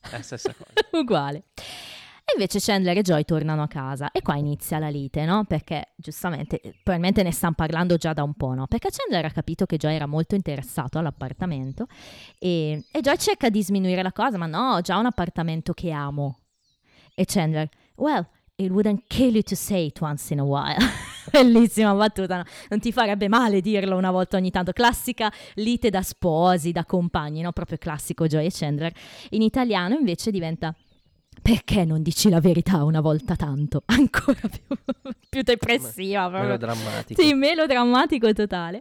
È 0.02 0.10
la 0.16 0.20
stessa 0.22 0.52
cosa. 0.52 0.72
Uguale. 1.00 1.44
E 2.26 2.32
invece 2.32 2.58
Chandler 2.58 2.96
e 2.96 3.02
Joy 3.02 3.24
tornano 3.24 3.62
a 3.62 3.68
casa 3.68 4.10
e 4.10 4.22
qua 4.22 4.36
inizia 4.36 4.78
la 4.78 4.88
lite, 4.88 5.26
no? 5.26 5.44
Perché 5.44 5.92
giustamente, 5.94 6.58
eh, 6.58 6.70
probabilmente 6.82 7.22
ne 7.22 7.30
stanno 7.30 7.52
parlando 7.52 7.96
già 7.96 8.14
da 8.14 8.22
un 8.22 8.32
po', 8.32 8.54
no? 8.54 8.66
Perché 8.66 8.88
Chandler 8.90 9.26
ha 9.26 9.30
capito 9.30 9.66
che 9.66 9.76
Joy 9.76 9.94
era 9.94 10.06
molto 10.06 10.34
interessato 10.34 10.98
all'appartamento 10.98 11.86
e, 12.38 12.82
e 12.90 13.00
Joy 13.00 13.18
cerca 13.18 13.50
di 13.50 13.62
sminuire 13.62 14.02
la 14.02 14.12
cosa, 14.12 14.38
ma 14.38 14.46
no, 14.46 14.76
ho 14.76 14.80
già 14.80 14.96
un 14.96 15.04
appartamento 15.04 15.74
che 15.74 15.90
amo. 15.90 16.38
E 17.14 17.26
Chandler, 17.26 17.68
well, 17.96 18.26
it 18.56 18.70
wouldn't 18.70 19.04
kill 19.06 19.34
you 19.34 19.42
to 19.42 19.54
say 19.54 19.86
it 19.86 20.00
once 20.00 20.32
in 20.32 20.40
a 20.40 20.44
while. 20.44 20.78
Bellissima 21.30 21.92
battuta, 21.92 22.38
no? 22.38 22.44
non 22.70 22.80
ti 22.80 22.90
farebbe 22.90 23.28
male 23.28 23.60
dirlo 23.60 23.98
una 23.98 24.10
volta 24.10 24.38
ogni 24.38 24.50
tanto. 24.50 24.72
Classica 24.72 25.30
lite 25.56 25.90
da 25.90 26.02
sposi, 26.02 26.72
da 26.72 26.86
compagni, 26.86 27.42
no? 27.42 27.52
Proprio 27.52 27.76
classico 27.76 28.26
Joy 28.26 28.46
e 28.46 28.50
Chandler. 28.50 28.92
In 29.30 29.42
italiano 29.42 29.94
invece 29.94 30.30
diventa 30.30 30.74
perché 31.44 31.84
non 31.84 32.00
dici 32.00 32.30
la 32.30 32.40
verità 32.40 32.84
una 32.84 33.02
volta 33.02 33.36
tanto? 33.36 33.82
Ancora 33.92 34.48
più, 34.48 34.76
più 35.28 35.42
depressiva. 35.42 36.22
proprio. 36.22 36.44
Melodrammatico. 36.44 37.20
Sì, 37.20 37.34
melodrammatico 37.34 38.32
totale. 38.32 38.80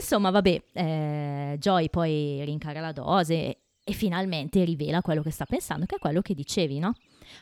Insomma, 0.00 0.30
vabbè, 0.30 0.62
eh, 0.74 1.56
Joy 1.58 1.90
poi 1.90 2.40
rincara 2.44 2.78
la 2.78 2.92
dose 2.92 3.34
e, 3.34 3.58
e 3.82 3.92
finalmente 3.94 4.62
rivela 4.62 5.02
quello 5.02 5.22
che 5.22 5.32
sta 5.32 5.44
pensando, 5.44 5.86
che 5.86 5.96
è 5.96 5.98
quello 5.98 6.20
che 6.20 6.34
dicevi, 6.34 6.78
no? 6.78 6.94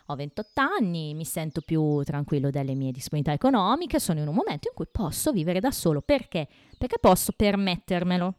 Ho 0.06 0.14
28 0.14 0.62
anni, 0.62 1.12
mi 1.12 1.26
sento 1.26 1.60
più 1.60 2.02
tranquillo 2.02 2.48
delle 2.48 2.74
mie 2.74 2.92
disponibilità 2.92 3.46
economiche, 3.46 4.00
sono 4.00 4.20
in 4.20 4.28
un 4.28 4.34
momento 4.34 4.68
in 4.68 4.74
cui 4.74 4.86
posso 4.90 5.32
vivere 5.32 5.60
da 5.60 5.70
solo. 5.70 6.00
Perché? 6.00 6.48
Perché 6.78 6.96
posso 6.98 7.32
permettermelo, 7.36 8.34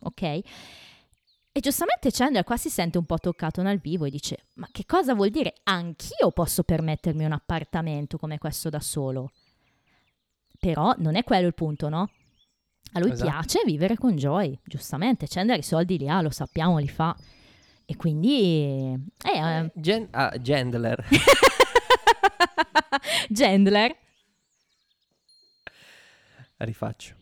ok? 0.00 0.40
E 1.50 1.60
giustamente 1.60 2.10
Chandler 2.12 2.44
qua 2.44 2.56
si 2.56 2.70
sente 2.70 2.98
un 2.98 3.04
po' 3.04 3.18
toccato 3.18 3.62
nel 3.62 3.80
vivo 3.80 4.04
e 4.04 4.10
dice: 4.10 4.44
Ma 4.54 4.68
che 4.70 4.84
cosa 4.86 5.14
vuol 5.14 5.30
dire? 5.30 5.54
Anch'io 5.64 6.30
posso 6.30 6.62
permettermi 6.62 7.24
un 7.24 7.32
appartamento 7.32 8.16
come 8.18 8.38
questo 8.38 8.68
da 8.68 8.80
solo. 8.80 9.32
Però 10.60 10.94
non 10.98 11.16
è 11.16 11.24
quello 11.24 11.46
il 11.46 11.54
punto, 11.54 11.88
no? 11.88 12.10
A 12.92 13.00
lui 13.00 13.10
Esatto. 13.12 13.30
piace 13.30 13.62
vivere 13.64 13.96
con 13.96 14.16
Joy, 14.16 14.58
giustamente. 14.64 15.26
Chandler 15.28 15.58
i 15.58 15.62
soldi 15.62 15.98
li 15.98 16.08
ha, 16.08 16.20
lo 16.20 16.30
sappiamo, 16.30 16.78
li 16.78 16.88
fa. 16.88 17.16
E 17.84 17.96
quindi. 17.96 18.94
Eh, 19.24 19.38
eh, 19.38 19.70
Gen- 19.74 20.08
ah, 20.12 20.32
Gendler. 20.40 21.04
Chandler. 23.32 23.96
Rifaccio. 26.58 27.14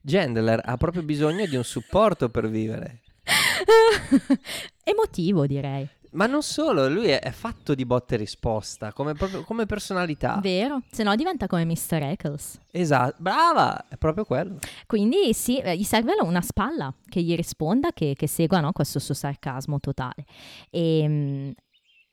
Gendler 0.00 0.60
ha 0.64 0.76
proprio 0.76 1.02
bisogno 1.02 1.46
di 1.46 1.56
un 1.56 1.64
supporto 1.64 2.28
per 2.28 2.48
vivere. 2.48 3.01
Emotivo, 4.84 5.46
direi. 5.46 5.88
Ma 6.12 6.26
non 6.26 6.42
solo, 6.42 6.88
lui 6.88 7.06
è, 7.06 7.20
è 7.20 7.30
fatto 7.30 7.74
di 7.74 7.86
botte 7.86 8.16
e 8.16 8.18
risposta, 8.18 8.92
come, 8.92 9.14
proprio, 9.14 9.44
come 9.44 9.64
personalità. 9.64 10.38
Vero? 10.42 10.82
Se 10.90 11.02
no 11.02 11.14
diventa 11.14 11.46
come 11.46 11.64
Mr. 11.64 12.02
Eccles. 12.02 12.58
Esatto, 12.70 13.14
brava, 13.18 13.88
è 13.88 13.96
proprio 13.96 14.24
quello. 14.24 14.58
Quindi 14.86 15.32
sì, 15.32 15.58
eh, 15.58 15.74
gli 15.74 15.84
serve 15.84 16.12
una 16.20 16.42
spalla 16.42 16.92
che 17.08 17.22
gli 17.22 17.34
risponda, 17.34 17.92
che, 17.92 18.14
che 18.14 18.26
segua 18.26 18.60
no, 18.60 18.72
questo 18.72 18.98
suo 18.98 19.14
sarcasmo 19.14 19.80
totale. 19.80 20.26
E, 20.68 21.04
mm, 21.08 21.50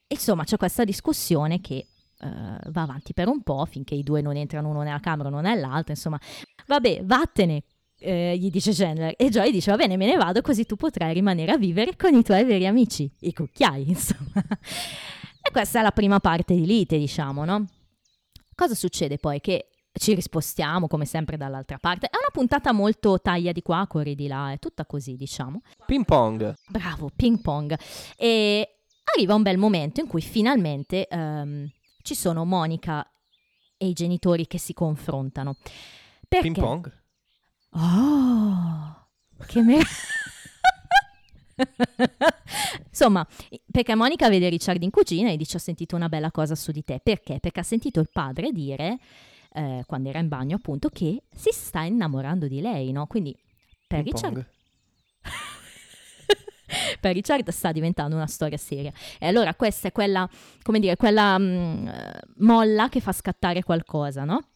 insomma, 0.07 0.45
c'è 0.45 0.55
questa 0.55 0.85
discussione 0.85 1.59
che 1.59 1.87
eh, 2.21 2.69
va 2.69 2.81
avanti 2.81 3.13
per 3.13 3.27
un 3.27 3.41
po' 3.43 3.65
finché 3.65 3.95
i 3.95 4.03
due 4.03 4.21
non 4.21 4.37
entrano 4.37 4.69
uno 4.69 4.81
nella 4.81 5.01
camera, 5.01 5.27
uno 5.27 5.41
nell'altra. 5.41 5.91
Insomma, 5.93 6.19
vabbè, 6.67 7.03
vattene. 7.03 7.63
Eh, 7.99 8.37
gli 8.37 8.49
dice 8.49 8.73
Chandler 8.73 9.13
e 9.17 9.29
Joy 9.29 9.51
dice 9.51 9.71
va 9.71 9.77
bene 9.77 9.97
me 9.97 10.05
ne 10.05 10.15
vado 10.15 10.41
così 10.41 10.65
tu 10.65 10.75
potrai 10.75 11.13
rimanere 11.13 11.51
a 11.51 11.57
vivere 11.57 11.95
con 11.95 12.13
i 12.13 12.23
tuoi 12.23 12.43
veri 12.43 12.65
amici 12.65 13.11
i 13.21 13.33
cucchiai 13.33 13.87
insomma 13.89 14.43
e 15.41 15.51
questa 15.51 15.79
è 15.79 15.81
la 15.81 15.91
prima 15.91 16.19
parte 16.19 16.55
di 16.55 16.65
lite 16.65 16.97
diciamo 16.97 17.45
no 17.45 17.65
cosa 18.55 18.75
succede 18.75 19.17
poi 19.17 19.39
che 19.41 19.69
ci 19.99 20.13
rispostiamo 20.13 20.87
come 20.87 21.05
sempre 21.05 21.37
dall'altra 21.37 21.77
parte. 21.77 22.07
È 22.07 22.15
una 22.15 22.29
puntata 22.31 22.71
molto 22.71 23.19
taglia 23.19 23.51
di 23.51 23.61
qua, 23.61 23.85
corri 23.87 24.15
di 24.15 24.27
là, 24.27 24.51
è 24.51 24.59
tutta 24.59 24.85
così, 24.85 25.15
diciamo. 25.15 25.61
Ping 25.85 26.05
pong. 26.05 26.53
Bravo, 26.67 27.11
ping 27.15 27.41
pong. 27.41 27.77
E 28.15 28.75
arriva 29.15 29.35
un 29.35 29.41
bel 29.41 29.57
momento 29.57 29.99
in 29.99 30.07
cui 30.07 30.21
finalmente 30.21 31.07
ehm, 31.07 31.69
ci 32.01 32.15
sono 32.15 32.45
Monica 32.45 33.05
e 33.77 33.87
i 33.87 33.93
genitori 33.93 34.47
che 34.47 34.57
si 34.57 34.73
confrontano. 34.73 35.55
Perché? 36.27 36.51
Ping 36.51 36.59
pong. 36.59 36.97
Oh, 37.71 39.07
che 39.45 39.61
me... 39.61 39.79
Insomma, 42.87 43.25
perché 43.69 43.95
Monica 43.95 44.29
vede 44.29 44.49
Richard 44.49 44.81
in 44.81 44.89
cucina 44.89 45.29
e 45.29 45.37
dice 45.37 45.57
ho 45.57 45.59
sentito 45.59 45.95
una 45.95 46.09
bella 46.09 46.31
cosa 46.31 46.55
su 46.55 46.71
di 46.71 46.83
te. 46.83 46.99
Perché? 47.01 47.39
Perché 47.39 47.59
ha 47.59 47.63
sentito 47.63 47.99
il 47.99 48.09
padre 48.11 48.51
dire, 48.51 48.97
eh, 49.53 49.83
quando 49.85 50.09
era 50.09 50.19
in 50.19 50.27
bagno 50.27 50.55
appunto, 50.55 50.89
che 50.89 51.23
si 51.33 51.49
sta 51.51 51.81
innamorando 51.81 52.47
di 52.47 52.61
lei, 52.61 52.91
no? 52.91 53.07
Quindi 53.07 53.35
per 53.87 54.03
Ping 54.03 54.13
Richard, 54.13 54.49
per 56.99 57.13
Richard 57.13 57.49
sta 57.49 57.71
diventando 57.71 58.15
una 58.15 58.27
storia 58.27 58.57
seria. 58.57 58.91
E 59.17 59.27
allora 59.27 59.53
questa 59.55 59.87
è 59.89 59.91
quella, 59.91 60.29
come 60.61 60.79
dire, 60.79 60.95
quella 60.95 61.37
mm, 61.37 61.87
eh, 61.87 62.19
molla 62.37 62.89
che 62.89 62.99
fa 62.99 63.11
scattare 63.11 63.63
qualcosa, 63.63 64.23
no? 64.23 64.47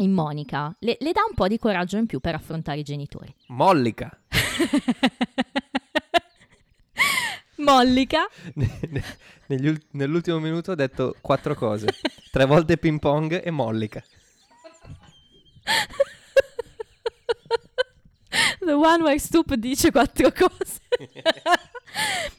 In 0.00 0.12
Monica. 0.12 0.74
Le, 0.78 0.96
le 0.98 1.12
dà 1.12 1.20
un 1.28 1.34
po' 1.34 1.46
di 1.46 1.58
coraggio 1.58 1.98
in 1.98 2.06
più 2.06 2.20
per 2.20 2.34
affrontare 2.34 2.78
i 2.78 2.82
genitori. 2.82 3.34
Mollica. 3.48 4.10
Mollica. 7.56 8.26
Negli 9.46 9.68
ul- 9.68 9.82
nell'ultimo 9.90 10.38
minuto 10.38 10.70
ho 10.70 10.74
detto 10.74 11.16
quattro 11.20 11.54
cose. 11.54 11.88
Tre 12.30 12.46
volte 12.46 12.78
ping 12.78 12.98
pong 12.98 13.42
e 13.44 13.50
mollica. 13.50 14.02
The 18.60 18.72
one 18.72 19.02
where 19.02 19.18
Stoop 19.18 19.52
dice 19.54 19.90
quattro 19.90 20.32
cose. 20.32 20.80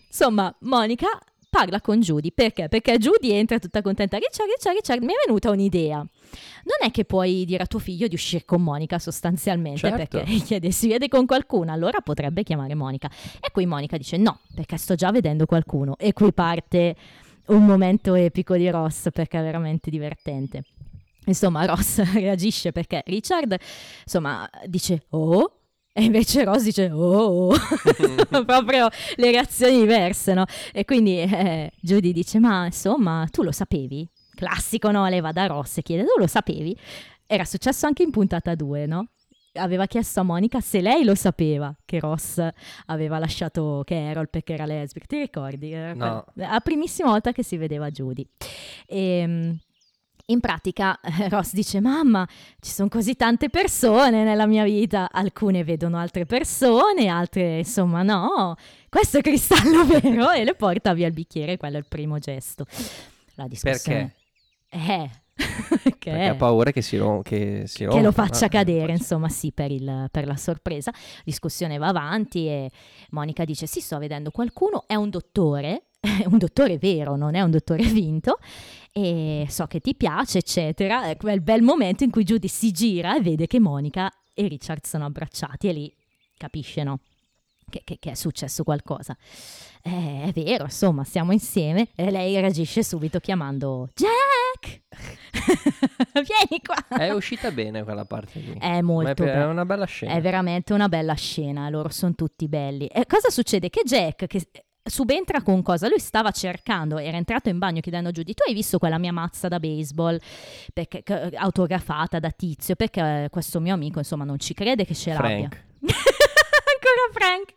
Insomma, 0.07 0.55
Monica 0.61 1.07
parla 1.51 1.81
con 1.81 1.99
Judy. 1.99 2.31
Perché? 2.31 2.69
Perché 2.69 2.97
Judy 2.97 3.31
entra 3.31 3.59
tutta 3.59 3.81
contenta. 3.81 4.17
Richard, 4.17 4.49
Richard, 4.49 4.75
Richard, 4.77 5.03
mi 5.03 5.11
è 5.11 5.15
venuta 5.27 5.51
un'idea. 5.51 5.97
Non 5.97 6.77
è 6.79 6.91
che 6.91 7.03
puoi 7.03 7.43
dire 7.43 7.63
a 7.63 7.65
tuo 7.65 7.79
figlio 7.79 8.07
di 8.07 8.15
uscire 8.15 8.45
con 8.45 8.63
Monica 8.63 8.97
sostanzialmente 8.99 9.79
Certo. 9.79 10.19
perché 10.19 10.37
chiede 10.37 10.71
si 10.71 10.87
vede 10.87 11.09
con 11.09 11.25
qualcuno, 11.25 11.73
allora 11.73 11.99
potrebbe 11.99 12.43
chiamare 12.43 12.73
Monica. 12.73 13.11
E 13.41 13.51
qui 13.51 13.65
Monica 13.65 13.97
dice 13.97 14.15
no, 14.15 14.39
perché 14.55 14.77
sto 14.77 14.95
già 14.95 15.11
vedendo 15.11 15.45
qualcuno. 15.45 15.97
E 15.97 16.13
qui 16.13 16.31
parte 16.31 16.95
un 17.47 17.65
momento 17.65 18.15
epico 18.15 18.55
di 18.55 18.69
Ross 18.69 19.09
perché 19.11 19.39
è 19.39 19.43
veramente 19.43 19.89
divertente. 19.89 20.63
Insomma, 21.25 21.65
Ross 21.65 22.01
reagisce 22.13 22.71
perché 22.71 23.03
Richard, 23.05 23.57
insomma, 24.03 24.49
dice 24.67 25.03
oh, 25.09 25.60
E 25.93 26.03
invece 26.03 26.45
Ross 26.45 26.63
dice, 26.63 26.89
oh, 26.89 27.51
proprio 28.45 28.87
le 29.15 29.31
reazioni 29.31 29.79
diverse, 29.79 30.33
no? 30.33 30.45
E 30.71 30.85
quindi 30.85 31.19
eh, 31.19 31.71
Judy 31.81 32.13
dice, 32.13 32.39
ma 32.39 32.65
insomma, 32.65 33.27
tu 33.29 33.43
lo 33.43 33.51
sapevi? 33.51 34.07
Classico, 34.33 34.89
no? 34.91 35.05
Lei 35.07 35.19
va 35.19 35.33
da 35.33 35.47
Ross 35.47 35.77
e 35.77 35.81
chiede, 35.81 36.03
tu 36.03 36.17
lo 36.17 36.27
sapevi? 36.27 36.77
Era 37.25 37.43
successo 37.43 37.87
anche 37.87 38.03
in 38.03 38.11
puntata 38.11 38.55
2, 38.55 38.85
no? 38.85 39.07
Aveva 39.55 39.85
chiesto 39.85 40.21
a 40.21 40.23
Monica 40.23 40.61
se 40.61 40.79
lei 40.79 41.03
lo 41.03 41.13
sapeva 41.13 41.75
che 41.83 41.99
Ross 41.99 42.41
aveva 42.85 43.19
lasciato 43.19 43.83
Carol 43.85 44.29
perché 44.29 44.53
era 44.53 44.65
lesbica. 44.65 45.05
Ti 45.05 45.17
ricordi? 45.17 45.71
No. 45.93 46.23
La 46.35 46.61
primissima 46.63 47.09
volta 47.09 47.33
che 47.33 47.43
si 47.43 47.57
vedeva 47.57 47.91
Judy. 47.91 48.25
E, 48.87 49.57
in 50.31 50.39
pratica 50.39 50.99
eh, 50.99 51.29
Ross 51.29 51.53
dice 51.53 51.79
mamma 51.79 52.27
ci 52.59 52.71
sono 52.71 52.89
così 52.89 53.15
tante 53.15 53.49
persone 53.49 54.23
nella 54.23 54.47
mia 54.47 54.63
vita. 54.63 55.09
Alcune 55.11 55.63
vedono 55.63 55.97
altre 55.97 56.25
persone 56.25 57.07
altre 57.07 57.59
insomma 57.59 58.01
no. 58.03 58.55
Questo 58.89 59.19
è 59.19 59.21
cristallo 59.21 59.85
vero. 59.99 60.31
E 60.31 60.43
le 60.43 60.55
porta 60.55 60.93
via 60.93 61.07
il 61.07 61.13
bicchiere 61.13 61.57
quello 61.57 61.75
è 61.75 61.79
il 61.79 61.87
primo 61.87 62.17
gesto. 62.19 62.65
La 63.35 63.47
discussione 63.47 64.13
eh. 64.69 65.09
Perché, 65.81 66.11
Perché 66.11 66.27
ha 66.27 66.35
paura 66.35 66.71
che 66.71 66.81
si, 66.81 66.97
rom- 66.97 67.23
che 67.23 67.63
si 67.65 67.79
che 67.79 67.85
rompa. 67.85 68.01
lo 68.01 68.11
faccia 68.11 68.41
no? 68.41 68.47
cadere, 68.49 68.91
insomma, 68.91 69.27
sì, 69.27 69.51
per, 69.51 69.71
il- 69.71 70.07
per 70.11 70.27
la 70.27 70.35
sorpresa. 70.35 70.93
Discussione 71.23 71.77
va 71.77 71.87
avanti 71.87 72.47
e 72.47 72.69
Monica 73.11 73.43
dice: 73.43 73.65
Sì, 73.65 73.79
sto 73.79 73.97
vedendo 73.97 74.29
qualcuno, 74.29 74.83
è 74.85 74.93
un 74.95 75.09
dottore, 75.09 75.85
un 76.29 76.37
dottore 76.37 76.77
vero, 76.77 77.15
non 77.15 77.35
è 77.35 77.41
un 77.41 77.51
dottore 77.51 77.83
finto. 77.87 78.37
E 78.91 79.45
so 79.49 79.67
che 79.67 79.79
ti 79.79 79.95
piace, 79.95 80.39
eccetera. 80.39 81.05
È 81.05 81.15
quel 81.17 81.41
bel 81.41 81.61
momento 81.61 82.03
in 82.03 82.09
cui 82.11 82.23
Judy 82.23 82.47
si 82.47 82.71
gira 82.71 83.15
e 83.15 83.21
vede 83.21 83.47
che 83.47 83.59
Monica 83.59 84.11
e 84.33 84.47
Richard 84.47 84.83
sono 84.85 85.05
abbracciati 85.05 85.67
e 85.69 85.73
lì 85.73 85.95
capisce, 86.37 86.83
no? 86.83 86.99
Che, 87.69 87.81
che- 87.85 87.97
che 87.99 88.11
è 88.11 88.15
successo 88.15 88.63
qualcosa. 88.63 89.15
Eh, 89.83 90.23
è 90.25 90.31
vero, 90.33 90.65
insomma, 90.65 91.03
siamo 91.05 91.31
insieme 91.31 91.87
e 91.95 92.11
lei 92.11 92.35
reagisce 92.39 92.83
subito 92.83 93.19
chiamando 93.19 93.89
Jack! 93.95 94.81
Vieni 96.13 96.61
qua! 96.61 96.97
È 96.97 97.11
uscita 97.11 97.49
bene 97.51 97.83
quella 97.83 98.03
parte 98.05 98.39
lì. 98.39 98.57
È 98.59 98.81
molto 98.81 99.13
pe- 99.23 99.31
è 99.31 99.33
bella. 99.33 99.47
una 99.47 99.65
bella 99.65 99.85
scena. 99.85 100.13
È 100.13 100.21
veramente 100.21 100.73
una 100.73 100.89
bella 100.89 101.13
scena, 101.13 101.69
loro 101.69 101.87
sono 101.89 102.13
tutti 102.13 102.47
belli. 102.49 102.87
E 102.87 103.05
cosa 103.05 103.29
succede? 103.29 103.69
Che 103.69 103.81
Jack, 103.85 104.27
che 104.27 104.45
subentra 104.83 105.41
con 105.41 105.61
cosa? 105.61 105.87
Lui 105.87 105.99
stava 105.99 106.31
cercando, 106.31 106.97
era 106.97 107.17
entrato 107.17 107.49
in 107.49 107.57
bagno 107.57 107.81
chiedendo 107.81 108.09
a 108.09 108.11
Judy, 108.11 108.33
tu 108.33 108.43
hai 108.47 108.53
visto 108.53 108.77
quella 108.77 108.97
mia 108.97 109.13
mazza 109.13 109.47
da 109.47 109.59
baseball 109.59 110.19
perché- 110.73 111.03
autografata 111.35 112.19
da 112.19 112.31
Tizio? 112.31 112.75
Perché 112.75 113.23
eh, 113.23 113.29
questo 113.29 113.59
mio 113.59 113.73
amico, 113.73 113.99
insomma, 113.99 114.23
non 114.23 114.39
ci 114.39 114.53
crede 114.53 114.85
che 114.85 114.95
ce 114.95 115.13
l'abbia. 115.13 115.49
Ancora 115.81 117.09
Frank. 117.11 117.55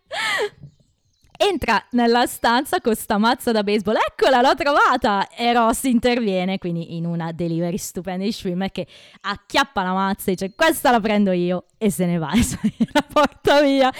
Entra 1.37 1.85
nella 1.91 2.27
stanza 2.27 2.81
con 2.81 2.95
sta 2.95 3.18
mazza 3.18 3.51
da 3.51 3.64
baseball, 3.64 3.97
eccola, 3.97 4.41
l'ho 4.41 4.55
trovata! 4.55 5.29
E 5.29 5.53
Ross 5.53 5.83
interviene, 5.83 6.59
quindi 6.59 6.97
in 6.97 7.07
una 7.07 7.33
delivery 7.33 7.77
stupenda 7.77 8.25
di 8.25 8.31
Schwimmer 8.31 8.70
che 8.70 8.87
acchiappa 9.20 9.83
la 9.83 9.93
mazza 9.93 10.31
e 10.31 10.35
dice 10.35 10.55
questa 10.55 10.93
la 10.93 11.01
prendo 11.01 11.33
io 11.33 11.64
e 11.77 11.91
se 11.91 12.07
ne 12.07 12.18
va, 12.18 12.31
insomma, 12.35 12.72
la 12.93 13.03
porta 13.03 13.61
via. 13.61 13.93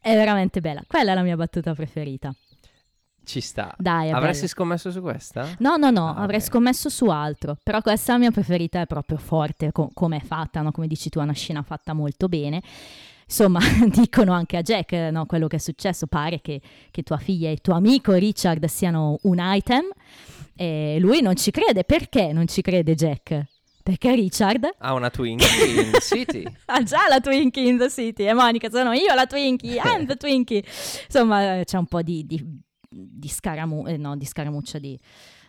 È 0.00 0.14
veramente 0.14 0.60
bella, 0.60 0.82
quella 0.86 1.12
è 1.12 1.14
la 1.14 1.22
mia 1.22 1.36
battuta 1.36 1.74
preferita. 1.74 2.34
Ci 3.28 3.40
sta. 3.42 3.74
Dai, 3.76 4.10
Avresti 4.10 4.40
bella. 4.44 4.52
scommesso 4.54 4.90
su 4.90 5.02
questa? 5.02 5.48
No, 5.58 5.76
no, 5.76 5.90
no, 5.90 6.08
Ah, 6.14 6.22
avrei 6.22 6.38
ok. 6.40 6.46
scommesso 6.46 6.88
su 6.88 7.04
altro, 7.08 7.58
però 7.62 7.82
questa 7.82 8.16
mia 8.16 8.30
preferita, 8.30 8.80
è 8.80 8.86
proprio 8.86 9.18
forte 9.18 9.70
co- 9.70 9.90
come 9.92 10.16
è 10.16 10.20
fatta, 10.24 10.62
no? 10.62 10.70
come 10.72 10.86
dici 10.86 11.10
tu, 11.10 11.18
è 11.18 11.22
una 11.22 11.32
scena 11.34 11.62
fatta 11.62 11.92
molto 11.92 12.26
bene. 12.28 12.62
Insomma, 13.26 13.60
dicono 13.92 14.32
anche 14.32 14.56
a 14.56 14.62
Jack, 14.62 14.92
eh, 14.92 15.10
no, 15.10 15.26
quello 15.26 15.46
che 15.46 15.56
è 15.56 15.58
successo, 15.58 16.06
pare 16.06 16.40
che, 16.40 16.62
che 16.90 17.02
tua 17.02 17.18
figlia 17.18 17.50
e 17.50 17.52
il 17.52 17.60
tuo 17.60 17.74
amico 17.74 18.14
Richard 18.14 18.64
siano 18.64 19.18
un 19.24 19.36
item, 19.38 19.84
e 20.56 20.96
lui 20.98 21.20
non 21.20 21.36
ci 21.36 21.50
crede, 21.50 21.84
perché 21.84 22.32
non 22.32 22.46
ci 22.48 22.62
crede 22.62 22.94
Jack? 22.94 23.44
Perché 23.82 24.14
Richard 24.14 24.68
Ha 24.78 24.92
una 24.94 25.08
Twinkie 25.10 25.66
in 25.82 25.92
City. 26.00 26.44
ha 26.66 26.82
già 26.82 27.06
la 27.08 27.20
Twinkie 27.20 27.66
in 27.68 27.78
the 27.78 27.90
City 27.90 28.24
e 28.26 28.32
Monica 28.34 28.68
sono 28.70 28.92
io 28.92 29.14
la 29.14 29.26
Twinkie, 29.26 29.80
I'm 29.82 30.06
the 30.06 30.16
Twinkie. 30.16 30.62
Insomma, 31.06 31.58
eh, 31.60 31.64
c'è 31.64 31.76
un 31.78 31.86
po' 31.86 32.02
di, 32.02 32.24
di, 32.26 32.42
di, 32.98 33.28
scaramu- 33.28 33.88
eh, 33.88 33.96
no, 33.96 34.16
di 34.16 34.24
scaramuccia, 34.26 34.78
di, 34.78 34.98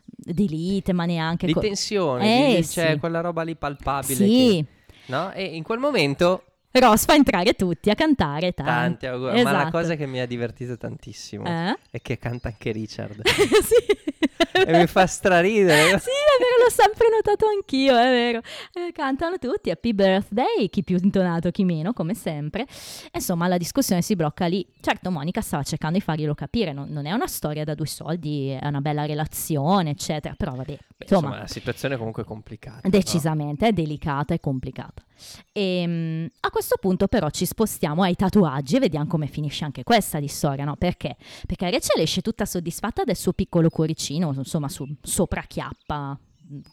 di 0.06 0.48
lite, 0.48 0.94
ma 0.94 1.06
neanche... 1.06 1.46
Di 1.48 1.54
co- 1.54 1.60
tensione, 1.62 2.54
Eh, 2.54 2.56
di- 2.62 2.68
c'è 2.68 2.92
sì. 2.94 3.00
quella 3.00 3.22
roba 3.22 3.42
lì 3.44 3.56
palpabile. 3.56 4.14
Sì, 4.16 4.66
che- 4.66 4.94
no? 5.08 5.32
E 5.34 5.44
in 5.44 5.64
quel 5.64 5.80
momento, 5.80 6.44
Ross 6.72 7.06
fa 7.06 7.16
entrare 7.16 7.54
tutti 7.54 7.90
a 7.90 7.96
cantare 7.96 8.52
tanti. 8.54 8.72
tanti 8.72 9.06
auguri. 9.08 9.42
Ma 9.44 9.52
la 9.52 9.60
Esatto. 9.62 9.72
cosa 9.78 9.96
che 9.96 10.06
mi 10.06 10.20
ha 10.22 10.28
divertito 10.28 10.78
tantissimo 10.78 11.46
Eh? 11.46 11.78
è 11.90 12.00
che 12.02 12.18
canta 12.20 12.50
anche 12.50 12.72
Richard. 12.72 13.22
sì. 13.28 14.68
e 14.68 14.78
mi 14.78 14.86
fa 14.86 15.06
straridere. 15.08 15.98
Sì, 16.00 16.10
vero, 16.40 16.64
l'ho 16.64 16.70
sempre 16.70 17.08
notato 17.10 17.46
anch'io, 17.48 17.98
è 17.98 18.10
vero. 18.10 18.42
Eh, 18.74 18.92
cantano 18.92 19.38
tutti, 19.38 19.70
Happy 19.70 19.94
Birthday, 19.94 20.70
chi 20.70 20.84
più 20.84 20.98
intonato, 21.02 21.52
chi 21.52 21.64
meno, 21.64 21.94
come 21.94 22.14
sempre. 22.14 22.66
Insomma, 23.14 23.48
la 23.48 23.58
discussione 23.58 24.02
si 24.02 24.16
blocca 24.16 24.46
lì. 24.46 24.66
Certo, 24.82 25.12
Monica 25.12 25.42
stava 25.42 25.64
cercando 25.64 25.98
di 25.98 26.04
farglielo 26.04 26.34
capire, 26.34 26.74
non, 26.74 26.90
non 26.90 27.06
è 27.06 27.12
una 27.12 27.28
storia 27.28 27.64
da 27.64 27.76
due 27.76 27.88
soldi, 27.88 28.50
è 28.50 28.68
una 28.68 28.82
bella 28.82 29.06
relazione, 29.06 29.92
eccetera. 29.92 30.34
Però 30.36 30.54
vabbè, 30.56 30.66
Beh, 30.66 30.78
insomma, 31.00 31.28
insomma, 31.28 31.38
la 31.42 31.48
situazione 31.48 31.96
è 31.96 31.98
comunque 31.98 32.24
complicata. 32.24 32.82
no? 32.84 32.90
decisamente 32.90 33.68
è 33.68 33.72
delicata 33.72 34.34
e 34.34 34.40
complicata. 34.40 35.04
E, 35.52 36.30
a 36.40 36.50
questo 36.50 36.78
punto 36.80 37.08
però 37.08 37.30
ci 37.30 37.46
spostiamo 37.46 38.04
ai 38.04 38.16
tatuaggi 38.16 38.78
e 38.78 38.80
vediamo 38.80 39.08
come 39.08 39.28
finisce 39.28 39.66
anche 39.66 39.84
questa 39.84 40.20
di 40.20 40.28
storia, 40.28 40.66
no? 40.66 40.76
Perché? 40.76 41.18
Perché 41.46 41.70
Rachel 41.70 42.02
esce 42.02 42.22
tutta 42.22 42.46
soddisfatta 42.46 43.04
del 43.04 43.16
suo 43.16 43.34
piccolo 43.34 43.70
cuoricino, 43.70 44.34
insomma, 44.34 44.70
su, 44.70 44.88
sopra 45.02 45.42
chiappa, 45.42 46.18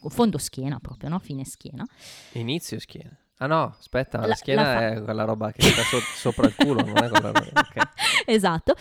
fondo 0.09 0.37
schiena 0.37 0.79
proprio, 0.79 1.09
no? 1.09 1.19
Fine 1.19 1.45
schiena. 1.45 1.85
Inizio 2.33 2.79
schiena. 2.79 3.15
Ah 3.39 3.45
no, 3.45 3.75
aspetta, 3.77 4.19
la, 4.19 4.27
La- 4.27 4.35
schiena 4.35 4.61
la 4.63 4.73
fa- 4.79 4.87
è 4.93 5.03
quella 5.03 5.23
roba 5.23 5.51
che 5.51 5.61
sta 5.61 5.83
so- 5.83 5.99
sopra 6.15 6.47
il 6.47 6.55
culo, 6.55 6.83
non 6.83 6.97
è 7.03 7.09
quella 7.09 7.31
roba. 7.31 7.39
ok. 7.61 7.89
esatto. 8.25 8.73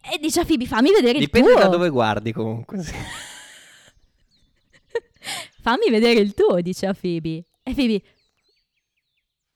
E 0.00 0.18
dice 0.18 0.40
a 0.40 0.44
Phoebe, 0.44 0.64
fammi 0.66 0.90
vedere 0.90 1.18
Dipende 1.18 1.48
il 1.48 1.54
tuo. 1.54 1.62
da 1.64 1.68
dove 1.70 1.88
guardi 1.90 2.32
comunque. 2.32 2.78
Fammi 5.60 5.90
vedere 5.90 6.20
il 6.20 6.32
tuo, 6.34 6.60
dice 6.60 6.86
a 6.86 6.94
Phoebe. 6.94 7.44
E 7.62 7.74
Phoebe, 7.74 8.02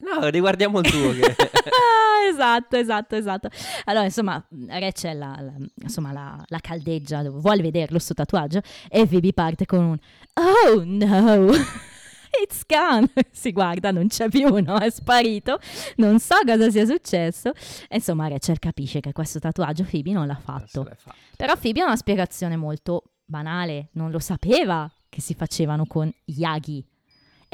No, 0.02 0.28
riguardiamo 0.28 0.80
il 0.80 0.90
tuo. 0.90 1.10
Che... 1.12 1.36
Esatto, 2.32 2.76
esatto, 2.76 3.16
esatto. 3.16 3.48
Allora, 3.84 4.04
insomma, 4.04 4.42
Rachel 4.68 5.18
la, 5.18 5.36
la- 5.40 5.52
insomma, 5.82 6.12
la, 6.12 6.42
la 6.46 6.58
caldeggia, 6.60 7.20
vuole 7.28 7.62
vederlo 7.62 7.98
sto 7.98 8.14
tatuaggio 8.14 8.60
e 8.88 9.06
Phoebe 9.08 9.32
parte 9.32 9.66
con 9.66 9.80
un 9.84 9.98
Oh 10.34 10.82
no, 10.84 11.52
it's 12.42 12.62
gone. 12.66 13.10
Si 13.32 13.50
guarda, 13.52 13.90
non 13.90 14.06
c'è 14.06 14.28
più, 14.28 14.48
no? 14.62 14.78
È 14.78 14.88
sparito. 14.88 15.58
Non 15.96 16.20
so 16.20 16.36
cosa 16.46 16.70
sia 16.70 16.86
successo. 16.86 17.50
E 17.88 17.96
insomma, 17.96 18.28
Rachel 18.28 18.58
capisce 18.60 19.00
che 19.00 19.12
questo 19.12 19.40
tatuaggio 19.40 19.84
Phoebe 19.84 20.12
non 20.12 20.26
l'ha 20.28 20.38
fatto. 20.42 20.84
fatta. 20.96 21.16
Però 21.36 21.56
Phoebe 21.56 21.80
ha 21.82 21.86
una 21.86 21.96
spiegazione 21.96 22.56
molto 22.56 23.02
banale, 23.24 23.88
non 23.94 24.10
lo 24.10 24.20
sapeva 24.20 24.90
che 25.08 25.20
si 25.20 25.34
facevano 25.34 25.86
con 25.86 26.10
Yagi. 26.26 26.86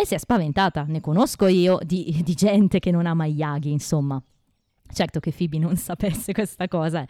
E 0.01 0.07
si 0.07 0.15
è 0.15 0.19
spaventata, 0.19 0.85
ne 0.87 1.01
conosco 1.01 1.49
io 1.49 1.81
di, 1.83 2.21
di 2.23 2.35
gente 2.35 2.79
che 2.79 2.93
non 2.93 3.05
ama 3.05 3.27
Yagi, 3.27 3.73
insomma. 3.73 4.23
Certo 4.93 5.19
che 5.19 5.33
Phoebe 5.37 5.59
non 5.59 5.75
sapesse 5.77 6.33
questa 6.33 6.69
cosa, 6.69 7.05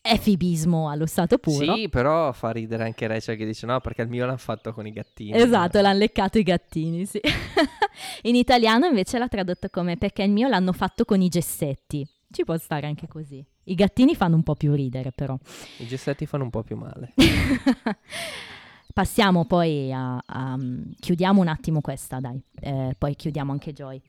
è 0.00 0.16
fibismo 0.16 0.88
allo 0.88 1.04
stato 1.04 1.36
puro. 1.36 1.74
Sì, 1.74 1.90
però 1.90 2.32
fa 2.32 2.52
ridere 2.52 2.84
anche 2.84 3.06
Rachel 3.06 3.36
che 3.36 3.44
dice 3.44 3.66
no 3.66 3.80
perché 3.80 4.00
il 4.00 4.08
mio 4.08 4.24
l'hanno 4.24 4.38
fatto 4.38 4.72
con 4.72 4.86
i 4.86 4.92
gattini. 4.92 5.36
Esatto, 5.36 5.78
l'hanno 5.82 5.98
leccato 5.98 6.38
i 6.38 6.42
gattini, 6.42 7.04
sì. 7.04 7.20
In 8.22 8.34
italiano 8.34 8.86
invece 8.86 9.18
l'ha 9.18 9.28
tradotto 9.28 9.68
come 9.68 9.98
perché 9.98 10.22
il 10.22 10.30
mio 10.30 10.48
l'hanno 10.48 10.72
fatto 10.72 11.04
con 11.04 11.20
i 11.20 11.28
gessetti. 11.28 12.08
Ci 12.30 12.44
può 12.44 12.56
stare 12.56 12.86
anche 12.86 13.06
così. 13.08 13.44
I 13.64 13.74
gattini 13.74 14.16
fanno 14.16 14.36
un 14.36 14.42
po' 14.42 14.54
più 14.54 14.72
ridere 14.72 15.12
però. 15.12 15.36
I 15.80 15.86
gessetti 15.86 16.24
fanno 16.24 16.44
un 16.44 16.50
po' 16.50 16.62
più 16.62 16.76
male. 16.76 17.12
Passiamo 18.96 19.44
poi 19.44 19.92
a, 19.92 20.16
a- 20.24 20.58
chiudiamo 20.98 21.38
un 21.42 21.48
attimo 21.48 21.82
questa, 21.82 22.18
dai, 22.18 22.42
Eh, 22.58 22.94
poi 22.96 23.14
chiudiamo 23.14 23.52
anche 23.52 23.74
Joy. 23.74 24.00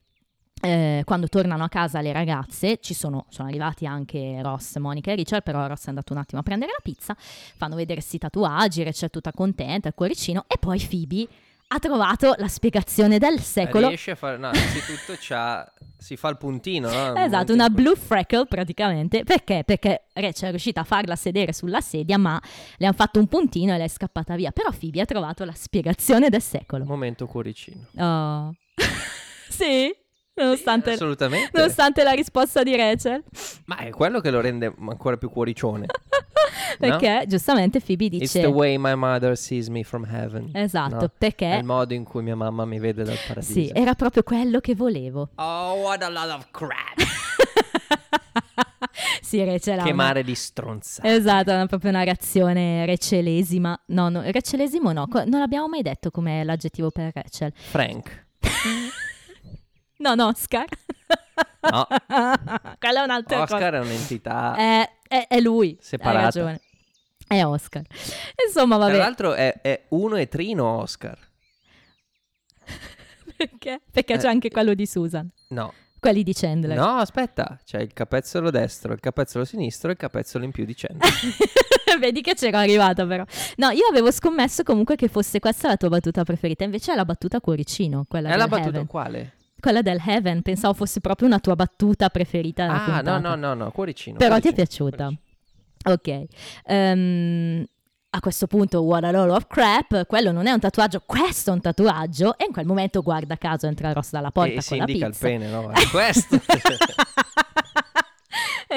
Eh, 0.62 1.02
quando 1.04 1.28
tornano 1.28 1.66
a 1.66 1.68
casa 1.68 2.00
le 2.00 2.14
ragazze, 2.14 2.78
ci 2.80 2.94
sono, 2.94 3.26
sono 3.28 3.50
arrivati 3.50 3.86
anche 3.86 4.42
Ross, 4.42 4.78
Monica 4.78 5.12
e 5.12 5.16
Richard, 5.16 5.44
però 5.44 5.68
Ross 5.68 5.88
è 5.88 5.90
andato 5.90 6.14
un 6.14 6.20
attimo 6.20 6.40
a 6.40 6.44
prendere 6.44 6.72
la 6.72 6.80
pizza, 6.82 7.18
fanno 7.20 7.76
vedere 7.76 8.00
questi 8.00 8.18
tatuaggi, 8.18 8.82
è 8.84 9.10
tutta 9.10 9.34
contenta, 9.34 9.90
il 9.90 9.94
cuoricino, 9.94 10.46
e 10.48 10.58
poi 10.58 10.80
Phoebe 10.80 11.28
ha 11.70 11.80
trovato 11.80 12.34
la 12.38 12.48
spiegazione 12.48 13.18
del 13.18 13.40
secolo. 13.42 13.88
Riesce 13.88 14.12
a 14.12 14.16
fare... 14.16 14.38
No, 14.38 14.50
innanzitutto 14.54 15.16
c'ha... 15.20 15.70
si 15.98 16.16
fa 16.16 16.30
il 16.30 16.38
puntino, 16.38 16.90
no? 16.90 17.16
Esatto, 17.16 17.54
una 17.54 17.70
blue 17.70 17.96
freckle 17.96 18.46
praticamente. 18.46 19.24
Perché? 19.24 19.64
Perché 19.66 20.06
Rachel 20.14 20.48
è 20.48 20.52
riuscita 20.52 20.82
a 20.82 20.84
farla 20.84 21.16
sedere 21.16 21.52
sulla 21.52 21.82
sedia, 21.82 22.18
ma 22.18 22.42
le 22.78 22.86
hanno 22.86 22.96
fatto 22.96 23.20
un 23.20 23.28
puntino 23.28 23.74
e 23.74 23.78
lei 23.78 23.88
è 23.88 23.90
scappata 23.90 24.36
via. 24.36 24.52
Però 24.52 24.70
Phoebe 24.70 25.02
ha 25.02 25.06
trovato 25.06 25.44
la 25.44 25.54
spiegazione 25.54 26.30
del 26.30 26.42
secolo. 26.42 26.86
Momento 26.86 27.26
cuoricino. 27.26 27.88
Oh. 27.98 28.56
sì, 29.50 29.94
nonostante, 30.36 30.92
Assolutamente. 30.92 31.52
nonostante 31.54 32.04
la 32.04 32.12
risposta 32.12 32.64
di 32.64 32.76
Rachel. 32.78 33.24
Ma 33.66 33.78
è 33.80 33.90
quello 33.90 34.22
che 34.22 34.32
lo 34.32 34.40
rende 34.40 34.74
ancora 34.80 35.18
più 35.18 35.30
cuoricione. 35.30 35.86
Perché 36.80 37.26
giustamente 37.28 37.80
Phoebe 37.80 38.06
It's 38.06 38.20
dice... 38.20 38.42
the 38.42 38.48
way 38.48 38.78
my 38.78 38.96
mother 38.96 39.38
sees 39.38 39.68
me 39.68 39.84
from 39.84 40.06
heaven. 40.06 40.50
Esatto, 40.54 40.96
No? 40.96 41.06
È 41.06 41.12
perché... 41.18 41.58
il 41.60 41.64
modo 41.64 41.94
in 41.94 42.04
cui 42.04 42.24
mia 42.24 42.36
mamma 42.36 42.66
mi 42.66 42.80
vede 42.80 43.04
dal 43.04 43.18
paradiso. 43.28 43.54
Sì, 43.54 43.72
era 43.74 43.94
proprio 43.94 44.24
quello 44.24 44.60
che 44.60 44.76
volevo. 44.76 45.30
Oh, 45.36 45.76
what 45.76 46.02
a 46.02 46.10
lot 46.10 46.30
of 46.30 46.48
crap. 46.52 46.96
sì, 49.22 49.44
Rachel 49.44 49.80
ha 49.80 49.84
che 49.84 49.94
mare 49.94 50.24
di 50.24 50.36
stronza. 50.36 51.04
Esatto, 51.04 51.52
è 51.52 51.68
proprio 51.68 51.92
una 51.92 52.04
reazione 52.04 52.86
recelesima. 52.86 53.80
No, 53.88 54.10
no, 54.10 54.22
recelesimo 54.22 54.92
no, 54.92 55.08
non 55.12 55.40
l'abbiamo 55.40 55.68
mai 55.68 55.82
detto 55.82 56.12
come 56.12 56.44
l'aggettivo 56.44 56.92
per 56.92 57.12
Rachel. 57.14 57.52
Frank. 57.54 58.26
Non 60.00 60.20
Oscar. 60.20 60.66
No. 61.70 61.88
Quella 62.80 63.02
è 63.02 63.04
un'altra 63.04 63.42
Oscar 63.42 63.74
è 63.74 63.80
un'entità. 63.80 64.54
cosa. 64.56 64.56
È, 64.58 64.90
è- 65.08 65.28
è 65.28 65.40
lui. 65.40 65.78
Separata. 65.80 66.60
È 67.28 67.44
Oscar. 67.44 67.84
Insomma, 68.48 68.78
Tra 68.78 68.86
vabbè. 68.86 68.98
l'altro 68.98 69.34
è, 69.34 69.60
è 69.62 69.84
uno 69.90 70.16
e 70.16 70.28
trino 70.30 70.66
Oscar. 70.82 71.18
Perché? 73.36 73.82
Perché 73.92 74.14
Eh, 74.14 74.18
c'è 74.18 74.28
anche 74.28 74.50
quello 74.50 74.74
di 74.74 74.86
Susan. 74.86 75.30
No. 75.50 75.74
Quelli 76.00 76.24
di 76.24 76.34
Chandler. 76.34 76.78
No, 76.78 76.98
aspetta. 76.98 77.60
C'è 77.66 77.80
il 77.80 77.92
capezzolo 77.92 78.50
destro, 78.52 78.94
il 78.94 79.00
capezzolo 79.00 79.44
sinistro 79.46 79.90
e 79.90 79.94
il 79.94 79.98
capezzolo 79.98 80.46
in 80.46 80.52
più 80.52 80.64
di 80.64 80.74
Chandler. 80.76 81.12
Vedi 82.00 82.22
che 82.22 82.36
c'ero 82.36 82.58
arrivata 82.58 83.06
però. 83.08 83.24
No, 83.58 83.72
io 83.72 83.88
avevo 83.90 84.12
scommesso 84.12 84.62
comunque 84.64 84.96
che 84.96 85.08
fosse 85.08 85.40
questa 85.40 85.68
la 85.70 85.76
tua 85.78 85.90
battuta 85.90 86.24
preferita. 86.24 86.64
Invece 86.64 86.94
è 86.94 86.96
la 86.96 87.04
battuta 87.06 87.40
cuoricino, 87.42 88.06
quella 88.08 88.30
è 88.30 88.38
la 88.38 88.48
battuta 88.48 88.68
Heaven. 88.70 88.86
quale? 88.86 89.34
Quella 89.60 89.82
del 89.82 90.02
Heaven. 90.06 90.42
Pensavo 90.42 90.74
fosse 90.74 91.00
proprio 91.00 91.28
una 91.28 91.40
tua 91.40 91.56
battuta 91.56 92.10
preferita. 92.10 92.66
Ah, 92.66 93.02
no, 93.02 93.18
no, 93.20 93.36
no, 93.36 93.54
no, 93.54 93.72
cuoricino. 93.72 94.18
Però 94.18 94.40
ti 94.40 94.50
è 94.50 94.54
cuoricino, 94.54 94.90
piaciuta? 94.90 95.04
cuoricino. 95.84 96.26
Ok. 96.26 96.26
Ehm, 96.66 97.66
a 98.10 98.20
questo 98.20 98.48
punto, 98.48 98.82
what 98.82 99.04
a 99.04 99.12
load 99.12 99.30
of 99.30 99.48
crap, 99.48 100.06
quello 100.08 100.32
non 100.32 100.48
è 100.48 100.52
un 100.52 100.60
tatuaggio, 100.60 101.04
questo 101.06 101.52
è 101.52 101.54
un 101.54 101.62
tatuaggio. 101.62 102.38
E 102.38 102.46
in 102.48 102.54
quel 102.54 102.66
momento, 102.66 103.02
guarda 103.02 103.36
caso, 103.38 103.68
entra 103.68 103.94
Ross 103.94 104.12
dalla 104.12 104.32
porta 104.32 104.50
E 104.52 104.54
con 104.54 104.62
si 104.64 104.78
la 104.78 104.86
indica 104.88 105.06
il 105.06 105.12
pizza. 105.12 105.28
pene, 105.28 105.48
no? 105.50 105.70
È 105.74 105.88
questo. 105.90 106.40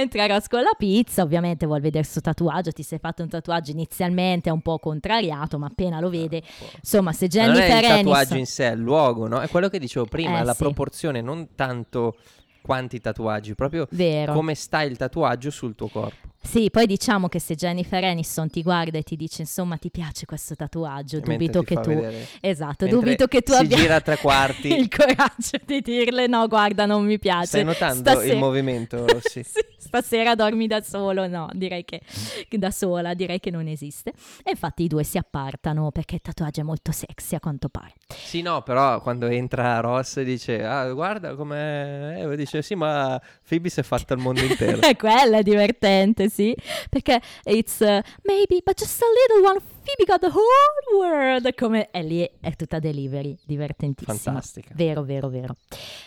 entra 0.00 0.26
Ross 0.26 0.46
con 0.48 0.62
la 0.62 0.74
pizza, 0.76 1.22
ovviamente 1.22 1.66
vuol 1.66 1.80
vedere 1.80 2.00
il 2.04 2.10
suo 2.10 2.20
tatuaggio. 2.20 2.72
Ti 2.72 2.82
sei 2.82 2.98
fatto 2.98 3.22
un 3.22 3.28
tatuaggio 3.28 3.70
inizialmente, 3.70 4.48
è 4.48 4.52
un 4.52 4.62
po' 4.62 4.78
contrariato, 4.78 5.58
ma 5.58 5.66
appena 5.66 6.00
lo 6.00 6.10
vede. 6.10 6.42
Insomma, 6.76 7.12
se 7.12 7.28
Ma 7.32 7.46
non 7.46 7.56
è 7.56 7.58
Jennifer 7.58 7.82
il 7.82 7.88
tatuaggio 7.88 8.12
Aniston... 8.14 8.38
in 8.38 8.46
sé, 8.46 8.68
è 8.68 8.72
il 8.72 8.80
luogo, 8.80 9.26
no? 9.28 9.40
È 9.40 9.48
quello 9.48 9.68
che 9.68 9.78
dicevo 9.78 10.06
prima, 10.06 10.40
Eh, 10.40 10.44
la 10.44 10.52
sì. 10.52 10.62
proporzione, 10.62 11.20
non 11.20 11.54
tanto 11.54 12.16
quanti 12.62 13.00
tatuaggi, 13.00 13.54
proprio 13.54 13.86
Vero. 13.90 14.32
come 14.32 14.54
sta 14.54 14.82
il 14.82 14.96
tatuaggio 14.96 15.50
sul 15.50 15.74
tuo 15.74 15.88
corpo. 15.88 16.28
Sì, 16.42 16.70
poi 16.70 16.86
diciamo 16.86 17.28
che 17.28 17.38
se 17.38 17.54
Jennifer 17.54 18.02
Aniston 18.02 18.48
ti 18.48 18.62
guarda 18.62 18.98
e 18.98 19.02
ti 19.02 19.14
dice 19.14 19.42
insomma 19.42 19.76
ti 19.76 19.90
piace 19.90 20.24
questo 20.26 20.56
tatuaggio, 20.56 21.16
Mentre 21.18 21.36
dubito 21.36 21.58
ti 21.60 21.64
che 21.66 21.80
tu... 21.80 21.88
vedere. 21.90 22.26
Esatto, 22.40 22.86
Mentre 22.86 23.00
dubito 23.00 23.26
che 23.26 23.42
tu 23.42 23.52
si 23.52 23.58
abbia 23.58 23.76
gira 23.76 24.00
tre 24.00 24.16
quarti. 24.16 24.68
il 24.74 24.88
coraggio 24.88 25.58
di 25.64 25.80
dirle 25.82 26.26
no, 26.26 26.48
guarda, 26.48 26.86
non 26.86 27.04
mi 27.04 27.18
piace. 27.18 27.46
Stai 27.46 27.64
notando 27.64 28.10
Stasera- 28.10 28.32
il 28.32 28.38
movimento, 28.38 29.04
Rossi? 29.06 29.42
Sì, 29.42 29.60
stasera 29.76 30.34
dormi 30.34 30.66
da 30.66 30.80
solo, 30.80 31.26
no, 31.26 31.48
direi 31.52 31.84
che, 31.84 32.00
che 32.48 32.58
da 32.58 32.70
sola, 32.70 33.12
direi 33.14 33.38
che 33.38 33.50
non 33.50 33.66
esiste. 33.66 34.12
E 34.42 34.50
infatti 34.50 34.84
i 34.84 34.88
due 34.88 35.04
si 35.04 35.18
appartano 35.18 35.90
perché 35.90 36.16
il 36.16 36.22
tatuaggio 36.22 36.62
è 36.62 36.64
molto 36.64 36.90
sexy 36.90 37.34
a 37.34 37.40
quanto 37.40 37.68
pare. 37.68 37.92
Sì, 38.08 38.40
no, 38.40 38.62
però 38.62 39.00
quando 39.02 39.26
entra 39.26 39.78
Ross 39.80 40.16
e 40.16 40.24
dice, 40.24 40.64
ah, 40.64 40.90
guarda 40.92 41.34
come... 41.34 42.18
Eh, 42.20 42.36
dice, 42.36 42.62
sì, 42.62 42.74
ma 42.74 43.20
Phoebe 43.46 43.68
si 43.68 43.80
è 43.80 43.82
fatta 43.82 44.14
il 44.14 44.20
mondo 44.20 44.40
intero. 44.42 44.80
E 44.80 44.96
quella 44.96 45.38
è 45.38 45.42
divertente, 45.42 46.28
sì, 46.30 46.54
perché 46.88 47.20
it's 47.44 47.80
uh, 47.80 48.00
maybe, 48.22 48.60
but 48.64 48.78
just 48.78 49.02
a 49.02 49.06
little 49.06 49.50
one, 49.50 49.60
Phoebe 49.82 50.04
got 50.06 50.20
the 50.20 50.28
whole 50.32 50.98
world, 50.98 51.54
come 51.54 51.90
e 51.90 52.02
lì 52.02 52.30
è 52.40 52.54
tutta 52.56 52.78
delivery, 52.78 53.36
divertentissima. 53.44 54.16
Fantastica. 54.16 54.72
Vero, 54.74 55.02
vero, 55.02 55.28
vero. 55.28 55.56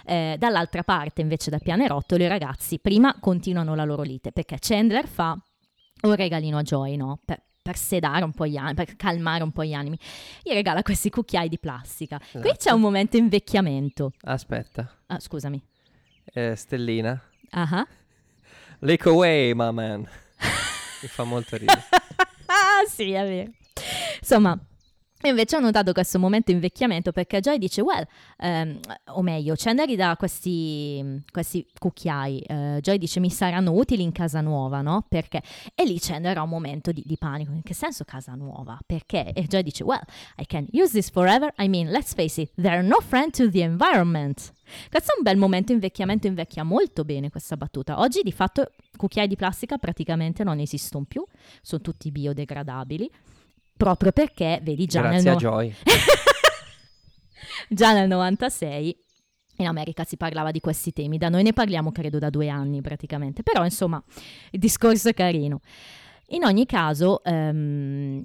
Eh, 0.06 0.36
dall'altra 0.40 0.84
parte, 0.84 1.22
invece, 1.22 1.50
da 1.50 1.58
Pianerottolo, 1.60 2.24
i 2.24 2.28
ragazzi 2.28 2.80
prima 2.80 3.16
continuano 3.20 3.76
la 3.76 3.84
loro 3.84 4.02
lite 4.04 4.32
perché 4.32 4.58
Chandler 4.60 5.08
fa 5.08 5.38
un 6.04 6.16
regalino 6.16 6.58
a 6.58 6.62
Joy, 6.62 6.96
no? 6.96 7.20
Per, 7.26 7.42
per 7.62 7.78
sedare 7.78 8.24
un 8.26 8.34
po' 8.34 8.46
gli 8.46 8.58
animi, 8.58 8.74
per 8.76 8.96
calmare 8.96 9.42
un 9.44 9.52
po' 9.52 9.64
gli 9.64 9.74
animi. 9.74 9.98
Gli 10.42 10.52
regala 10.52 10.82
questi 10.84 11.10
cucchiai 11.10 11.48
di 11.50 11.58
plastica. 11.60 12.18
Qui 12.20 12.42
c'è 12.42 12.50
Esatto. 12.50 12.76
un 12.76 12.82
momento 12.82 13.16
invecchiamento. 13.18 14.12
Aspetta, 14.24 14.90
Ah, 15.08 15.20
scusami. 15.20 15.62
eh, 16.34 16.56
Stellina. 16.56 17.22
Ah 17.52 17.70
ah. 17.72 17.88
Lick 18.84 19.06
away, 19.06 19.54
my 19.54 19.72
man. 19.72 20.02
Mi 21.02 21.08
fa 21.08 21.24
molto 21.24 21.56
ridere. 21.56 21.84
ah, 22.48 22.84
sì, 22.86 23.14
è 23.14 23.24
vero. 23.26 23.52
Insomma, 24.20 24.60
invece 25.30 25.56
ho 25.56 25.60
notato 25.60 25.92
questo 25.94 26.20
momento 26.20 26.52
invecchiamento 26.52 27.12
perché 27.12 27.40
Joy 27.40 27.58
dice, 27.58 27.82
well, 27.82 28.06
ehm, 28.38 28.80
o 29.08 29.22
meglio, 29.22 29.54
Chandler 29.56 29.96
dà 29.96 30.16
questi, 30.18 31.24
questi 31.32 31.66
cucchiai. 31.78 32.40
eh, 32.40 32.78
Joy 32.82 32.98
dice, 32.98 33.20
mi 33.20 33.30
saranno 33.30 33.72
utili 33.74 34.04
in 34.04 34.12
casa 34.12 34.42
nuova, 34.42 34.82
no? 34.82 35.06
Perché? 35.08 35.42
E 35.76 35.86
lì 35.86 35.98
Chandler 36.00 36.38
ha 36.38 36.44
un 36.44 36.50
momento 36.50 36.92
di, 36.92 37.04
di 37.06 37.18
panico. 37.18 37.52
In 37.52 37.64
che 37.64 37.74
senso 37.74 38.04
casa 38.04 38.34
nuova? 38.34 38.78
Perché? 38.86 39.34
E 39.34 39.44
Joy 39.46 39.64
dice, 39.64 39.84
well, 39.84 40.02
I 40.38 40.46
can 40.46 40.68
use 40.72 40.92
this 40.92 41.10
forever. 41.10 41.54
I 41.58 41.68
mean, 41.68 41.90
let's 41.90 42.14
face 42.14 42.42
it, 42.42 42.52
they're 42.56 42.84
no 42.84 42.98
friend 43.00 43.32
to 43.36 43.50
the 43.50 43.62
environment. 43.62 44.54
Questo 44.90 45.14
è 45.14 45.18
un 45.18 45.24
bel 45.24 45.38
momento 45.38 45.72
invecchiamento, 45.72 46.28
invecchia 46.28 46.64
molto 46.64 47.04
bene 47.04 47.30
questa 47.30 47.58
battuta. 47.58 48.00
Oggi 48.00 48.22
di 48.24 48.32
fatto 48.32 48.72
cucchiai 48.96 49.28
di 49.28 49.36
plastica 49.36 49.78
praticamente 49.78 50.44
non 50.44 50.60
esistono 50.60 51.06
più, 51.06 51.26
sono 51.62 51.82
tutti 51.82 52.12
biodegradabili, 52.12 53.10
proprio 53.76 54.12
perché, 54.12 54.60
vedi, 54.62 54.86
già, 54.86 55.02
Grazie 55.02 55.32
nel, 55.32 55.34
no- 55.34 55.40
già 57.70 57.94
nel 57.94 58.08
96 58.08 58.98
in 59.58 59.68
America 59.68 60.04
si 60.04 60.18
parlava 60.18 60.52
di 60.52 60.60
questi 60.60 60.92
temi, 60.94 61.18
da 61.18 61.30
noi 61.30 61.44
ne 61.44 61.54
parliamo 61.54 61.92
credo 61.92 62.18
da 62.18 62.30
due 62.30 62.50
anni 62.50 62.82
praticamente, 62.82 63.44
però 63.44 63.64
insomma 63.64 64.04
il 64.52 64.60
discorso 64.60 65.10
è 65.10 65.14
carino. 65.14 65.62
In 66.30 66.44
ogni 66.44 66.66
caso, 66.66 67.24
ehm, 67.24 68.24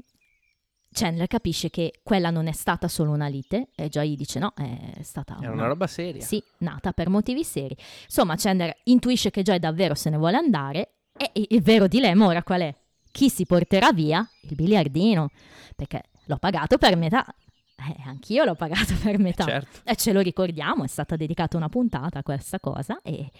Chandler 0.90 1.26
capisce 1.26 1.68
che 1.68 2.00
quella 2.02 2.30
non 2.30 2.46
è 2.46 2.52
stata 2.52 2.88
solo 2.88 3.12
una 3.12 3.28
lite 3.28 3.68
e 3.74 3.88
Joy 3.88 4.16
dice 4.16 4.38
no, 4.38 4.54
è 4.56 5.02
stata 5.02 5.36
Era 5.40 5.52
una 5.52 5.66
roba 5.66 5.86
seria. 5.86 6.22
sì, 6.22 6.42
nata 6.58 6.92
per 6.92 7.10
motivi 7.10 7.44
seri. 7.44 7.76
Insomma, 8.04 8.36
Chandler 8.36 8.74
intuisce 8.84 9.30
che 9.30 9.42
Joy 9.42 9.58
davvero 9.58 9.94
se 9.94 10.08
ne 10.10 10.16
vuole 10.16 10.36
andare 10.36 10.94
e 11.12 11.30
il 11.48 11.60
vero 11.60 11.86
dilemma 11.88 12.26
ora 12.26 12.42
qual 12.42 12.62
è? 12.62 12.74
Chi 13.10 13.28
si 13.30 13.46
porterà 13.46 13.92
via? 13.92 14.28
Il 14.42 14.54
biliardino, 14.54 15.30
perché 15.76 16.02
l'ho 16.26 16.36
pagato 16.38 16.78
per 16.78 16.96
metà. 16.96 17.24
Eh, 17.80 18.02
anch'io 18.06 18.44
l'ho 18.44 18.54
pagato 18.56 18.94
per 19.02 19.18
metà. 19.18 19.44
Certo. 19.44 19.80
E 19.84 19.94
ce 19.96 20.12
lo 20.12 20.20
ricordiamo, 20.20 20.82
è 20.84 20.88
stata 20.88 21.14
dedicata 21.16 21.56
una 21.56 21.68
puntata 21.68 22.18
a 22.18 22.22
questa 22.22 22.58
cosa 22.58 23.00
e, 23.02 23.30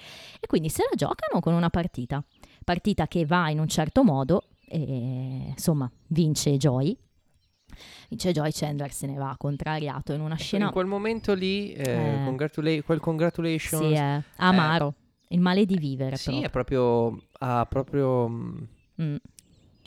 e 0.40 0.46
quindi 0.46 0.68
se 0.68 0.84
la 0.88 0.94
giocano 0.96 1.40
con 1.40 1.54
una 1.54 1.70
partita. 1.70 2.22
Partita 2.64 3.08
che 3.08 3.24
va 3.26 3.50
in 3.50 3.58
un 3.58 3.68
certo 3.68 4.04
modo 4.04 4.44
e 4.66 5.46
insomma 5.48 5.90
vince 6.08 6.56
Joy. 6.56 6.96
Vince 8.08 8.32
Joy, 8.32 8.50
Chandler 8.52 8.92
se 8.92 9.06
ne 9.06 9.16
va 9.16 9.34
contrariato 9.38 10.12
in 10.12 10.20
una 10.20 10.36
scena... 10.36 10.66
In 10.66 10.72
quel 10.72 10.86
momento 10.86 11.34
lì, 11.34 11.72
eh, 11.72 11.90
Eh. 11.90 12.24
congratula- 12.24 12.82
quel 12.82 13.00
congratulations... 13.00 13.86
Sì, 13.86 13.92
è 13.92 14.20
amaro. 14.36 14.94
Il 15.28 15.40
male 15.40 15.64
di 15.66 15.76
vivere 15.76 16.16
Sì, 16.16 16.40
proprio. 16.40 16.46
è 16.46 16.50
proprio... 16.50 17.22
Ha 17.40 17.66
proprio... 17.66 18.28
mm, 18.28 18.56
Mm. 19.00 19.14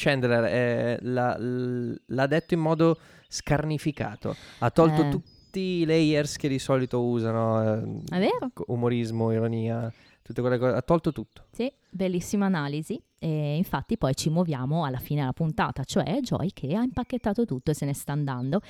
Chandler 0.01 0.43
eh, 0.45 0.97
l'ha, 1.01 1.35
l'ha 1.39 2.27
detto 2.27 2.53
in 2.53 2.59
modo 2.59 2.97
scarnificato. 3.27 4.35
Ha 4.59 4.69
tolto 4.71 5.03
Eh. 5.03 5.09
tutti 5.09 5.59
i 5.59 5.85
layers 5.85 6.37
che 6.37 6.47
di 6.47 6.59
solito 6.59 7.03
usano. 7.03 7.83
eh? 8.11 8.29
Umorismo, 8.67 9.31
ironia, 9.31 9.91
tutte 10.21 10.41
quelle 10.41 10.57
cose. 10.57 10.75
Ha 10.75 10.81
tolto 10.81 11.11
tutto. 11.11 11.45
Sì, 11.51 11.71
bellissima 11.89 12.45
analisi. 12.45 13.01
E 13.23 13.55
infatti 13.55 13.97
poi 13.99 14.15
ci 14.15 14.31
muoviamo 14.31 14.83
alla 14.83 14.97
fine 14.97 15.19
della 15.19 15.33
puntata, 15.33 15.83
cioè 15.83 16.17
Joy 16.21 16.49
che 16.53 16.73
ha 16.75 16.81
impacchettato 16.81 17.45
tutto 17.45 17.69
e 17.69 17.73
se 17.75 17.85
ne 17.85 17.93
sta 17.93 18.13
andando. 18.13 18.61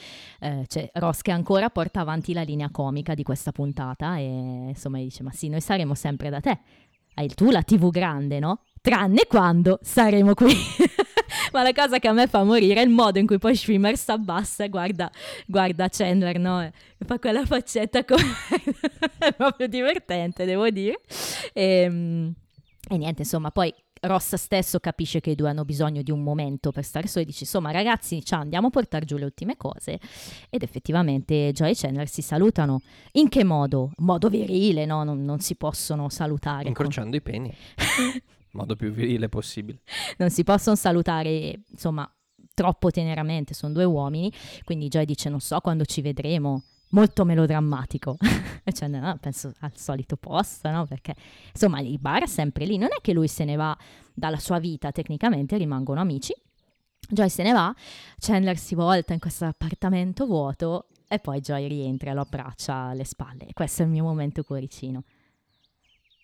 Eh, 0.41 0.65
c'è 0.67 0.89
Ross 0.95 1.21
che 1.21 1.31
ancora 1.31 1.69
porta 1.69 2.01
avanti 2.01 2.33
la 2.33 2.41
linea 2.41 2.69
comica 2.69 3.13
di 3.13 3.23
questa 3.23 3.53
puntata 3.53 4.17
e 4.17 4.25
insomma 4.69 4.97
dice 4.97 5.23
ma 5.23 5.31
sì, 5.31 5.47
noi 5.47 5.61
saremo 5.61 5.93
sempre 5.95 6.29
da 6.29 6.41
te. 6.41 6.59
Hai 7.13 7.27
tu 7.29 7.49
la 7.51 7.61
tv 7.61 7.89
grande, 7.91 8.39
no? 8.39 8.59
Tranne 8.81 9.25
quando 9.27 9.79
saremo 9.81 10.33
qui. 10.33 10.51
Ma 11.51 11.63
la 11.63 11.73
cosa 11.73 11.99
che 11.99 12.07
a 12.07 12.13
me 12.13 12.27
fa 12.27 12.43
morire 12.43 12.81
è 12.81 12.83
il 12.83 12.89
modo 12.89 13.19
in 13.19 13.27
cui 13.27 13.37
poi 13.37 13.55
Schwimmer 13.55 13.97
si 13.97 14.11
abbassa 14.11 14.63
e 14.63 14.69
guarda, 14.69 15.09
guarda 15.45 15.87
Chandler, 15.89 16.39
no? 16.39 16.61
E 16.61 16.71
fa 17.05 17.19
quella 17.19 17.45
faccetta 17.45 18.05
come... 18.05 18.23
è 19.17 19.33
proprio 19.35 19.67
divertente, 19.67 20.45
devo 20.45 20.69
dire. 20.69 21.01
E, 21.53 22.33
e 22.89 22.97
niente, 22.97 23.21
insomma, 23.21 23.51
poi 23.51 23.73
Ross 24.01 24.33
stesso 24.35 24.79
capisce 24.79 25.19
che 25.19 25.31
i 25.31 25.35
due 25.35 25.49
hanno 25.49 25.63
bisogno 25.63 26.01
di 26.01 26.09
un 26.09 26.23
momento 26.23 26.71
per 26.71 26.83
stare 26.83 27.07
soli, 27.07 27.25
dice 27.25 27.43
insomma 27.43 27.69
ragazzi 27.69 28.23
ciao 28.23 28.41
andiamo 28.41 28.67
a 28.67 28.69
portare 28.71 29.05
giù 29.05 29.15
le 29.15 29.25
ultime 29.25 29.57
cose 29.57 29.99
ed 30.49 30.63
effettivamente 30.63 31.51
Joy 31.53 31.69
e 31.69 31.75
Chandler 31.75 32.07
si 32.07 32.23
salutano. 32.23 32.81
In 33.13 33.29
che 33.29 33.43
modo? 33.43 33.91
Modo 33.97 34.27
virile, 34.29 34.85
no? 34.85 35.03
Non, 35.03 35.23
non 35.23 35.39
si 35.39 35.55
possono 35.55 36.09
salutare. 36.09 36.67
Incrociando 36.67 37.15
i 37.15 37.21
peni. 37.21 37.55
modo 38.51 38.75
più 38.75 38.91
virile 38.91 39.29
possibile. 39.29 39.81
non 40.17 40.29
si 40.29 40.43
possono 40.43 40.75
salutare, 40.75 41.61
insomma, 41.69 42.09
troppo 42.53 42.91
teneramente, 42.91 43.53
sono 43.53 43.73
due 43.73 43.83
uomini, 43.83 44.31
quindi 44.63 44.87
Joy 44.87 45.05
dice 45.05 45.29
non 45.29 45.39
so 45.39 45.59
quando 45.59 45.85
ci 45.85 46.01
vedremo, 46.01 46.63
molto 46.91 47.25
melodrammatico. 47.25 48.17
cioè, 48.71 48.87
no, 48.87 49.17
penso 49.19 49.53
al 49.59 49.75
solito 49.75 50.17
posto, 50.17 50.69
no? 50.69 50.85
Perché 50.85 51.15
insomma 51.51 51.79
il 51.81 51.99
bar 51.99 52.23
è 52.23 52.27
sempre 52.27 52.65
lì, 52.65 52.77
non 52.77 52.89
è 52.95 53.01
che 53.01 53.13
lui 53.13 53.27
se 53.27 53.43
ne 53.45 53.55
va 53.55 53.77
dalla 54.13 54.39
sua 54.39 54.59
vita, 54.59 54.91
tecnicamente 54.91 55.57
rimangono 55.57 55.99
amici. 55.99 56.33
Joy 57.09 57.29
se 57.29 57.43
ne 57.43 57.51
va, 57.51 57.73
Chandler 58.19 58.57
si 58.57 58.75
volta 58.75 59.13
in 59.13 59.19
questo 59.19 59.45
appartamento 59.45 60.25
vuoto 60.25 60.87
e 61.07 61.19
poi 61.19 61.41
Joy 61.41 61.67
rientra 61.67 62.11
e 62.11 62.13
lo 62.13 62.21
abbraccia 62.21 62.73
alle 62.73 63.03
spalle. 63.03 63.47
Questo 63.53 63.81
è 63.81 63.85
il 63.85 63.91
mio 63.91 64.03
momento 64.03 64.43
cuoricino. 64.43 65.03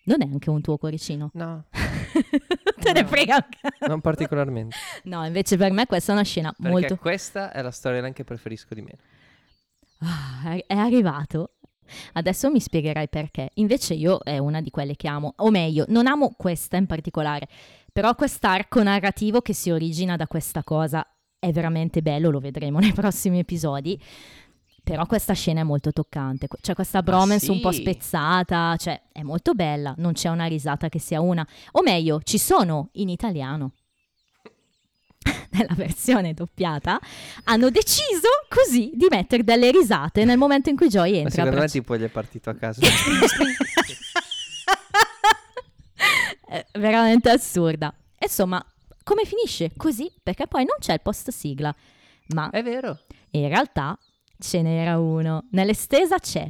Non 0.08 0.22
è 0.22 0.24
anche 0.30 0.48
un 0.50 0.60
tuo 0.62 0.76
cuoricino? 0.78 1.30
No, 1.34 1.64
Te 2.80 2.92
ne 2.92 3.02
No. 3.02 3.08
frega 3.08 3.34
anche. 3.34 3.58
non 3.86 4.00
particolarmente. 4.00 4.74
No, 5.04 5.24
invece 5.24 5.56
per 5.56 5.70
me 5.72 5.86
questa 5.86 6.12
è 6.12 6.14
una 6.14 6.24
scena 6.24 6.52
Perché 6.52 6.70
molto... 6.70 6.96
questa 6.96 7.52
è 7.52 7.60
la 7.62 7.70
storyline 7.70 8.12
che 8.12 8.24
preferisco 8.24 8.74
di 8.74 8.80
meno. 8.82 8.98
Ah, 10.00 10.54
è 10.54 10.74
arrivato. 10.74 11.52
Adesso 12.14 12.50
mi 12.50 12.60
spiegherai 12.60 13.08
perché. 13.08 13.50
Invece 13.54 13.94
io 13.94 14.18
è 14.20 14.38
una 14.38 14.60
di 14.60 14.70
quelle 14.70 14.94
che 14.96 15.08
amo, 15.08 15.34
o 15.36 15.50
meglio, 15.50 15.84
non 15.88 16.06
amo 16.06 16.34
questa 16.36 16.76
in 16.76 16.86
particolare, 16.86 17.48
però 17.92 18.14
quest'arco 18.14 18.82
narrativo 18.82 19.40
che 19.40 19.54
si 19.54 19.70
origina 19.70 20.16
da 20.16 20.26
questa 20.26 20.62
cosa 20.62 21.06
è 21.38 21.50
veramente 21.52 22.02
bello, 22.02 22.30
lo 22.30 22.40
vedremo 22.40 22.78
nei 22.78 22.92
prossimi 22.92 23.38
episodi. 23.38 24.00
Però 24.88 25.04
questa 25.06 25.34
scena 25.34 25.60
è 25.60 25.64
molto 25.64 25.92
toccante, 25.92 26.48
c'è 26.62 26.74
questa 26.74 27.02
bromance 27.02 27.50
un 27.50 27.60
po' 27.60 27.72
sì? 27.72 27.82
spezzata, 27.82 28.74
cioè 28.78 28.98
è 29.12 29.22
molto 29.22 29.52
bella, 29.52 29.92
non 29.98 30.14
c'è 30.14 30.30
una 30.30 30.46
risata 30.46 30.88
che 30.88 30.98
sia 30.98 31.20
una, 31.20 31.46
o 31.72 31.82
meglio, 31.82 32.20
ci 32.22 32.38
sono 32.38 32.88
in 32.92 33.10
italiano. 33.10 33.72
Nella 35.50 35.74
versione 35.74 36.32
doppiata 36.32 36.98
hanno 37.44 37.68
deciso 37.68 38.28
così 38.48 38.90
di 38.94 39.08
mettere 39.10 39.44
delle 39.44 39.70
risate 39.70 40.24
nel 40.24 40.38
momento 40.38 40.70
in 40.70 40.76
cui 40.76 40.88
Joy 40.88 41.10
Ma 41.10 41.16
entra. 41.18 41.28
a 41.28 41.30
secondo 41.32 41.50
me 41.50 41.56
braccia- 41.56 41.78
tipo 41.78 41.96
gli 41.96 42.02
è 42.04 42.08
partito 42.08 42.48
a 42.50 42.54
caso. 42.54 42.80
È 46.46 46.64
veramente 46.78 47.28
assurda. 47.28 47.94
Insomma, 48.18 48.64
come 49.02 49.24
finisce? 49.24 49.70
Così, 49.76 50.10
perché 50.22 50.46
poi 50.46 50.64
non 50.64 50.76
c'è 50.80 50.94
il 50.94 51.00
post 51.02 51.30
sigla, 51.30 51.74
ma 52.28 52.48
è 52.50 52.62
vero. 52.62 52.98
in 53.32 53.48
realtà 53.48 53.98
ce 54.38 54.62
n'era 54.62 54.98
uno. 54.98 55.46
Nell'estesa 55.50 56.18
c'è. 56.18 56.48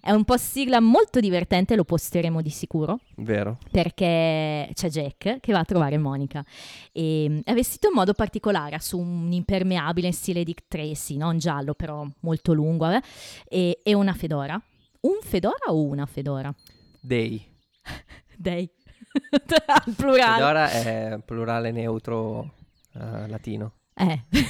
È 0.00 0.10
un 0.10 0.24
post 0.24 0.44
sigla 0.44 0.80
molto 0.80 1.20
divertente, 1.20 1.76
lo 1.76 1.84
posteremo 1.84 2.40
di 2.40 2.50
sicuro, 2.50 3.00
Vero. 3.16 3.58
perché 3.70 4.70
c'è 4.72 4.88
Jack 4.88 5.40
che 5.40 5.52
va 5.52 5.60
a 5.60 5.64
trovare 5.64 5.98
Monica 5.98 6.44
e 6.92 7.26
mm, 7.28 7.38
è 7.44 7.52
vestito 7.52 7.88
in 7.88 7.94
modo 7.94 8.12
particolare, 8.12 8.78
su 8.80 8.98
un 8.98 9.32
impermeabile 9.32 10.06
in 10.06 10.12
stile 10.12 10.44
Dick 10.44 10.64
Tracy, 10.68 11.16
non 11.16 11.38
giallo 11.38 11.74
però 11.74 12.06
molto 12.20 12.52
lungo, 12.52 12.88
eh, 12.90 13.02
e, 13.48 13.80
e 13.82 13.94
una 13.94 14.14
fedora. 14.14 14.60
Un 15.00 15.18
fedora 15.22 15.66
o 15.68 15.82
una 15.82 16.06
fedora? 16.06 16.52
Dei. 17.00 17.44
Dei. 18.36 18.68
Al 19.66 19.94
plurale. 19.94 20.34
Fedora 20.34 20.70
è 20.70 21.18
plurale 21.24 21.70
neutro 21.70 22.54
eh, 22.94 23.28
latino. 23.28 23.72
Eh. 23.94 24.22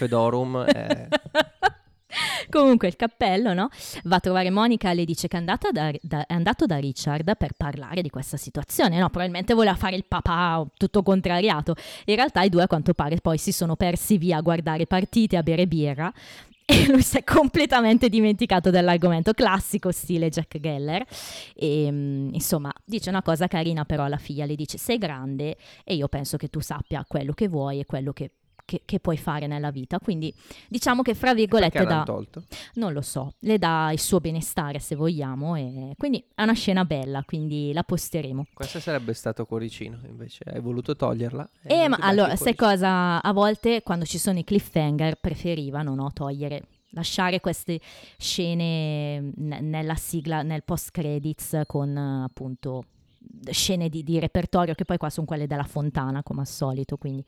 Fedorum 0.00 0.64
è... 0.64 1.08
Comunque 2.50 2.88
il 2.88 2.96
cappello, 2.96 3.54
no? 3.54 3.68
Va 4.04 4.16
a 4.16 4.20
trovare 4.20 4.50
Monica 4.50 4.90
e 4.90 4.94
le 4.94 5.04
dice 5.04 5.28
che 5.28 5.38
è, 5.38 5.42
da- 5.42 5.58
da- 6.00 6.26
è 6.26 6.34
andato 6.34 6.66
da 6.66 6.76
Richard 6.76 7.36
per 7.36 7.52
parlare 7.56 8.02
di 8.02 8.10
questa 8.10 8.36
situazione, 8.36 8.98
no? 8.98 9.08
Probabilmente 9.08 9.54
voleva 9.54 9.76
fare 9.76 9.96
il 9.96 10.04
papà 10.06 10.66
tutto 10.76 11.02
contrariato. 11.02 11.74
In 12.06 12.16
realtà 12.16 12.42
i 12.42 12.48
due 12.48 12.62
a 12.62 12.66
quanto 12.66 12.94
pare 12.94 13.16
poi 13.20 13.38
si 13.38 13.52
sono 13.52 13.76
persi 13.76 14.18
via 14.18 14.38
a 14.38 14.40
guardare 14.40 14.86
partite, 14.86 15.36
a 15.36 15.42
bere 15.42 15.66
birra 15.66 16.12
e 16.70 16.86
lui 16.86 17.02
si 17.02 17.18
è 17.18 17.24
completamente 17.24 18.08
dimenticato 18.08 18.70
dell'argomento 18.70 19.32
classico 19.32 19.90
stile 19.90 20.28
Jack 20.28 20.60
Geller 20.60 21.04
e 21.54 21.88
mm, 21.90 22.34
insomma 22.34 22.72
dice 22.84 23.10
una 23.10 23.22
cosa 23.22 23.48
carina 23.48 23.84
però 23.84 24.04
alla 24.04 24.18
figlia 24.18 24.44
le 24.44 24.54
dice 24.54 24.78
sei 24.78 24.98
grande 24.98 25.56
e 25.84 25.94
io 25.94 26.06
penso 26.06 26.36
che 26.36 26.48
tu 26.48 26.60
sappia 26.60 27.04
quello 27.06 27.32
che 27.32 27.48
vuoi 27.48 27.80
e 27.80 27.86
quello 27.86 28.12
che, 28.12 28.30
che- 28.70 28.82
che 28.84 29.00
puoi 29.00 29.16
fare 29.16 29.48
nella 29.48 29.72
vita 29.72 29.98
quindi 29.98 30.32
diciamo 30.68 31.02
che 31.02 31.14
fra 31.14 31.34
virgolette 31.34 31.84
da 31.84 32.04
tolto? 32.04 32.44
non 32.74 32.92
lo 32.92 33.00
so, 33.00 33.34
le 33.40 33.58
dà 33.58 33.90
il 33.92 33.98
suo 33.98 34.20
benestare 34.20 34.78
se 34.78 34.94
vogliamo 34.94 35.56
e 35.56 35.94
quindi 35.98 36.24
è 36.34 36.42
una 36.44 36.52
scena 36.52 36.84
bella, 36.84 37.24
quindi 37.24 37.72
la 37.72 37.82
posteremo. 37.82 38.46
Questo 38.54 38.78
sarebbe 38.78 39.12
stato 39.14 39.44
cuoricino, 39.44 39.98
invece 40.06 40.44
hai 40.46 40.60
voluto 40.60 40.94
toglierla. 40.94 41.50
e 41.64 41.74
Eh, 41.74 41.88
ma 41.88 41.96
allora, 42.00 42.36
sai 42.36 42.54
cosa? 42.54 43.20
A 43.20 43.32
volte 43.32 43.82
quando 43.82 44.04
ci 44.04 44.18
sono 44.18 44.38
i 44.38 44.44
cliffhanger 44.44 45.16
preferivano 45.16 45.94
no, 45.96 46.12
togliere, 46.12 46.62
lasciare 46.90 47.40
queste 47.40 47.80
scene 48.16 49.18
n- 49.20 49.58
nella 49.62 49.94
sigla, 49.96 50.42
nel 50.42 50.62
post 50.62 50.90
credits 50.92 51.62
con 51.66 51.96
appunto 51.96 52.84
scene 53.50 53.88
di, 53.88 54.02
di 54.02 54.18
repertorio 54.18 54.74
che 54.74 54.84
poi 54.84 54.96
qua 54.98 55.10
sono 55.10 55.26
quelle 55.26 55.46
della 55.46 55.64
fontana 55.64 56.22
come 56.22 56.40
al 56.40 56.46
solito, 56.46 56.96
quindi 56.96 57.24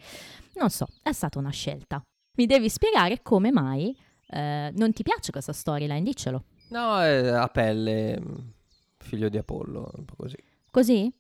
non 0.54 0.70
so, 0.70 0.86
è 1.02 1.12
stata 1.12 1.38
una 1.38 1.50
scelta. 1.50 2.02
Mi 2.36 2.46
devi 2.46 2.68
spiegare 2.68 3.22
come 3.22 3.50
mai 3.50 3.96
eh, 4.28 4.72
non 4.74 4.92
ti 4.92 5.02
piace 5.02 5.30
questa 5.30 5.52
storyline, 5.52 6.02
diccelo. 6.02 6.44
No, 6.68 6.98
è 7.00 7.28
a 7.28 7.48
pelle, 7.48 8.20
figlio 8.96 9.28
di 9.28 9.36
Apollo, 9.36 9.90
un 9.94 10.04
po' 10.06 10.14
così. 10.16 10.36
Così? 10.70 11.12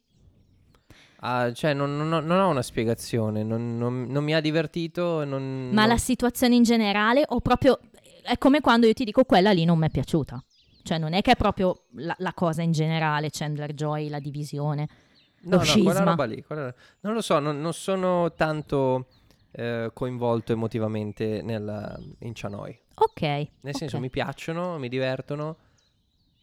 Ah, 1.24 1.52
cioè, 1.52 1.74
non, 1.74 1.96
non 1.96 2.12
ho, 2.12 2.20
non 2.20 2.40
ho 2.40 2.48
una 2.48 2.62
spiegazione, 2.62 3.44
non, 3.44 3.76
non- 3.76 4.24
mi 4.24 4.34
ha 4.34 4.40
divertito. 4.40 5.24
Non, 5.24 5.70
Ma 5.72 5.86
la 5.86 5.98
situazione 5.98 6.54
in 6.54 6.62
generale 6.62 7.22
o 7.28 7.40
proprio 7.40 7.78
è 8.22 8.38
come 8.38 8.60
quando 8.60 8.86
io 8.86 8.92
ti 8.92 9.04
dico 9.04 9.24
quella 9.24 9.52
lì 9.52 9.64
non 9.64 9.78
mi 9.78 9.86
è 9.86 9.90
piaciuta. 9.90 10.42
Cioè 10.82 10.98
non 10.98 11.12
è 11.12 11.22
che 11.22 11.32
è 11.32 11.36
proprio 11.36 11.84
la, 11.92 12.14
la 12.18 12.32
cosa 12.34 12.62
in 12.62 12.72
generale, 12.72 13.30
Chandler 13.30 13.72
Joy, 13.74 14.08
la 14.08 14.18
divisione. 14.20 14.88
No, 15.44 15.56
no, 15.56 15.62
scisma. 15.64 15.90
quella 15.90 16.04
roba 16.04 16.24
lì. 16.24 16.42
quella- 16.42 16.74
Non 17.00 17.14
lo 17.14 17.20
so, 17.20 17.38
non, 17.38 17.60
non 17.60 17.72
sono 17.72 18.32
tanto 18.34 19.06
eh, 19.52 19.90
coinvolto 19.92 20.52
emotivamente 20.52 21.42
nella, 21.42 21.98
in 22.20 22.32
Chanoi. 22.34 22.78
Ok. 22.94 23.22
Nel 23.22 23.74
senso, 23.74 23.96
ok. 23.96 24.02
mi 24.02 24.10
piacciono, 24.10 24.78
mi 24.78 24.88
divertono, 24.88 25.56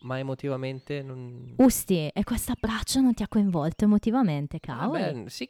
ma 0.01 0.17
emotivamente 0.19 1.01
non... 1.01 1.53
Usti, 1.57 2.07
e 2.07 2.23
questo 2.23 2.51
abbraccio 2.53 2.99
non 3.01 3.13
ti 3.13 3.23
ha 3.23 3.27
coinvolto 3.27 3.83
emotivamente, 3.85 4.59
cavolo? 4.59 4.91
Vabbè, 4.99 5.29
sì, 5.29 5.49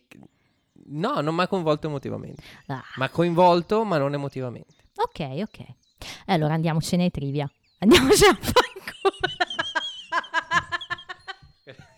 no, 0.88 1.20
non 1.22 1.36
mi 1.36 1.42
ha 1.42 1.48
coinvolto 1.48 1.88
emotivamente. 1.88 2.42
Ah, 2.68 2.84
Ma 2.96 3.10
coinvolto, 3.10 3.84
ma 3.84 3.98
non 3.98 4.14
emotivamente. 4.14 4.76
ok, 4.96 5.20
ok. 5.42 5.60
E 5.60 6.34
allora 6.34 6.54
andiamocene 6.54 7.04
ai 7.04 7.12
trivia. 7.12 7.52
Andiamocene 7.82 8.32
a 8.32 8.36
fanculo. 8.36 9.16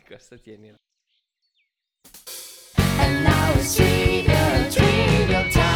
Questa 0.05 0.38
tieni. 0.43 0.73
And 2.99 3.23
now 3.23 3.55
it's 3.55 3.73
trivia, 3.73 4.67
trivia 4.69 5.47
time. 5.49 5.69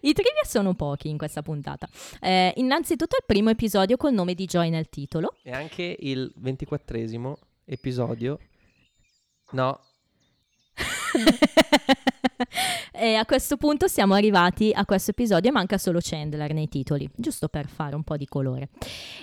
I 0.00 0.12
trivia 0.14 0.44
sono 0.44 0.72
pochi 0.74 1.10
in 1.10 1.18
questa 1.18 1.42
puntata. 1.42 1.86
Eh, 2.20 2.54
innanzitutto 2.56 3.16
il 3.16 3.24
primo 3.26 3.50
episodio 3.50 3.98
col 3.98 4.14
nome 4.14 4.32
di 4.32 4.46
Joy 4.46 4.70
nel 4.70 4.88
titolo. 4.88 5.34
E 5.42 5.52
anche 5.52 5.96
il 5.98 6.32
ventiquattresimo 6.36 7.36
episodio. 7.66 8.38
No, 9.50 9.80
e 12.92 13.14
a 13.14 13.24
questo 13.24 13.56
punto 13.56 13.88
siamo 13.88 14.14
arrivati 14.14 14.72
a 14.72 14.84
questo 14.84 15.10
episodio 15.10 15.50
e 15.50 15.52
manca 15.52 15.78
solo 15.78 15.98
Chandler 16.02 16.52
nei 16.52 16.68
titoli, 16.68 17.08
giusto 17.14 17.48
per 17.48 17.66
fare 17.66 17.94
un 17.94 18.04
po' 18.04 18.16
di 18.16 18.26
colore. 18.26 18.68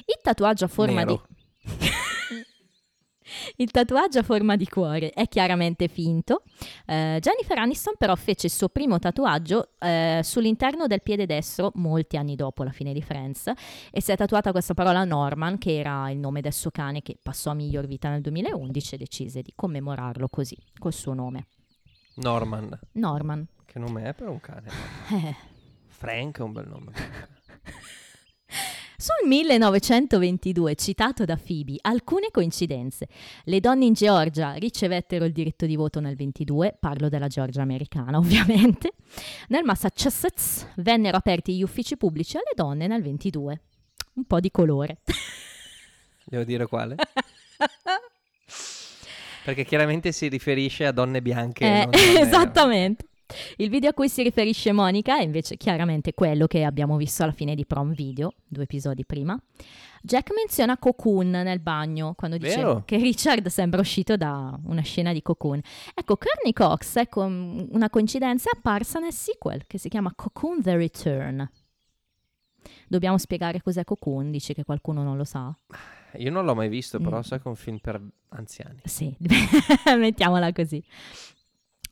Il 0.06 0.20
tatuaggio 0.22 0.66
a 0.66 0.70
forma 0.70 1.04
Nero. 1.04 1.24
di 1.66 1.94
Il 3.58 3.72
tatuaggio 3.72 4.20
a 4.20 4.24
forma 4.24 4.56
di 4.56 4.68
cuore 4.68 5.10
è 5.10 5.28
chiaramente 5.28 5.88
finto. 5.88 6.44
Eh, 6.86 7.18
Jennifer 7.20 7.58
Aniston 7.58 7.96
però 7.98 8.16
fece 8.16 8.48
il 8.48 8.54
suo 8.54 8.70
primo 8.70 9.00
tatuaggio 9.00 9.70
eh, 9.80 10.22
sull'interno 10.24 10.88
del 10.88 11.02
piede 11.02 11.26
destro 11.26 11.72
molti 11.76 12.18
anni 12.18 12.36
dopo 12.36 12.64
la 12.64 12.72
fine 12.72 12.94
di 12.94 13.02
Friends 13.02 13.52
e 13.92 14.02
si 14.02 14.12
è 14.12 14.16
tatuata 14.16 14.52
questa 14.52 14.74
parola 14.74 15.04
Norman 15.04 15.58
che 15.58 15.78
era 15.80 16.10
il 16.12 16.18
nome 16.18 16.42
del 16.42 16.54
suo 16.54 16.70
cane 16.72 17.02
che 17.02 17.18
passò 17.22 17.52
a 17.52 17.56
miglior 17.56 17.88
vita 17.88 18.10
nel 18.10 18.22
2011 18.22 18.96
e 18.96 18.98
decise 18.98 19.42
di 19.42 19.54
commemorarlo 19.56 20.30
così, 20.30 20.58
col 20.78 20.94
suo 20.94 21.14
nome. 21.14 21.48
Norman. 22.16 22.80
Norman. 22.94 23.46
Che 23.66 23.80
nome 23.80 24.04
è 24.04 24.14
per 24.14 24.30
un 24.30 24.40
cane? 24.40 24.70
Eh. 25.12 25.36
Frank 25.88 26.40
è 26.40 26.42
un 26.42 26.52
bel 26.54 26.68
nome. 26.68 26.92
Sul 28.98 29.28
1922, 29.28 30.76
citato 30.76 31.26
da 31.26 31.36
Phoebe, 31.38 31.76
alcune 31.82 32.32
coincidenze. 32.32 33.08
Le 33.44 33.60
donne 33.60 33.86
in 33.86 33.94
Georgia 33.94 34.54
ricevettero 34.54 35.26
il 35.26 35.34
diritto 35.34 35.66
di 35.66 35.76
voto 35.76 36.00
nel 36.00 36.16
22, 36.16 36.78
parlo 36.80 37.10
della 37.10 37.28
Georgia 37.28 37.62
americana 37.62 38.18
ovviamente. 38.18 38.94
Nel 39.50 39.64
Massachusetts 39.64 40.68
vennero 40.78 41.18
aperti 41.18 41.56
gli 41.56 41.64
uffici 41.64 41.98
pubblici 41.98 42.38
alle 42.38 42.54
donne 42.56 42.88
nel 42.88 43.02
22. 43.02 43.62
Un 44.14 44.24
po' 44.26 44.40
di 44.40 44.50
colore. 44.50 45.00
Devo 46.24 46.44
dire 46.46 46.66
quale? 46.66 46.96
Perché 49.46 49.64
chiaramente 49.64 50.12
si 50.12 50.28
riferisce 50.28 50.88
a 50.88 50.92
donne 50.92 51.22
bianche. 51.22 51.66
Eh, 51.66 51.84
donne- 51.86 52.20
esattamente. 52.20 53.06
Il 53.58 53.70
video 53.70 53.92
a 53.92 53.94
cui 53.94 54.10
si 54.10 54.24
riferisce 54.24 54.72
Monica 54.72 55.18
è 55.18 55.22
invece 55.22 55.56
chiaramente 55.56 56.14
quello 56.14 56.48
che 56.48 56.64
abbiamo 56.64 56.98
visto 56.98 57.24
alla 57.24 57.32
fine 57.32 57.54
di 57.54 57.66
Prom 57.66 57.94
Video, 57.94 58.34
due 58.48 58.64
episodi 58.64 59.06
prima. 59.06 59.40
Jack 60.02 60.32
menziona 60.34 60.78
Cocoon 60.78 61.30
nel 61.30 61.60
bagno 61.60 62.14
quando 62.16 62.38
dice 62.38 62.58
Vero? 62.58 62.84
che 62.86 62.98
Richard 62.98 63.48
sembra 63.48 63.82
uscito 63.82 64.18
da 64.18 64.58
una 64.66 64.82
scena 64.82 65.14
di 65.14 65.22
Cocoon. 65.22 65.60
Ecco, 65.94 66.18
Courtney 66.18 66.54
Cox, 66.54 66.96
ecco, 66.98 67.22
una 67.22 67.90
coincidenza, 67.90 68.50
è 68.52 68.58
apparsa 68.58 69.00
nel 69.00 69.14
sequel 69.14 69.66
che 69.66 69.78
si 69.78 69.90
chiama 69.90 70.14
Cocoon 70.16 70.62
The 70.62 70.76
Return. 70.76 71.50
Dobbiamo 72.88 73.18
spiegare 73.18 73.62
cos'è 73.62 73.84
Cocoon, 73.84 74.30
dici 74.32 74.54
che 74.54 74.64
qualcuno 74.64 75.02
non 75.04 75.18
lo 75.18 75.24
sa? 75.24 75.56
Io 76.18 76.32
non 76.32 76.46
l'ho 76.46 76.56
mai 76.56 76.70
visto, 76.70 77.00
però 77.00 77.18
Mm. 77.18 77.22
so 77.22 77.36
che 77.38 77.44
è 77.44 77.48
un 77.48 77.56
film 77.56 77.78
per 77.80 78.02
anziani. 78.30 78.80
Sì, 78.84 79.16
mettiamola 79.98 80.52
così. 80.54 80.84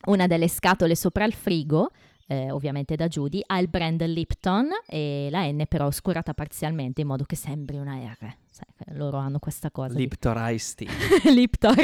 Una 0.06 0.28
delle 0.28 0.48
scatole 0.50 0.96
sopra 0.96 1.24
il 1.26 1.34
frigo, 1.34 1.92
eh, 2.28 2.52
ovviamente 2.52 2.96
da 2.96 3.08
Judy, 3.08 3.42
ha 3.46 3.58
il 3.60 3.70
brand 3.70 4.02
Lipton 4.04 4.68
e 4.88 5.30
la 5.32 5.44
N 5.50 5.66
però 5.70 5.86
oscurata 5.86 6.34
parzialmente 6.34 7.02
in 7.02 7.08
modo 7.08 7.24
che 7.24 7.36
sembri 7.36 7.78
una 7.78 7.96
R. 7.96 8.36
Sai, 8.54 8.68
che 8.78 8.94
loro 8.94 9.18
hanno 9.18 9.40
questa 9.40 9.72
cosa. 9.72 9.96
di- 9.96 10.02
Liptor 10.06 10.52
Ice 10.52 10.74
Tea. 10.76 10.92
Lipton. 11.34 11.76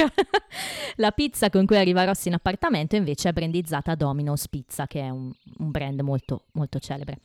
la 0.97 1.09
pizza 1.09 1.49
con 1.49 1.65
cui 1.65 1.78
arriva 1.78 2.03
Ross 2.03 2.26
in 2.26 2.36
appartamento 2.36 2.95
invece 2.95 3.30
è 3.30 3.34
brandizzata 3.34 3.95
Domino's 3.95 4.47
Pizza, 4.47 4.86
che 4.86 5.01
è 5.01 5.09
un, 5.09 5.32
un 5.57 5.72
brand 5.72 5.99
molto, 6.01 6.43
molto 6.51 6.78
celebre. 6.78 7.22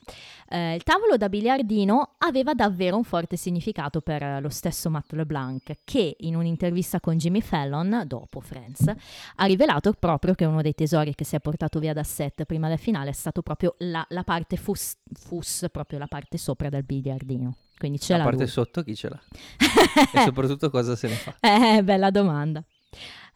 Eh, 0.49 0.75
il 0.75 0.83
tavolo 0.83 1.19
da 1.19 1.29
biliardino 1.29 2.15
aveva 2.19 2.55
davvero 2.55 2.97
un 2.97 3.05
forte 3.05 3.37
significato 3.37 4.01
per 4.01 4.23
eh, 4.23 4.41
lo 4.41 4.49
stesso 4.49 4.89
Matt 4.89 5.13
LeBlanc, 5.13 5.81
che 5.85 6.17
in 6.21 6.37
un'intervista 6.37 6.99
con 7.01 7.19
Jimmy 7.19 7.43
Fallon, 7.43 8.05
dopo 8.07 8.41
Friends, 8.41 8.91
ha 9.37 9.45
rivelato 9.45 9.93
proprio 9.93 10.33
che 10.33 10.47
uno 10.47 10.63
dei 10.63 10.75
tesori 10.75 11.15
che 11.15 11.25
si 11.25 11.37
è 11.37 11.41
portato 11.41 11.79
via 11.81 11.93
da 11.93 12.03
set 12.03 12.45
prima 12.45 12.69
del 12.69 12.79
finale 12.79 13.11
è 13.11 13.13
stato 13.13 13.43
proprio 13.43 13.75
la, 13.81 14.07
la 14.09 14.25
parte 14.25 14.57
fus, 14.57 14.97
fus, 15.13 15.67
proprio 15.71 15.99
la 15.99 16.07
parte 16.07 16.39
sopra 16.39 16.71
del 16.71 16.83
biliardino. 16.83 17.57
Quindi 17.85 18.01
ce 18.01 18.15
A 18.15 18.17
l'ha 18.17 18.23
parte 18.25 18.39
lui. 18.39 18.49
sotto 18.49 18.83
chi 18.83 18.97
ce 18.97 19.11
l'ha? 19.11 19.21
e 20.15 20.25
soprattutto 20.25 20.71
cosa 20.71 20.97
se 20.97 21.07
ne 21.09 21.15
fa? 21.17 21.37
Eh, 21.39 21.83
bella 21.83 22.11
domanda. 22.11 22.65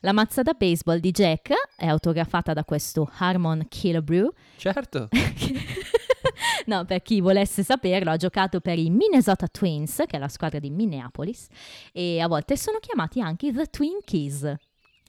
La 0.00 0.12
mazza 0.12 0.40
da 0.40 0.54
baseball 0.54 1.00
di 1.00 1.10
Jack 1.10 1.52
è 1.76 1.86
autografata 1.86 2.54
da 2.54 2.64
questo 2.64 3.10
Harmon 3.18 3.66
Killebrew. 3.68 4.32
Certo. 4.56 5.10
no, 6.66 6.84
per 6.86 7.02
chi 7.02 7.20
volesse 7.20 7.62
saperlo, 7.62 8.10
ha 8.10 8.16
giocato 8.16 8.60
per 8.60 8.78
i 8.78 8.88
Minnesota 8.88 9.46
Twins, 9.48 10.04
che 10.06 10.16
è 10.16 10.18
la 10.18 10.28
squadra 10.28 10.58
di 10.60 10.70
Minneapolis, 10.70 11.46
e 11.92 12.20
a 12.20 12.26
volte 12.26 12.56
sono 12.56 12.78
chiamati 12.78 13.20
anche 13.20 13.48
i 13.48 13.52
The 13.52 13.66
Twinkies. 13.66 14.54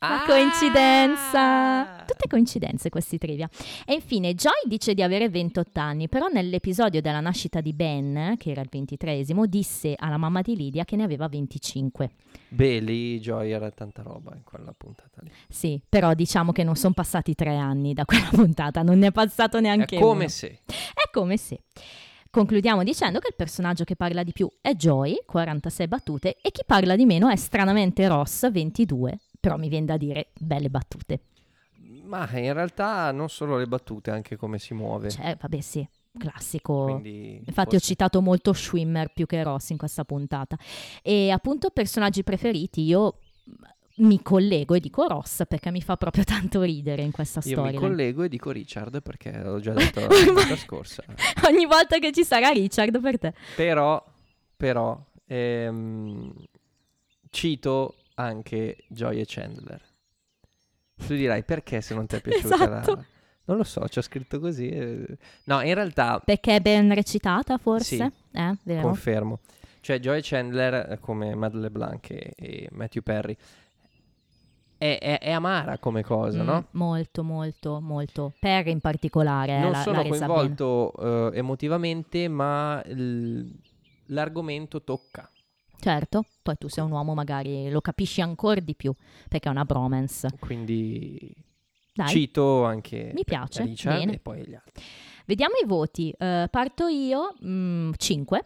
La 0.02 0.24
Ah! 0.24 0.26
coincidenza! 0.26 2.04
Tutte 2.06 2.28
coincidenze 2.30 2.89
questi 2.89 3.18
trivia. 3.18 3.50
E 3.86 3.93
infine, 3.93 4.34
Joy 4.34 4.54
dice 4.66 4.93
di 4.93 5.04
avere 5.04 5.30
28 5.30 5.80
anni, 5.80 6.08
però 6.08 6.28
nell'episodio 6.28 7.02
della 7.02 7.20
nascita 7.20 7.60
di 7.62 7.74
Ben, 7.74 8.36
che 8.38 8.52
era 8.52 8.62
il 8.62 8.70
ventitreesimo, 8.72 9.45
disse 9.45 9.95
alla 9.97 10.18
mamma 10.18 10.41
di 10.41 10.56
Lydia 10.56 10.86
che 10.86 10.95
ne 10.95 11.04
aveva 11.04 11.28
25. 11.28 12.12
Beh, 12.47 12.80
lì 12.80 13.20
Joy 13.20 13.52
era 13.52 13.70
tanta 13.72 14.02
roba 14.02 14.34
in 14.36 14.43
quella 14.43 14.74
puntata 14.76 15.20
lì. 15.22 15.32
Sì, 15.50 15.82
però 15.88 16.14
diciamo 16.14 16.52
che 16.54 16.64
non 16.64 16.76
sono 16.76 16.93
passati 16.93 17.36
tre 17.36 17.56
anni 17.58 17.93
da 17.93 18.06
quella 18.06 18.30
puntata, 18.32 18.82
non 18.82 19.00
ne 19.00 19.08
è 19.08 19.12
passato 19.12 19.60
neanche 19.60 19.97
È 19.97 20.00
come 20.00 20.20
uno. 20.22 20.28
se. 20.30 20.62
È 20.66 21.10
come 21.12 21.36
se. 21.38 21.60
Concludiamo 22.32 22.84
dicendo 22.84 23.20
che 23.20 23.30
il 23.30 23.36
personaggio 23.36 23.84
che 23.84 23.95
parla 23.95 24.24
di 24.24 24.32
più 24.34 24.47
è 24.62 24.74
Joy, 24.76 25.24
46 25.26 25.88
battute, 25.88 26.38
e 26.41 26.52
chi 26.52 26.62
parla 26.66 26.95
di 26.95 27.06
meno 27.06 27.28
è 27.28 27.36
stranamente 27.36 28.08
Ross, 28.08 28.50
22, 28.52 29.20
però 29.40 29.58
mi 29.58 29.70
viene 29.70 29.86
da 29.86 29.98
dire 29.98 30.30
belle 30.38 30.70
battute. 30.70 31.22
Ma 32.04 32.28
in 32.40 32.54
realtà 32.54 33.12
non 33.12 33.30
solo 33.30 33.58
le 33.58 33.68
battute, 33.68 34.10
anche 34.12 34.36
come 34.36 34.58
si 34.58 34.74
muove. 34.74 35.10
Cioè, 35.12 35.38
vabbè 35.40 35.62
sì, 35.62 35.88
classico. 36.18 36.86
Quindi 36.86 37.36
Infatti 37.46 37.70
ho 37.76 37.80
forse- 37.80 37.86
citato 37.86 38.22
molto 38.22 38.52
Schwimmer 38.54 39.12
più 39.14 39.26
che 39.28 39.44
Ross 39.44 39.70
in 39.70 39.78
questa 39.78 40.04
puntata. 40.06 40.58
E 41.04 41.30
appunto 41.30 41.70
personaggi 41.70 42.24
preferiti, 42.24 42.82
io 42.82 43.20
mi 43.98 44.22
collego 44.22 44.76
e 44.76 44.80
dico 44.80 45.06
Ross 45.08 45.44
perché 45.48 45.72
mi 45.72 45.82
fa 45.82 45.98
proprio 45.98 46.24
tanto 46.26 46.62
ridere 46.64 47.02
in 47.04 47.12
questa 47.12 47.42
Io 47.44 47.52
storia. 47.58 47.72
mi 47.72 47.78
collego 47.88 48.24
e 48.24 48.30
dico 48.30 48.50
Richard 48.52 49.02
perché 49.04 49.38
l'ho 49.38 49.60
già 49.60 49.74
detto 49.76 50.00
la 50.00 50.08
volta 50.08 50.56
scorsa. 50.56 51.04
Ogni 51.48 51.66
volta 51.66 52.00
che 52.00 52.12
ci 52.12 52.24
sarà 52.24 52.50
Richard 52.50 53.00
per 53.02 53.20
te. 53.20 53.34
Però, 53.56 54.04
però, 54.58 55.00
ehm, 55.28 56.34
cito 57.30 57.96
anche 58.20 58.78
Joy 58.88 59.20
e 59.20 59.26
Chandler. 59.28 59.82
Tu 60.95 61.15
dirai 61.15 61.43
perché 61.43 61.82
se 61.82 61.93
non 61.95 62.05
ti 62.05 62.15
è 62.17 62.22
piaciuta 62.22 62.55
Esatto. 62.55 62.93
la... 62.95 63.05
Non 63.45 63.57
lo 63.57 63.63
so, 63.63 63.82
c'ho 63.89 64.01
scritto 64.01 64.39
così. 64.39 64.70
eh. 64.70 65.17
No, 65.45 65.61
in 65.61 65.74
realtà 65.74 66.22
Perché 66.24 66.57
è 66.57 66.59
ben 66.59 66.93
recitata 66.93 67.57
forse? 67.57 68.11
Sì. 68.32 68.38
Eh, 68.72 68.82
confermo. 68.82 69.39
Cioè 69.82 69.99
Joy 69.99 70.20
Chandler, 70.22 70.91
eh, 70.91 70.99
come 70.99 71.34
Matt 71.34 71.53
LeBlanc 71.53 72.09
e, 72.11 72.34
e 72.36 72.67
Matthew 72.72 73.01
Perry, 73.01 73.36
è, 74.78 74.97
è- 75.01 75.20
è 75.20 75.32
amara 75.32 75.78
come 75.80 76.03
cosa, 76.03 76.43
Mm, 76.43 76.45
no? 76.45 76.67
Molto, 76.72 77.24
molto, 77.24 77.80
molto. 77.80 78.34
Perry 78.39 78.72
in 78.72 78.82
particolare. 78.82 79.55
eh, 79.57 79.59
non 79.61 79.72
la, 79.72 79.82
sono 79.82 80.03
bene. 80.03 80.09
coinvolto 80.09 81.32
eh, 81.32 81.38
emotivamente, 81.38 82.28
ma 82.28 82.84
l'argomento 84.07 84.84
tocca. 84.84 85.30
Certo, 85.80 86.26
poi 86.42 86.56
tu 86.58 86.68
sei 86.68 86.84
un 86.84 86.92
uomo 86.92 87.14
magari 87.14 87.70
lo 87.70 87.80
capisci 87.82 88.22
ancora 88.22 88.60
di 88.60 88.76
più 88.76 88.94
perché 89.30 89.48
è 89.48 89.52
una 89.52 89.64
bromance. 89.66 90.28
Quindi 90.40 91.34
Dai, 91.94 92.08
cito 92.10 92.66
anche 92.66 93.12
Mi 93.14 93.24
piace, 93.24 93.64
Richard 93.64 93.98
bene. 93.98 94.14
e 94.16 94.20
poi 94.20 94.46
gli 94.46 94.54
altri. 94.54 94.84
vediamo 95.26 95.56
i 95.64 95.66
voti. 95.66 96.14
Eh, 96.18 96.48
parto 96.52 96.88
io, 96.88 97.34
5. 97.96 98.46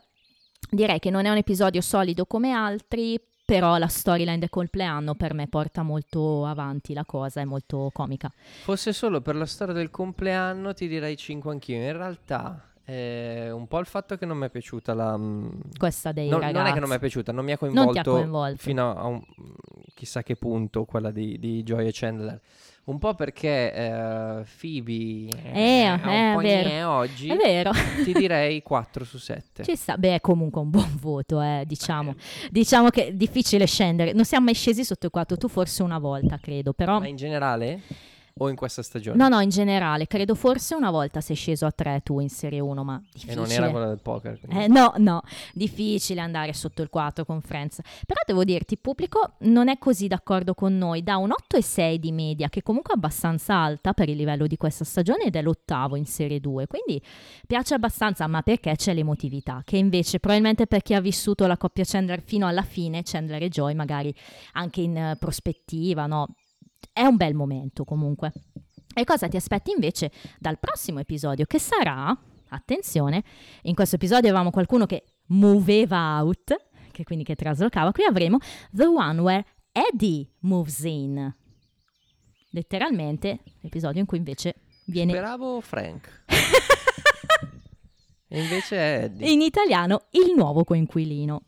Direi 0.70 1.00
che 1.00 1.10
non 1.10 1.26
è 1.26 1.30
un 1.30 1.38
episodio 1.38 1.82
solido 1.82 2.26
come 2.26 2.52
altri, 2.52 3.20
però 3.46 3.78
la 3.78 3.88
storyline 3.88 4.40
del 4.40 4.50
compleanno 4.50 5.16
per 5.16 5.34
me 5.34 5.48
porta 5.48 5.84
molto 5.84 6.46
avanti 6.46 6.94
la 6.94 7.04
cosa, 7.06 7.42
è 7.42 7.46
molto 7.46 7.90
comica. 7.94 8.32
Fosse 8.64 8.94
solo 8.94 9.22
per 9.22 9.36
la 9.36 9.46
storia 9.46 9.74
del 9.74 9.92
compleanno 9.92 10.74
ti 10.74 10.88
direi 10.88 11.18
5 11.18 11.52
anch'io. 11.52 11.76
In 11.76 11.92
realtà 11.92 12.73
è 12.86 13.50
un 13.52 13.68
po' 13.68 13.80
il 13.80 13.86
fatto 13.86 14.18
che 14.18 14.26
non 14.26 14.38
mi 14.38 14.46
è 14.46 14.50
piaciuta 14.50 14.94
la... 14.94 15.18
mm, 15.18 15.50
Questa 15.78 16.12
dei 16.12 16.28
non, 16.30 16.40
ragazzi. 16.40 16.58
non 16.58 16.68
è 16.68 16.74
che 16.74 16.80
non 16.80 16.90
mi 16.90 16.96
è 16.96 17.00
piaciuta, 17.00 17.32
non 17.32 17.46
mi 17.46 17.52
ha 17.54 17.58
coinvolto, 17.58 18.00
ha 18.00 18.04
coinvolto. 18.04 18.58
fino 18.58 18.96
a 18.96 19.06
un 19.06 19.22
chissà 19.94 20.22
che 20.24 20.36
punto 20.36 20.84
quella 20.86 21.12
di, 21.12 21.40
di 21.40 21.64
Joy 21.64 21.88
e 21.88 21.92
Chandler. 21.94 22.40
Un 22.86 22.98
po' 23.00 23.14
perché 23.14 23.74
eh, 23.74 24.44
Phoebe 24.60 25.30
Eh, 25.54 25.84
è 25.86 25.90
un 26.04 26.10
eh, 26.10 26.32
po' 26.36 26.42
vero. 26.42 26.90
oggi, 26.90 27.30
È 27.30 27.36
vero. 27.38 27.72
ti 28.04 28.12
direi 28.12 28.62
4 28.62 29.06
su 29.06 29.18
7. 29.18 29.64
Ci 29.64 29.76
sta, 29.78 29.98
beh, 29.98 30.16
è 30.16 30.20
comunque 30.20 30.60
un 30.60 30.70
buon 30.70 30.98
voto, 31.00 31.40
eh, 31.40 31.64
diciamo. 31.66 32.14
Diciamo 32.52 32.90
che 32.90 33.08
è 33.08 33.14
difficile 33.14 33.66
scendere. 33.68 34.12
Non 34.12 34.26
siamo 34.26 34.44
mai 34.46 34.54
scesi 34.56 34.84
sotto 34.84 35.06
i 35.06 35.10
4, 35.10 35.38
tu 35.38 35.48
forse 35.48 35.82
una 35.82 35.98
volta, 35.98 36.38
credo, 36.42 36.74
però... 36.74 37.00
Ma 37.00 37.08
in 37.08 37.16
generale 37.16 37.80
o 38.40 38.50
in 38.50 38.56
questa 38.56 38.82
stagione? 38.82 39.16
No, 39.18 39.28
no, 39.28 39.40
in 39.42 39.50
generale, 39.50 40.08
credo 40.08 40.34
forse 40.34 40.74
una 40.74 40.90
volta 40.90 41.22
sei 41.22 41.36
sceso 41.36 41.66
a 41.66 41.72
3 41.72 42.02
tu 42.04 42.20
in 42.20 42.30
Serie 42.30 42.60
1, 42.60 42.84
ma 42.84 42.96
E 42.98 43.10
difficile. 43.14 43.36
non 43.36 43.52
era 43.52 43.70
quella 43.70 43.86
del 43.88 44.00
poker. 44.02 44.40
Eh, 44.50 44.68
no, 44.68 44.94
no, 44.98 45.22
difficile 45.54 46.20
andare 46.22 46.54
sotto 46.54 46.82
il 46.82 46.90
4 46.90 47.26
con 47.26 47.42
Friends. 47.42 47.80
Però 48.06 48.20
devo 48.26 48.44
dirti, 48.44 48.74
il 48.74 48.80
pubblico 48.80 49.34
non 49.40 49.70
è 49.70 49.78
così 49.78 50.08
d'accordo 50.08 50.54
con 50.56 50.76
noi. 50.78 51.04
Da 51.04 51.18
un 51.18 51.30
8,6 51.30 51.96
di 51.96 52.12
media, 52.12 52.50
che 52.50 52.64
comunque 52.64 52.94
è 52.94 52.98
abbastanza 52.98 53.56
alta 53.56 53.94
per 53.94 54.10
il 54.10 54.16
livello 54.16 54.48
di 54.48 54.58
questa 54.58 54.84
stagione, 54.84 55.26
ed 55.26 55.36
è 55.36 55.42
l'ottavo 55.42 55.96
in 55.96 56.06
Serie 56.06 56.40
2. 56.40 56.66
Quindi 56.68 57.02
piace 57.46 57.76
abbastanza, 57.76 58.26
ma 58.28 58.42
perché 58.42 58.76
c'è 58.76 58.94
l'emotività? 58.94 59.62
Che 59.64 59.78
invece, 59.78 60.20
probabilmente 60.20 60.66
per 60.66 60.82
chi 60.82 60.94
ha 60.96 61.02
vissuto 61.02 61.46
la 61.46 61.58
coppia 61.58 61.84
Chandler 61.86 62.22
fino 62.22 62.48
alla 62.48 62.64
fine, 62.64 63.04
Chandler 63.04 63.44
e 63.44 63.50
Joy, 63.50 63.76
magari 63.76 64.14
anche 64.54 64.82
in 64.82 64.98
eh, 64.98 65.16
prospettiva, 65.20 66.08
no? 66.08 66.28
È 66.92 67.04
un 67.04 67.16
bel 67.16 67.34
momento 67.34 67.84
comunque. 67.84 68.32
E 68.94 69.04
cosa 69.04 69.28
ti 69.28 69.38
aspetti 69.38 69.72
invece 69.72 70.12
dal 70.40 70.60
prossimo 70.60 71.00
episodio, 71.00 71.46
che 71.46 71.60
sarà, 71.60 72.16
attenzione, 72.50 73.24
in 73.64 73.76
questo 73.76 73.96
episodio 73.96 74.30
avevamo 74.30 74.52
qualcuno 74.52 74.86
che 74.86 75.04
moveva 75.28 76.22
out, 76.22 76.56
che 76.92 77.04
quindi 77.04 77.24
che 77.24 77.36
traslocava, 77.36 77.92
qui 77.92 78.04
avremo 78.04 78.38
The 78.72 78.86
One 78.86 79.20
Where 79.20 79.46
Eddie 79.72 80.30
Moves 80.42 80.84
In. 80.84 81.34
Letteralmente, 82.52 83.40
l'episodio 83.62 84.00
in 84.00 84.06
cui 84.06 84.18
invece 84.20 84.56
viene... 84.86 85.12
Speravo 85.12 85.60
Frank. 85.62 86.26
Invece 88.30 88.76
è 88.76 89.04
Eddie. 89.06 89.32
In 89.32 89.42
italiano, 89.42 90.08
il 90.12 90.34
nuovo 90.36 90.64
coinquilino. 90.64 91.44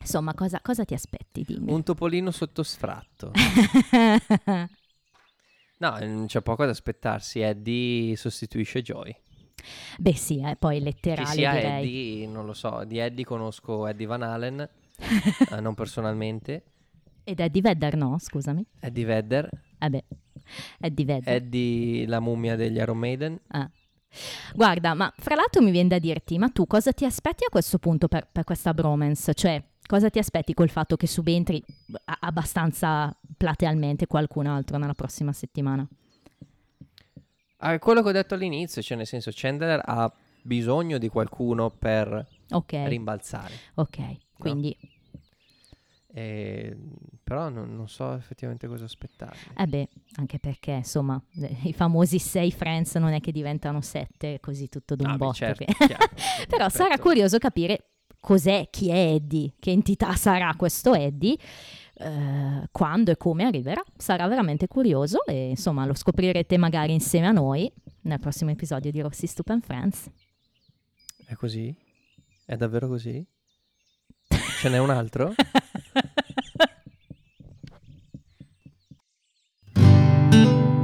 Insomma, 0.00 0.34
cosa, 0.34 0.60
cosa 0.60 0.84
ti 0.84 0.94
aspetti? 0.94 1.42
Dimmi. 1.46 1.72
Un 1.72 1.82
topolino 1.82 2.30
sotto 2.30 2.62
sfratto. 2.62 3.32
No, 5.78 5.96
non 6.00 6.26
c'è 6.26 6.40
poco 6.40 6.64
da 6.64 6.72
aspettarsi. 6.72 7.40
Eddie 7.40 8.16
sostituisce 8.16 8.82
Joy. 8.82 9.14
Beh 9.98 10.14
sì, 10.14 10.40
eh, 10.40 10.56
poi 10.56 10.80
letterale 10.80 11.28
sia 11.28 11.52
direi. 11.52 11.84
Eddie, 11.84 12.26
non 12.26 12.46
lo 12.46 12.52
so. 12.52 12.84
Di 12.84 12.98
Eddie 12.98 13.24
conosco 13.24 13.86
Eddie 13.86 14.06
Van 14.06 14.22
Halen, 14.22 14.60
eh, 15.50 15.60
non 15.60 15.74
personalmente. 15.74 16.64
Ed 17.24 17.40
Eddie 17.40 17.60
Vedder 17.60 17.96
no, 17.96 18.16
scusami. 18.18 18.64
Eddie 18.80 19.04
Vedder. 19.04 19.50
Vabbè, 19.78 20.04
Eddie 20.80 21.04
Vedder. 21.04 21.34
Eddie 21.34 22.06
la 22.06 22.20
mummia 22.20 22.56
degli 22.56 22.76
Iron 22.76 22.98
Maiden. 22.98 23.38
Ah. 23.48 23.70
Guarda, 24.54 24.94
ma 24.94 25.12
fra 25.16 25.34
l'altro 25.34 25.62
mi 25.62 25.70
viene 25.70 25.88
da 25.88 25.98
dirti, 25.98 26.38
ma 26.38 26.48
tu 26.48 26.66
cosa 26.66 26.92
ti 26.92 27.04
aspetti 27.04 27.44
a 27.44 27.50
questo 27.50 27.78
punto 27.78 28.08
per, 28.08 28.26
per 28.32 28.44
questa 28.44 28.72
bromance? 28.72 29.34
Cioè, 29.34 29.62
cosa 29.88 30.10
ti 30.10 30.20
aspetti 30.20 30.54
col 30.54 30.68
fatto 30.70 30.96
che 30.96 31.08
subentri 31.08 31.60
abbastanza 32.20 33.12
platealmente 33.36 34.06
qualcun 34.06 34.46
altro 34.46 34.76
nella 34.78 34.94
prossima 34.94 35.32
settimana? 35.32 35.84
Ah, 37.60 37.78
quello 37.80 38.02
che 38.02 38.08
ho 38.10 38.12
detto 38.12 38.34
all'inizio, 38.34 38.82
cioè 38.82 38.96
nel 38.96 39.06
senso 39.06 39.30
Chandler 39.34 39.80
ha 39.84 40.12
bisogno 40.42 40.98
di 40.98 41.08
qualcuno 41.08 41.70
per 41.70 42.26
Ok, 42.50 42.72
rimbalzare. 42.84 43.54
ok, 43.74 43.98
quindi, 44.38 44.76
E- 46.10 46.76
Però 47.22 47.50
non, 47.50 47.76
non 47.76 47.86
so 47.88 48.14
effettivamente 48.14 48.66
cosa 48.66 48.84
aspettarmi. 48.86 49.38
eh 49.56 49.66
beh, 49.66 49.88
anche 50.16 50.38
perché 50.38 50.70
insomma, 50.72 51.20
eh, 51.42 51.54
i 51.64 51.72
famosi 51.74 52.18
sei 52.18 52.50
friends 52.50 52.94
non 52.94 53.12
è 53.12 53.20
che 53.20 53.30
diventano 53.32 53.82
sette 53.82 54.40
così 54.40 54.68
tutto 54.70 54.96
d'un 54.96 55.10
Ah, 55.10 55.16
botto. 55.18 55.32
certo, 55.34 55.64
che-. 55.64 55.96
Però 56.48 56.68
sarà 56.70 56.96
curioso 56.98 57.36
capire 57.36 57.90
cos'è, 58.28 58.68
chi 58.68 58.90
è 58.90 59.14
Eddie, 59.14 59.54
che 59.58 59.70
entità 59.70 60.14
sarà 60.14 60.52
questo 60.54 60.92
Eddie, 60.92 61.34
eh, 61.94 62.68
quando 62.70 63.10
e 63.10 63.16
come 63.16 63.44
arriverà. 63.44 63.82
Sarà 63.96 64.28
veramente 64.28 64.68
curioso 64.68 65.24
e 65.24 65.48
insomma 65.48 65.86
lo 65.86 65.94
scoprirete 65.94 66.58
magari 66.58 66.92
insieme 66.92 67.28
a 67.28 67.32
noi 67.32 67.72
nel 68.02 68.20
prossimo 68.20 68.50
episodio 68.50 68.90
di 68.90 69.00
Rossi 69.00 69.26
Stupid 69.26 69.62
Friends. 69.62 70.10
È 71.24 71.32
così? 71.36 71.74
È 72.44 72.54
davvero 72.54 72.86
così? 72.86 73.26
Ce 74.60 74.68
n'è 74.68 74.76
un 74.76 74.90
altro? 74.90 75.32